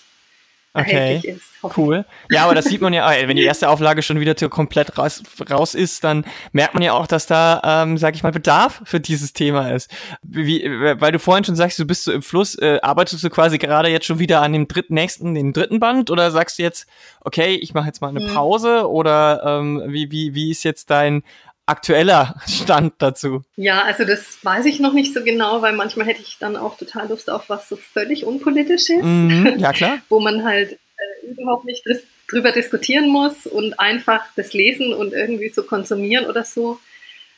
okay. 0.76 1.22
ist. 1.24 1.42
Cool. 1.78 2.06
Ja, 2.30 2.46
aber 2.46 2.56
das 2.56 2.66
sieht 2.66 2.82
man 2.82 2.94
ja, 2.94 3.10
wenn 3.10 3.38
die 3.38 3.44
erste 3.46 3.70
Auflage 3.70 4.02
schon 4.02 4.20
wieder 4.20 4.36
komplett 4.50 4.98
raus, 4.98 5.24
raus 5.50 5.74
ist, 5.74 6.04
dann 6.04 6.26
merkt 6.52 6.74
man 6.74 6.84
ja 6.84 6.94
auch, 6.94 7.08
dass 7.08 7.28
da, 7.28 7.62
ähm, 7.64 7.98
sag 7.98 8.16
ich 8.16 8.24
mal, 8.24 8.32
Bedarf 8.32 8.82
für 8.86 9.00
dieses 9.00 9.34
Thema 9.34 9.72
ist. 9.72 9.90
Wie, 10.22 10.64
weil 10.64 11.12
du 11.12 11.20
vorhin 11.20 11.44
schon 11.44 11.56
sagst, 11.56 11.80
du 11.80 11.86
bist 11.86 12.04
so 12.04 12.12
im 12.12 12.22
Fluss, 12.22 12.56
äh, 12.56 12.80
arbeitest 12.82 13.24
du 13.24 13.30
quasi 13.30 13.58
gerade 13.58 13.90
jetzt 13.90 14.06
schon 14.06 14.20
wieder 14.20 14.42
an 14.42 14.54
dem 14.54 14.68
dritten, 14.68 14.94
nächsten, 14.94 15.34
den 15.34 15.54
dritten 15.54 15.80
Band 15.80 16.12
oder 16.12 16.30
sagst 16.32 16.60
du 16.60 16.64
jetzt, 16.64 16.88
okay, 17.22 17.56
ich 17.56 17.74
mache 17.74 17.88
jetzt 17.88 18.02
mal 18.02 18.10
eine 18.10 18.22
mhm. 18.22 18.34
Pause 18.34 18.90
oder 18.90 19.42
ähm, 19.46 19.84
wie, 19.88 20.12
wie, 20.12 20.36
wie 20.36 20.52
ist 20.52 20.64
jetzt 20.64 20.90
dein 20.90 21.24
aktueller 21.66 22.36
Stand 22.48 22.94
dazu? 23.00 23.44
Ja, 23.56 23.84
also 23.84 24.06
das 24.06 24.38
weiß 24.44 24.66
ich 24.66 24.80
noch 24.80 24.94
nicht 24.94 25.14
so 25.14 25.24
genau, 25.24 25.62
weil 25.62 25.74
manchmal 25.74 26.08
hätte 26.08 26.22
ich 26.22 26.38
dann 26.40 26.56
auch 26.56 26.78
total 26.78 27.10
Lust 27.10 27.30
auf 27.30 27.50
was 27.50 27.70
so 27.70 27.76
völlig 27.76 28.26
Unpolitisches. 28.26 29.02
Mhm, 29.02 29.56
ja, 29.58 29.72
klar. 29.72 30.00
wo 30.10 30.20
man 30.20 30.44
halt 30.44 30.74
äh, 30.74 31.28
überhaupt 31.28 31.66
nicht 31.66 31.84
drüber 32.28 32.52
diskutieren 32.52 33.10
muss 33.10 33.46
und 33.46 33.80
einfach 33.80 34.24
das 34.36 34.54
lesen 34.54 34.94
und 34.94 35.14
irgendwie 35.14 35.50
so 35.50 35.64
konsumieren 35.64 36.26
oder 36.26 36.44
so. 36.44 36.80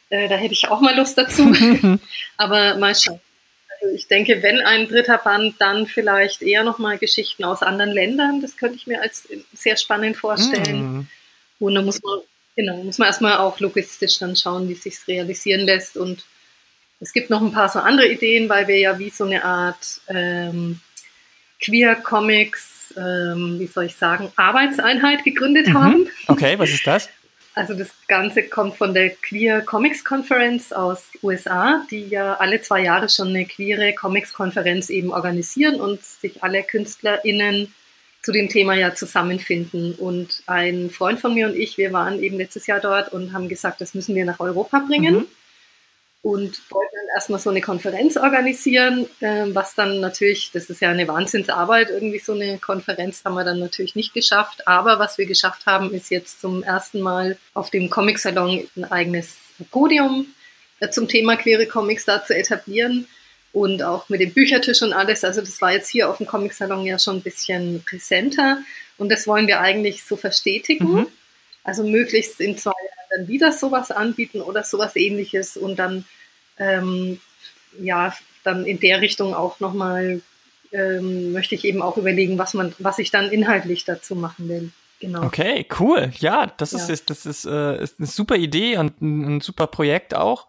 Äh, 0.09 0.30
da 0.30 0.36
hätte 0.36 0.53
ich 0.53 0.67
auch 0.69 0.82
mal 0.82 0.95
Lust 0.95 1.17
dazu. 1.17 1.53
Aber 2.38 2.78
mal 2.78 2.95
schauen. 2.95 3.19
Also 3.82 3.93
ich 3.93 4.07
denke, 4.07 4.41
wenn 4.41 4.59
ein 4.61 4.88
dritter 4.88 5.17
Band, 5.17 5.55
dann 5.59 5.86
vielleicht 5.86 6.41
eher 6.41 6.63
nochmal 6.63 6.97
Geschichten 6.97 7.43
aus 7.43 7.61
anderen 7.61 7.91
Ländern. 7.91 8.41
Das 8.41 8.57
könnte 8.57 8.75
ich 8.78 8.88
mir 8.88 9.01
als 9.01 9.28
sehr 9.53 9.78
spannend 9.78 10.17
vorstellen. 10.17 10.82
Mhm. 10.82 11.07
Und 11.59 11.75
da 11.75 11.82
muss 11.82 12.01
man 12.01 12.19
Genau, 12.58 12.84
muss 12.84 12.97
man 12.97 13.05
erstmal 13.05 13.38
auch 13.38 13.60
logistisch 13.60 14.18
dann 14.18 14.36
schauen, 14.36 14.68
wie 14.68 14.74
es 14.74 14.82
sich 14.82 15.08
realisieren 15.08 15.62
lässt. 15.62 15.95
Und 15.95 16.26
es 16.99 17.14
gibt 17.14 17.30
noch 17.30 17.41
ein 17.41 17.51
paar 17.51 17.70
so 17.70 17.78
andere 17.78 18.08
Ideen, 18.08 18.49
weil 18.49 18.68
wir 18.68 18.80
ja 18.80 18.97
wie 18.97 19.12
so 19.12 19.26
eine 19.26 19.45
Art 19.45 20.01
ähm, 20.08 20.80
Queer 21.64 21.95
Comics, 21.95 22.95
ähm, 22.97 23.60
wie 23.60 23.68
soll 23.68 23.86
ich 23.86 23.95
sagen, 23.95 24.32
Arbeitseinheit 24.36 25.24
gegründet 25.24 25.68
mhm. 25.68 25.74
haben. 25.76 26.08
Okay, 26.28 26.58
was 26.58 26.72
ist 26.72 26.86
das? 26.86 27.10
Also 27.53 27.74
das 27.74 27.89
Ganze 28.08 28.43
kommt 28.43 28.76
von 28.76 28.93
der 28.93 29.10
Queer 29.10 29.62
Comics 29.62 30.05
Conference 30.05 30.72
aus 30.72 31.05
USA, 31.24 31.84
die 31.89 32.08
ja 32.08 32.36
alle 32.36 32.62
zwei 32.62 32.84
Jahre 32.84 33.10
schon 33.10 33.30
eine 33.30 33.47
queere 33.47 33.95
Comics 33.95 34.32
Konferenz 34.32 34.91
eben 34.91 35.12
organisieren 35.12 35.82
und 35.82 36.03
sich 36.03 36.43
alle 36.43 36.62
KünstlerInnen 36.62 37.74
zu 38.28 38.34
dem 38.34 38.49
Thema 38.49 38.73
ja 38.73 38.93
zusammenfinden. 38.93 39.95
Und 39.95 40.43
ein 40.47 40.89
Freund 40.89 41.21
von 41.21 41.34
mir 41.34 41.47
und 41.47 41.55
ich, 41.55 41.78
wir 41.78 41.93
waren 41.93 42.21
eben 42.21 42.36
letztes 42.36 42.67
Jahr 42.67 42.82
dort 42.82 43.13
und 43.13 43.32
haben 43.32 43.47
gesagt, 43.47 43.80
das 43.80 43.93
müssen 43.93 44.15
wir 44.15 44.25
nach 44.25 44.41
Europa 44.41 44.80
bringen. 44.80 45.15
Mhm. 45.15 45.28
Und 46.23 46.61
wollten 46.69 46.93
dann 46.93 47.15
erstmal 47.15 47.39
so 47.39 47.49
eine 47.49 47.61
Konferenz 47.61 48.17
organisieren, 48.17 49.05
äh, 49.21 49.45
was 49.53 49.75
dann 49.75 50.01
natürlich, 50.01 50.51
das 50.51 50.69
ist 50.69 50.82
ja 50.82 50.89
eine 50.89 51.07
Wahnsinnsarbeit, 51.07 51.89
irgendwie 51.89 52.19
so 52.19 52.34
eine 52.34 52.57
Konferenz 52.57 53.23
haben 53.23 53.36
wir 53.36 53.45
dann 53.45 53.59
natürlich 53.59 53.95
nicht 53.95 54.13
geschafft. 54.13 54.67
Aber 54.67 54.99
was 54.99 55.17
wir 55.17 55.25
geschafft 55.25 55.65
haben, 55.65 55.93
ist 55.93 56.11
jetzt 56.11 56.41
zum 56.41 56.63
ersten 56.63 56.99
Mal 56.99 57.38
auf 57.53 57.69
dem 57.69 57.89
Comic-Salon 57.89 58.67
ein 58.75 58.91
eigenes 58.91 59.38
Podium 59.71 60.25
äh, 60.82 60.89
zum 60.89 61.07
Thema 61.07 61.38
queere 61.38 61.65
Comics 61.65 62.03
da 62.03 62.25
zu 62.25 62.36
etablieren 62.36 63.07
und 63.54 63.82
auch 63.84 64.10
mit 64.10 64.22
dem 64.22 64.34
Büchertisch 64.34 64.82
und 64.82 64.93
alles. 64.93 65.24
Also 65.24 65.41
das 65.41 65.62
war 65.62 65.72
jetzt 65.72 65.89
hier 65.89 66.10
auf 66.10 66.18
dem 66.18 66.28
Comic-Salon 66.28 66.86
ja 66.86 67.00
schon 67.00 67.18
ein 67.18 67.22
bisschen 67.22 67.84
präsenter 67.84 68.60
und 68.98 69.10
das 69.10 69.28
wollen 69.28 69.48
wir 69.48 69.60
eigentlich 69.60 70.04
so 70.04 70.16
verstetigen. 70.16 70.91
Mhm. 70.93 71.08
Also 71.64 71.84
möglichst 71.84 72.39
in 72.39 72.58
zwei 72.58 72.72
Jahren 72.72 73.08
dann 73.18 73.28
wieder 73.28 73.52
sowas 73.52 73.91
anbieten 73.91 74.41
oder 74.41 74.64
sowas 74.64 74.95
ähnliches 74.95 75.58
und 75.58 75.78
dann 75.78 76.06
ähm, 76.60 77.20
ja, 77.80 78.14
dann 78.43 78.66
in 78.66 78.80
der 78.80 79.02
Richtung 79.02 79.34
auch 79.34 79.60
nochmal 79.60 80.22
ähm, 80.72 81.32
möchte 81.32 81.56
ich 81.56 81.66
eben 81.66 81.82
auch 81.82 81.98
überlegen, 81.98 82.38
was 82.38 82.54
man, 82.54 82.74
was 82.80 83.00
ich 83.00 83.12
dann 83.12 83.30
inhaltlich 83.30 83.86
dazu 83.86 84.16
machen 84.16 84.50
will. 84.50 84.72
Genau. 85.00 85.24
Okay, 85.24 85.66
cool. 85.80 86.12
Ja, 86.18 86.48
das 86.58 86.72
ja. 86.72 86.88
ist 86.88 87.10
das 87.10 87.26
ist, 87.26 87.45
äh, 87.45 87.82
ist 87.82 88.00
eine 88.00 88.08
super 88.08 88.36
Idee 88.36 88.78
und 88.78 89.00
ein, 89.02 89.38
ein 89.38 89.41
super 89.41 89.68
Projekt 89.68 90.16
auch. 90.16 90.48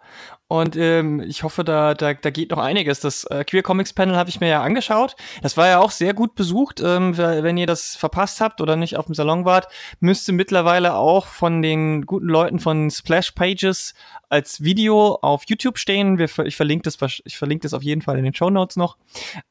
Und 0.51 0.77
ähm, 0.77 1.21
ich 1.21 1.43
hoffe, 1.43 1.63
da, 1.63 1.93
da, 1.93 2.15
da 2.15 2.31
geht 2.31 2.51
noch 2.51 2.59
einiges. 2.59 3.01
Das 3.01 3.25
äh, 3.25 3.45
Queer 3.45 3.63
Comics 3.63 3.93
Panel 3.93 4.17
habe 4.17 4.31
ich 4.31 4.41
mir 4.41 4.49
ja 4.49 4.63
angeschaut. 4.63 5.15
Das 5.43 5.59
war 5.59 5.69
ja 5.69 5.79
auch 5.79 5.91
sehr 5.91 6.15
gut 6.15 6.35
besucht. 6.35 6.81
Ähm, 6.81 7.19
wenn 7.19 7.59
ihr 7.59 7.67
das 7.67 7.97
verpasst 7.97 8.41
habt 8.41 8.63
oder 8.63 8.75
nicht 8.75 8.97
auf 8.97 9.05
dem 9.05 9.15
Salon 9.15 9.45
wart, 9.45 9.69
müsste 10.01 10.33
mittlerweile 10.33 10.95
auch 10.95 11.27
von 11.27 11.61
den 11.61 12.07
guten 12.07 12.29
Leuten 12.29 12.61
von 12.61 12.91
Splash 12.91 13.33
Pages 13.33 13.93
als 14.31 14.63
Video 14.63 15.19
auf 15.21 15.43
YouTube 15.47 15.77
stehen. 15.77 16.17
Wir, 16.17 16.31
ich 16.47 16.57
verlinke 16.57 16.91
das, 16.91 16.97
ich 17.25 17.37
verlinke 17.37 17.65
das 17.65 17.75
auf 17.75 17.83
jeden 17.83 18.01
Fall 18.01 18.17
in 18.17 18.25
den 18.25 18.35
Show 18.35 18.49
Notes 18.49 18.77
noch. 18.77 18.97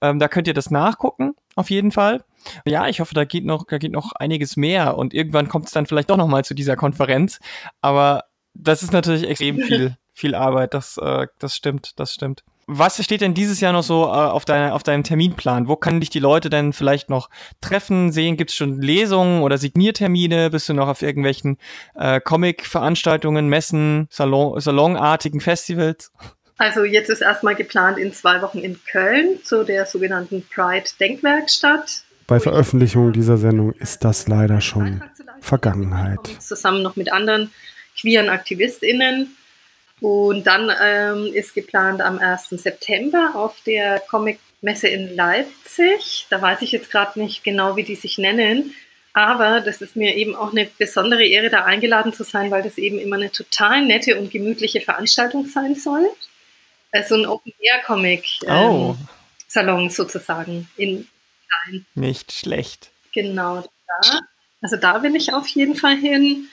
Ähm, 0.01 0.17
da 0.17 0.27
könnt 0.27 0.47
ihr 0.47 0.55
das 0.55 0.71
nachgucken, 0.71 1.35
auf 1.55 1.69
jeden 1.69 1.91
Fall. 1.91 2.23
Ja, 2.65 2.87
ich 2.87 3.01
hoffe, 3.01 3.13
da 3.13 3.23
geht 3.23 3.45
noch, 3.45 3.65
da 3.65 3.77
geht 3.77 3.91
noch 3.91 4.13
einiges 4.13 4.57
mehr 4.57 4.97
und 4.97 5.13
irgendwann 5.13 5.47
kommt 5.47 5.67
es 5.67 5.73
dann 5.73 5.85
vielleicht 5.85 6.09
doch 6.09 6.17
noch 6.17 6.27
mal 6.27 6.43
zu 6.43 6.55
dieser 6.55 6.75
Konferenz. 6.75 7.39
Aber 7.81 8.23
das 8.55 8.81
ist 8.81 8.93
natürlich 8.93 9.27
extrem 9.27 9.57
viel 9.61 9.95
viel 10.17 10.35
Arbeit, 10.35 10.73
das, 10.73 10.97
äh, 10.97 11.27
das 11.39 11.55
stimmt, 11.55 11.99
das 11.99 12.13
stimmt. 12.13 12.43
Was 12.69 13.01
steht 13.01 13.21
denn 13.21 13.33
dieses 13.33 13.61
Jahr 13.61 13.71
noch 13.71 13.83
so 13.83 14.03
äh, 14.03 14.07
auf, 14.07 14.43
deiner, 14.43 14.75
auf 14.75 14.83
deinem 14.83 15.03
Terminplan? 15.03 15.69
Wo 15.69 15.77
kann 15.77 16.01
dich 16.01 16.09
die 16.09 16.19
Leute 16.19 16.49
denn 16.49 16.73
vielleicht 16.73 17.09
noch 17.09 17.29
treffen, 17.61 18.11
sehen? 18.11 18.35
Gibt 18.35 18.49
es 18.49 18.57
schon 18.57 18.81
Lesungen 18.81 19.41
oder 19.41 19.57
Signiertermine? 19.57 20.49
Bist 20.49 20.67
du 20.67 20.73
noch 20.73 20.89
auf 20.89 21.01
irgendwelchen 21.01 21.57
äh, 21.95 22.19
Comic-Veranstaltungen, 22.19 23.47
Messen, 23.47 24.07
Salon, 24.09 24.59
salonartigen 24.59 25.39
Festivals? 25.39 26.11
Also 26.57 26.83
jetzt 26.83 27.09
ist 27.09 27.21
erstmal 27.21 27.55
geplant 27.55 27.99
in 27.99 28.11
zwei 28.11 28.41
Wochen 28.41 28.57
in 28.57 28.77
Köln 28.83 29.39
zu 29.43 29.63
der 29.63 29.85
sogenannten 29.85 30.43
Pride 30.53 30.89
Denkwerkstatt. 30.99 32.03
Bei 32.25 32.41
Veröffentlichung 32.41 33.13
dieser 33.13 33.37
Sendung 33.37 33.71
ist 33.73 34.03
das 34.03 34.27
leider 34.27 34.59
schon 34.59 35.01
Vergangenheit. 35.39 36.19
Zusammen 36.39 36.81
noch 36.81 36.97
mit 36.97 37.13
anderen 37.13 37.51
queeren 37.95 38.27
AktivistInnen 38.27 39.37
und 40.01 40.45
dann 40.45 40.71
ähm, 40.81 41.33
ist 41.33 41.53
geplant 41.55 42.01
am 42.01 42.19
1. 42.19 42.49
September 42.49 43.31
auf 43.33 43.55
der 43.65 43.99
Comic-Messe 43.99 44.87
in 44.87 45.15
Leipzig. 45.15 46.27
Da 46.29 46.41
weiß 46.41 46.61
ich 46.61 46.71
jetzt 46.71 46.91
gerade 46.91 47.19
nicht 47.19 47.43
genau, 47.43 47.75
wie 47.75 47.83
die 47.83 47.95
sich 47.95 48.17
nennen. 48.17 48.73
Aber 49.13 49.61
das 49.61 49.81
ist 49.81 49.95
mir 49.95 50.15
eben 50.15 50.35
auch 50.35 50.51
eine 50.51 50.69
besondere 50.77 51.25
Ehre, 51.25 51.49
da 51.49 51.63
eingeladen 51.63 52.13
zu 52.13 52.23
sein, 52.23 52.51
weil 52.51 52.61
das 52.61 52.77
eben 52.77 52.99
immer 52.99 53.15
eine 53.15 53.31
total 53.31 53.83
nette 53.83 54.19
und 54.19 54.29
gemütliche 54.29 54.81
Veranstaltung 54.81 55.47
sein 55.47 55.73
soll. 55.73 56.07
Also 56.91 57.15
ein 57.15 57.25
Open-Air-Comic-Salon 57.25 58.95
ähm, 59.79 59.85
oh. 59.87 59.89
sozusagen 59.89 60.69
in 60.77 61.07
Klein. 61.47 61.85
Nicht 61.95 62.31
schlecht. 62.31 62.91
Genau. 63.13 63.61
Da. 63.61 64.19
Also 64.61 64.77
da 64.77 65.03
will 65.03 65.15
ich 65.15 65.33
auf 65.33 65.47
jeden 65.47 65.75
Fall 65.75 65.97
hin. 65.97 66.49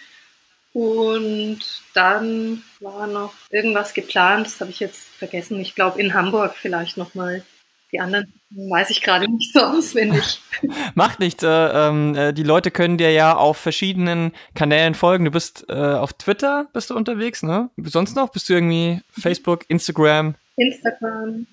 Und 0.75 1.61
dann 1.95 2.65
war 2.81 3.07
noch 3.07 3.33
irgendwas 3.49 3.95
geplant, 3.95 4.47
das 4.47 4.61
habe 4.61 4.73
ich 4.73 4.81
jetzt 4.81 5.07
vergessen. 5.07 5.61
Ich 5.61 5.77
glaube 5.77 6.01
in 6.01 6.15
Hamburg 6.15 6.55
vielleicht 6.57 6.97
nochmal. 6.97 7.45
Die 7.93 8.01
anderen 8.01 8.33
weiß 8.51 8.91
ich 8.91 9.01
gerade 9.01 9.31
nicht 9.31 9.53
so 9.53 9.61
auswendig. 9.63 10.41
Macht 10.97 11.21
nichts. 11.21 11.45
Äh, 11.45 11.49
ähm, 11.49 12.17
äh, 12.17 12.33
die 12.33 12.43
Leute 12.43 12.73
können 12.73 12.99
dir 12.99 13.13
ja 13.13 13.37
auf 13.37 13.57
verschiedenen 13.57 14.33
Kanälen 14.57 14.95
folgen. 14.95 15.25
Du 15.25 15.31
bist 15.31 15.65
äh, 15.69 15.75
auf 15.75 16.13
Twitter 16.15 16.67
bist 16.73 16.91
du 16.91 16.97
unterwegs, 16.97 17.45
ne? 17.45 17.71
Sonst 17.85 18.17
noch? 18.17 18.31
Bist 18.31 18.49
du 18.49 18.55
irgendwie 18.55 19.01
Facebook, 19.13 19.65
Instagram? 19.69 20.35
Instagram. 20.57 21.47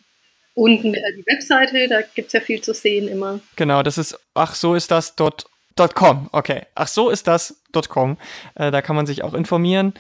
Und 0.56 0.84
äh, 0.84 1.16
die 1.16 1.26
Webseite, 1.28 1.88
da 1.88 2.02
gibt 2.02 2.28
es 2.28 2.34
ja 2.34 2.40
viel 2.40 2.62
zu 2.62 2.74
sehen 2.74 3.08
immer. 3.08 3.40
Genau, 3.56 3.84
das 3.84 4.00
ist, 4.00 4.20
ach 4.34 4.56
so 4.56 4.74
ist 4.74 4.90
das 4.90 5.16
dort 5.16 5.46
.com, 5.76 6.30
okay. 6.32 6.64
Ach 6.76 6.88
so 6.88 7.10
ist 7.10 7.28
das 7.28 7.62
.com. 7.90 8.18
Äh, 8.56 8.72
da 8.72 8.82
kann 8.82 8.96
man 8.96 9.06
sich 9.06 9.24
auch 9.24 9.34
informieren. 9.34 9.94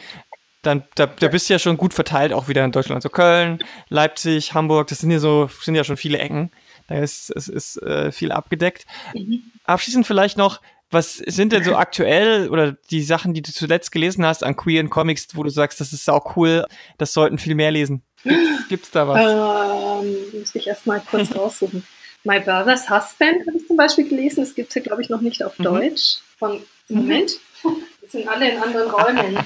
Dann, 0.62 0.84
da, 0.96 1.08
da 1.08 1.28
bist 1.28 1.50
du 1.50 1.54
ja 1.54 1.60
schon 1.60 1.78
gut 1.78 1.94
verteilt, 1.94 2.34
auch 2.34 2.48
wieder 2.48 2.64
in 2.64 2.72
Deutschland. 2.72 2.98
Also 2.98 3.10
Köln, 3.10 3.64
Leipzig, 3.90 4.54
Hamburg, 4.54 4.88
das 4.88 5.00
sind 5.00 5.10
ja 5.10 5.20
so, 5.20 5.50
sind 5.62 5.76
ja 5.76 5.84
schon 5.84 5.98
viele 5.98 6.20
Ecken. 6.20 6.52
Da 6.88 7.00
ist, 7.00 7.32
es 7.36 7.48
ist 7.48 7.82
äh, 7.82 8.12
viel 8.12 8.32
abgedeckt. 8.32 8.86
Mhm. 9.16 9.44
Abschließend 9.64 10.06
vielleicht 10.06 10.38
noch, 10.38 10.62
was 10.92 11.16
sind 11.16 11.54
denn 11.54 11.64
so 11.64 11.76
aktuell 11.76 12.50
oder 12.50 12.74
die 12.74 13.02
Sachen, 13.02 13.34
die 13.34 13.42
du 13.42 13.52
zuletzt 13.52 13.92
gelesen 13.92 14.26
hast 14.26 14.44
an 14.44 14.58
queeren 14.58 14.90
Comics, 14.90 15.30
wo 15.36 15.44
du 15.44 15.50
sagst, 15.50 15.80
das 15.80 15.94
ist 15.94 16.10
auch 16.10 16.36
cool, 16.36 16.66
das 16.98 17.14
sollten 17.14 17.38
viel 17.38 17.56
mehr 17.56 17.72
lesen? 17.72 18.04
Gibt's, 18.24 18.68
gibt's 18.68 18.92
da 18.92 19.08
was? 19.08 20.04
Ähm, 20.04 20.16
muss 20.40 20.54
ich 20.54 20.68
erstmal 20.68 21.00
kurz 21.00 21.34
raussuchen. 21.36 21.84
My 22.24 22.40
Brother's 22.40 22.90
Husband 22.90 23.48
habe 23.48 23.58
ich 23.58 23.68
zum 23.68 23.78
Beispiel 23.78 24.08
gelesen. 24.08 24.42
Das 24.44 24.56
gibt 24.56 24.70
es 24.70 24.76
ja, 24.76 24.82
glaube 24.82 25.02
ich, 25.02 25.10
noch 25.10 25.22
nicht 25.22 25.44
auf 25.44 25.58
mhm. 25.58 25.64
Deutsch. 25.64 26.20
Von, 26.38 26.62
mhm. 26.88 26.98
Moment, 26.98 27.40
wir 27.64 28.10
sind 28.10 28.28
alle 28.28 28.52
in 28.52 28.62
anderen 28.62 28.90
Räumen. 28.90 29.40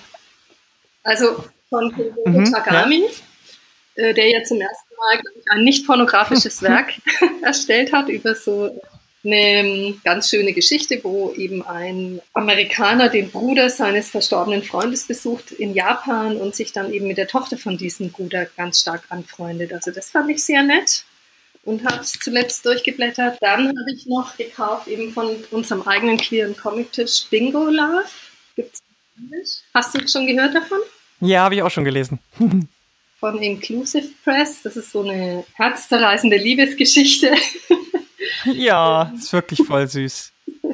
Also 1.04 1.44
von 1.70 1.94
mhm, 2.26 2.52
Tagami, 2.52 3.04
ja. 3.96 4.04
äh, 4.04 4.14
der 4.14 4.30
ja 4.30 4.44
zum 4.44 4.60
ersten 4.60 4.96
Mal 4.98 5.22
ich, 5.36 5.52
ein 5.52 5.64
nicht 5.64 5.86
pornografisches 5.86 6.62
Werk 6.64 6.94
erstellt 7.42 7.94
hat 7.94 8.10
über 8.10 8.36
so 8.36 8.82
eine 9.24 9.36
ähm, 9.36 10.02
ganz 10.04 10.30
schöne 10.30 10.54
Geschichte, 10.54 11.00
wo 11.04 11.34
eben 11.34 11.66
ein 11.66 12.22
Amerikaner 12.34 13.10
den 13.10 13.32
Bruder 13.32 13.70
seines 13.70 14.10
verstorbenen 14.10 14.62
Freundes 14.62 15.06
besucht 15.06 15.52
in 15.52 15.74
Japan 15.74 16.38
und 16.38 16.56
sich 16.56 16.74
dann 16.74 16.94
eben 16.94 17.08
mit 17.08 17.18
der 17.18 17.28
Tochter 17.28 17.58
von 17.58 17.78
diesem 17.78 18.12
Bruder 18.12 18.46
ganz 18.46 18.82
stark 18.82 19.04
anfreundet. 19.10 19.74
Also 19.74 19.92
das 19.92 20.12
fand 20.12 20.30
ich 20.30 20.44
sehr 20.44 20.62
nett 20.62 21.06
und 21.66 21.84
habe 21.86 22.02
es 22.02 22.14
zuletzt 22.14 22.66
durchgeblättert. 22.66 23.38
Dann 23.42 23.68
habe 23.68 23.92
ich 23.94 24.06
noch 24.06 24.38
gekauft, 24.38 24.88
eben 24.88 25.12
von 25.12 25.36
unserem 25.52 25.82
eigenen 25.82 26.18
queeren 26.18 26.56
Comic-Tisch 26.56 27.26
Bingo 27.30 27.66
Love. 27.66 28.06
Gibt's 28.56 28.82
Hast 29.74 29.96
du 29.96 30.08
schon 30.08 30.28
gehört 30.28 30.56
davon? 30.56 30.80
Ja, 31.22 31.44
habe 31.44 31.56
ich 31.56 31.64
auch 31.64 31.72
schon 31.72 31.86
gelesen. 31.86 32.20
von 33.20 33.42
Inclusive 33.42 34.10
Press. 34.24 34.62
Das 34.62 34.78
ist 34.78 34.92
so 34.92 35.02
eine 35.02 35.46
herzzerreißende 35.56 36.38
Liebesgeschichte. 36.38 37.34
ja, 38.54 39.12
ist 39.16 39.34
wirklich 39.34 39.66
voll 39.66 39.88
süß. 39.88 40.32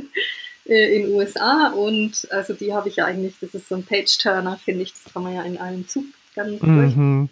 Äh, 0.68 0.96
in 0.96 1.02
den 1.02 1.16
USA 1.16 1.70
und 1.72 2.28
also 2.32 2.54
die 2.54 2.72
habe 2.72 2.88
ich 2.88 2.98
ja 2.98 3.06
eigentlich, 3.06 3.34
das 3.42 3.56
ist 3.56 3.68
so 3.68 3.76
ein 3.76 3.84
Page-Turner, 3.84 4.58
finde 4.64 4.84
ich, 4.84 4.94
das 4.94 5.12
kann 5.12 5.24
man 5.24 5.34
ja 5.34 5.42
in 5.42 5.58
einem 5.58 5.88
Zug 5.88 6.06
dann 6.36 6.60
durch. 6.60 7.30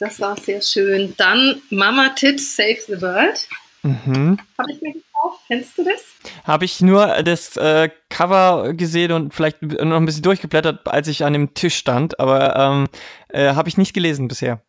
Das 0.00 0.18
war 0.18 0.34
sehr 0.36 0.62
schön. 0.62 1.14
Dann 1.18 1.60
Mama 1.68 2.08
Tits 2.16 2.56
Save 2.56 2.78
the 2.88 3.00
World. 3.02 3.46
Mhm. 3.82 4.38
Habe 4.58 4.72
ich 4.72 4.80
mir 4.80 4.94
gekauft. 4.94 5.42
Kennst 5.46 5.76
du 5.76 5.84
das? 5.84 6.02
Habe 6.44 6.64
ich 6.64 6.80
nur 6.80 7.06
das 7.22 7.56
äh, 7.58 7.90
Cover 8.08 8.72
gesehen 8.72 9.12
und 9.12 9.34
vielleicht 9.34 9.60
noch 9.60 9.96
ein 9.96 10.06
bisschen 10.06 10.22
durchgeblättert, 10.22 10.88
als 10.88 11.06
ich 11.06 11.22
an 11.22 11.34
dem 11.34 11.52
Tisch 11.52 11.76
stand, 11.76 12.18
aber 12.18 12.56
ähm, 12.56 12.88
äh, 13.28 13.54
habe 13.54 13.68
ich 13.68 13.76
nicht 13.76 13.92
gelesen 13.92 14.26
bisher. 14.26 14.62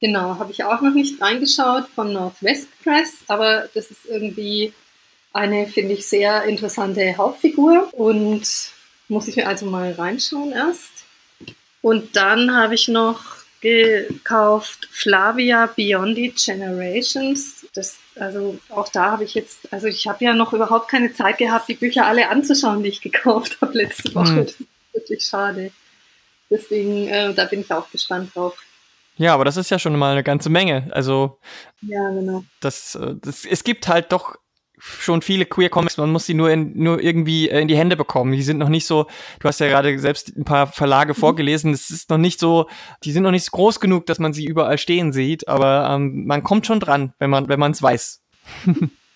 Genau, 0.00 0.38
habe 0.38 0.50
ich 0.50 0.64
auch 0.64 0.80
noch 0.80 0.92
nicht 0.92 1.22
reingeschaut 1.22 1.86
von 1.94 2.12
Northwest 2.12 2.68
Press, 2.82 3.18
aber 3.28 3.68
das 3.74 3.90
ist 3.92 4.06
irgendwie 4.06 4.72
eine, 5.32 5.66
finde 5.66 5.94
ich, 5.94 6.06
sehr 6.06 6.44
interessante 6.44 7.16
Hauptfigur 7.16 7.88
und 7.92 8.46
muss 9.08 9.28
ich 9.28 9.36
mir 9.36 9.46
also 9.46 9.66
mal 9.66 9.92
reinschauen 9.92 10.52
erst. 10.52 11.04
Und 11.80 12.16
dann 12.16 12.56
habe 12.56 12.74
ich 12.74 12.88
noch 12.88 13.43
gekauft 13.64 14.86
Flavia 14.90 15.66
Beyond 15.74 16.16
the 16.16 16.34
Generations. 16.36 17.66
Das, 17.74 17.96
also 18.14 18.58
auch 18.68 18.90
da 18.90 19.12
habe 19.12 19.24
ich 19.24 19.34
jetzt, 19.34 19.72
also 19.72 19.86
ich 19.86 20.06
habe 20.06 20.22
ja 20.22 20.34
noch 20.34 20.52
überhaupt 20.52 20.88
keine 20.88 21.12
Zeit 21.14 21.38
gehabt, 21.38 21.68
die 21.68 21.74
Bücher 21.74 22.06
alle 22.06 22.28
anzuschauen, 22.28 22.82
die 22.82 22.90
ich 22.90 23.00
gekauft 23.00 23.58
habe 23.62 23.78
letzte 23.78 24.14
Woche. 24.14 24.36
Hm. 24.36 24.44
Das 24.44 24.60
ist 24.60 24.68
wirklich 24.92 25.24
schade. 25.24 25.72
Deswegen, 26.50 27.08
äh, 27.08 27.32
da 27.32 27.46
bin 27.46 27.62
ich 27.62 27.72
auch 27.72 27.90
gespannt 27.90 28.34
drauf. 28.34 28.62
Ja, 29.16 29.32
aber 29.32 29.44
das 29.44 29.56
ist 29.56 29.70
ja 29.70 29.78
schon 29.78 29.96
mal 29.96 30.12
eine 30.12 30.24
ganze 30.24 30.50
Menge. 30.50 30.88
Also, 30.90 31.38
ja, 31.80 32.10
genau. 32.10 32.44
Das, 32.60 32.94
äh, 32.96 33.14
das, 33.20 33.44
es 33.44 33.64
gibt 33.64 33.88
halt 33.88 34.12
doch 34.12 34.36
schon 34.84 35.22
viele 35.22 35.46
Queer 35.46 35.70
Comics, 35.70 35.96
man 35.96 36.12
muss 36.12 36.26
sie 36.26 36.34
nur, 36.34 36.50
in, 36.50 36.72
nur 36.76 37.00
irgendwie 37.00 37.48
äh, 37.48 37.60
in 37.60 37.68
die 37.68 37.76
Hände 37.76 37.96
bekommen. 37.96 38.32
Die 38.32 38.42
sind 38.42 38.58
noch 38.58 38.68
nicht 38.68 38.86
so, 38.86 39.06
du 39.40 39.48
hast 39.48 39.60
ja 39.60 39.68
gerade 39.68 39.98
selbst 39.98 40.36
ein 40.36 40.44
paar 40.44 40.66
Verlage 40.66 41.14
mhm. 41.14 41.18
vorgelesen, 41.18 41.72
es 41.72 41.90
ist 41.90 42.10
noch 42.10 42.18
nicht 42.18 42.38
so, 42.38 42.68
die 43.02 43.12
sind 43.12 43.22
noch 43.22 43.30
nicht 43.30 43.46
so 43.46 43.50
groß 43.52 43.80
genug, 43.80 44.06
dass 44.06 44.18
man 44.18 44.32
sie 44.32 44.44
überall 44.44 44.78
stehen 44.78 45.12
sieht, 45.12 45.48
aber 45.48 45.88
ähm, 45.90 46.26
man 46.26 46.42
kommt 46.42 46.66
schon 46.66 46.80
dran, 46.80 47.14
wenn 47.18 47.30
man 47.30 47.48
wenn 47.48 47.58
man 47.58 47.72
es 47.72 47.82
weiß. 47.82 48.20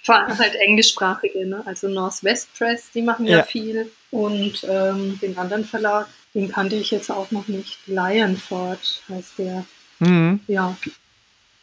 Vor 0.05 0.15
allem 0.15 0.39
halt 0.39 0.55
englischsprachige, 0.55 1.47
ne? 1.47 1.63
also 1.67 1.89
Northwest 1.89 2.49
Press, 2.57 2.91
die 2.95 3.03
machen 3.03 3.27
ja, 3.27 3.39
ja. 3.39 3.43
viel 3.43 3.91
und 4.11 4.67
ähm, 4.69 5.19
den 5.21 5.37
anderen 5.37 5.67
Verlag, 5.67 6.07
den 6.35 6.49
kannte 6.51 6.77
ich 6.77 6.91
jetzt 6.91 7.11
auch 7.11 7.31
noch 7.31 7.47
nicht, 7.49 7.79
Lionford 7.87 9.03
heißt 9.09 9.39
der. 9.39 9.67
Mhm. 9.99 10.41
Ja, 10.47 10.77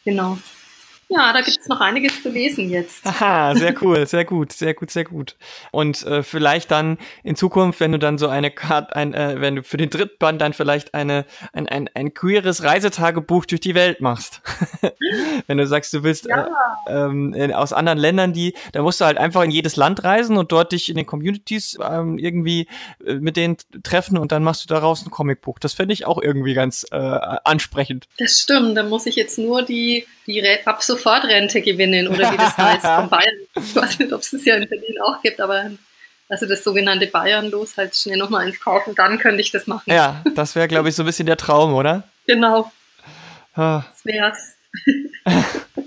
genau. 0.04 0.38
Ja, 1.08 1.32
da 1.32 1.40
gibt 1.40 1.58
es 1.60 1.68
noch 1.68 1.80
einiges 1.80 2.20
zu 2.20 2.30
lesen 2.30 2.68
jetzt. 2.68 3.06
Aha, 3.06 3.54
sehr 3.54 3.74
cool, 3.80 4.06
sehr 4.08 4.24
gut, 4.24 4.52
sehr 4.52 4.74
gut, 4.74 4.90
sehr 4.90 5.04
gut. 5.04 5.36
Und 5.70 6.02
äh, 6.04 6.24
vielleicht 6.24 6.72
dann 6.72 6.98
in 7.22 7.36
Zukunft, 7.36 7.78
wenn 7.78 7.92
du 7.92 7.98
dann 7.98 8.18
so 8.18 8.26
eine 8.26 8.50
Karte, 8.50 8.96
ein, 8.96 9.14
äh, 9.14 9.40
wenn 9.40 9.56
du 9.56 9.62
für 9.62 9.76
den 9.76 9.88
Drittband 9.88 10.40
dann 10.40 10.52
vielleicht 10.52 10.94
eine, 10.94 11.24
ein, 11.52 11.68
ein, 11.68 11.88
ein 11.94 12.12
queeres 12.12 12.64
Reisetagebuch 12.64 13.46
durch 13.46 13.60
die 13.60 13.76
Welt 13.76 14.00
machst. 14.00 14.42
wenn 15.46 15.58
du 15.58 15.66
sagst, 15.66 15.92
du 15.94 16.02
willst 16.02 16.26
ja. 16.26 16.48
äh, 16.86 16.92
ähm, 16.92 17.52
aus 17.54 17.72
anderen 17.72 17.98
Ländern 17.98 18.32
die, 18.32 18.54
dann 18.72 18.82
musst 18.82 19.00
du 19.00 19.04
halt 19.04 19.18
einfach 19.18 19.42
in 19.42 19.52
jedes 19.52 19.76
Land 19.76 20.02
reisen 20.02 20.36
und 20.36 20.50
dort 20.50 20.72
dich 20.72 20.88
in 20.88 20.96
den 20.96 21.06
Communities 21.06 21.78
ähm, 21.88 22.18
irgendwie 22.18 22.66
äh, 23.06 23.14
mit 23.14 23.36
denen 23.36 23.56
treffen 23.84 24.18
und 24.18 24.32
dann 24.32 24.42
machst 24.42 24.64
du 24.64 24.74
daraus 24.74 25.06
ein 25.06 25.10
Comicbuch. 25.10 25.60
Das 25.60 25.72
fände 25.72 25.92
ich 25.92 26.04
auch 26.04 26.20
irgendwie 26.20 26.54
ganz 26.54 26.84
äh, 26.90 26.96
ansprechend. 26.96 28.08
Das 28.18 28.40
stimmt, 28.40 28.76
da 28.76 28.82
muss 28.82 29.06
ich 29.06 29.14
jetzt 29.14 29.38
nur 29.38 29.62
die, 29.62 30.04
die 30.26 30.44
Abso 30.64 30.95
Sofortrente 30.96 31.60
gewinnen 31.62 32.08
oder 32.08 32.32
wie 32.32 32.36
das 32.36 32.56
heißt 32.58 32.86
von 32.86 33.08
Bayern. 33.08 33.34
Ich 33.54 33.74
weiß 33.74 33.98
nicht, 33.98 34.12
ob 34.12 34.20
es 34.20 34.30
das 34.30 34.44
ja 34.44 34.56
in 34.56 34.68
Berlin 34.68 34.96
auch 35.06 35.22
gibt, 35.22 35.40
aber 35.40 35.70
also 36.28 36.46
das 36.46 36.64
sogenannte 36.64 37.06
Bayern-Los 37.06 37.76
halt 37.76 37.94
schnell 37.94 38.16
nochmal 38.16 38.48
ins 38.48 38.58
Kaufen, 38.58 38.94
dann 38.94 39.18
könnte 39.18 39.40
ich 39.40 39.52
das 39.52 39.66
machen. 39.66 39.84
Ja, 39.86 40.22
das 40.34 40.56
wäre, 40.56 40.68
glaube 40.68 40.88
ich, 40.88 40.96
so 40.96 41.02
ein 41.02 41.06
bisschen 41.06 41.26
der 41.26 41.36
Traum, 41.36 41.74
oder? 41.74 42.04
Genau. 42.26 42.72
Ah. 43.54 43.84
Das 43.90 44.04
wär's. 44.04 44.56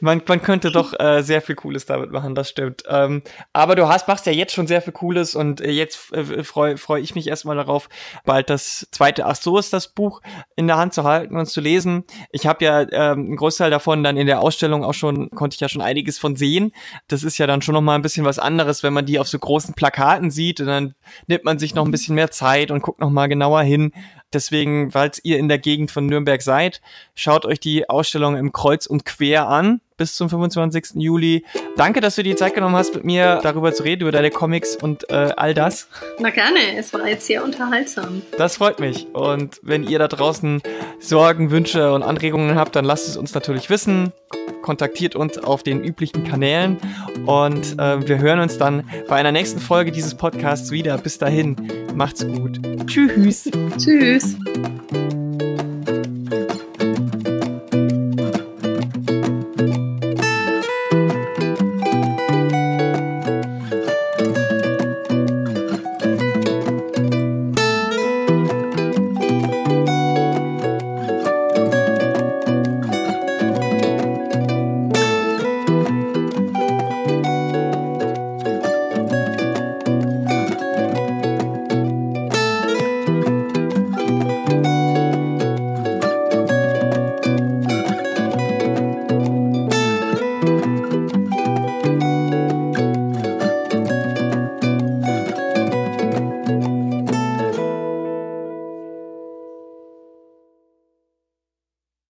man, 0.00 0.22
man 0.26 0.42
könnte 0.42 0.70
doch 0.70 0.98
äh, 0.98 1.22
sehr 1.22 1.42
viel 1.42 1.54
Cooles 1.54 1.86
damit 1.86 2.10
machen, 2.10 2.34
das 2.34 2.48
stimmt. 2.48 2.84
Ähm, 2.88 3.22
aber 3.52 3.74
du 3.74 3.88
hast, 3.88 4.08
machst 4.08 4.26
ja 4.26 4.32
jetzt 4.32 4.52
schon 4.52 4.66
sehr 4.66 4.82
viel 4.82 4.92
Cooles 4.92 5.34
und 5.34 5.60
äh, 5.60 5.70
jetzt 5.70 6.12
äh, 6.12 6.44
freue 6.44 6.76
freu 6.76 6.98
ich 6.98 7.14
mich 7.14 7.28
erstmal 7.28 7.56
darauf, 7.56 7.88
bald 8.24 8.50
das 8.50 8.88
zweite, 8.90 9.26
ach 9.26 9.36
so 9.36 9.58
ist 9.58 9.72
das 9.72 9.88
Buch 9.88 10.20
in 10.56 10.66
der 10.66 10.76
Hand 10.76 10.94
zu 10.94 11.04
halten 11.04 11.36
und 11.36 11.46
zu 11.46 11.60
lesen. 11.60 12.04
Ich 12.30 12.46
habe 12.46 12.64
ja 12.64 12.82
ähm, 12.82 13.26
einen 13.26 13.36
Großteil 13.36 13.70
davon 13.70 14.02
dann 14.02 14.16
in 14.16 14.26
der 14.26 14.40
Ausstellung 14.40 14.84
auch 14.84 14.94
schon, 14.94 15.30
konnte 15.30 15.54
ich 15.54 15.60
ja 15.60 15.68
schon 15.68 15.82
einiges 15.82 16.18
von 16.18 16.36
sehen. 16.36 16.72
Das 17.08 17.22
ist 17.22 17.38
ja 17.38 17.46
dann 17.46 17.62
schon 17.62 17.74
nochmal 17.74 17.96
ein 17.96 18.02
bisschen 18.02 18.24
was 18.24 18.38
anderes, 18.38 18.82
wenn 18.82 18.92
man 18.92 19.06
die 19.06 19.18
auf 19.18 19.28
so 19.28 19.38
großen 19.38 19.74
Plakaten 19.74 20.30
sieht 20.30 20.60
und 20.60 20.66
dann 20.66 20.94
nimmt 21.26 21.44
man 21.44 21.58
sich 21.58 21.74
noch 21.74 21.84
ein 21.84 21.90
bisschen 21.90 22.14
mehr 22.14 22.30
Zeit 22.30 22.70
und 22.70 22.82
guckt 22.82 23.00
nochmal 23.00 23.28
genauer 23.28 23.62
hin. 23.62 23.92
Deswegen, 24.32 24.90
falls 24.90 25.20
ihr 25.24 25.38
in 25.38 25.48
der 25.48 25.58
Gegend 25.58 25.90
von 25.90 26.06
Nürnberg 26.06 26.42
seid, 26.42 26.80
schaut 27.14 27.46
euch 27.46 27.60
die 27.60 27.88
Ausstellung 27.88 28.36
im 28.36 28.52
Kreuz 28.52 28.86
und 28.86 29.04
Quer 29.04 29.48
an 29.48 29.80
bis 29.96 30.14
zum 30.16 30.28
25. 30.28 30.94
Juli. 30.94 31.44
Danke, 31.76 32.00
dass 32.00 32.16
du 32.16 32.22
dir 32.22 32.30
die 32.30 32.36
Zeit 32.36 32.54
genommen 32.54 32.76
hast, 32.76 32.94
mit 32.94 33.04
mir 33.04 33.40
darüber 33.42 33.72
zu 33.72 33.82
reden, 33.82 34.02
über 34.02 34.12
deine 34.12 34.30
Comics 34.30 34.76
und 34.76 35.08
äh, 35.10 35.32
all 35.36 35.54
das. 35.54 35.88
Na 36.18 36.30
gerne, 36.30 36.76
es 36.76 36.92
war 36.92 37.06
jetzt 37.06 37.26
sehr 37.26 37.44
unterhaltsam. 37.44 38.22
Das 38.38 38.56
freut 38.56 38.80
mich. 38.80 39.06
Und 39.12 39.60
wenn 39.62 39.84
ihr 39.84 39.98
da 39.98 40.08
draußen 40.08 40.62
Sorgen, 40.98 41.50
Wünsche 41.50 41.92
und 41.92 42.02
Anregungen 42.02 42.56
habt, 42.56 42.76
dann 42.76 42.84
lasst 42.84 43.08
es 43.08 43.16
uns 43.16 43.34
natürlich 43.34 43.70
wissen. 43.70 44.12
Kontaktiert 44.62 45.14
uns 45.14 45.38
auf 45.38 45.62
den 45.62 45.84
üblichen 45.84 46.24
Kanälen 46.24 46.78
und 47.26 47.78
äh, 47.78 48.06
wir 48.08 48.18
hören 48.18 48.40
uns 48.40 48.58
dann 48.58 48.88
bei 49.06 49.16
einer 49.16 49.30
nächsten 49.30 49.60
Folge 49.60 49.92
dieses 49.92 50.16
Podcasts 50.16 50.72
wieder. 50.72 50.98
Bis 50.98 51.18
dahin, 51.18 51.56
macht's 51.94 52.26
gut. 52.26 52.60
Tschüss. 52.86 53.48
Tschüss. 53.78 54.36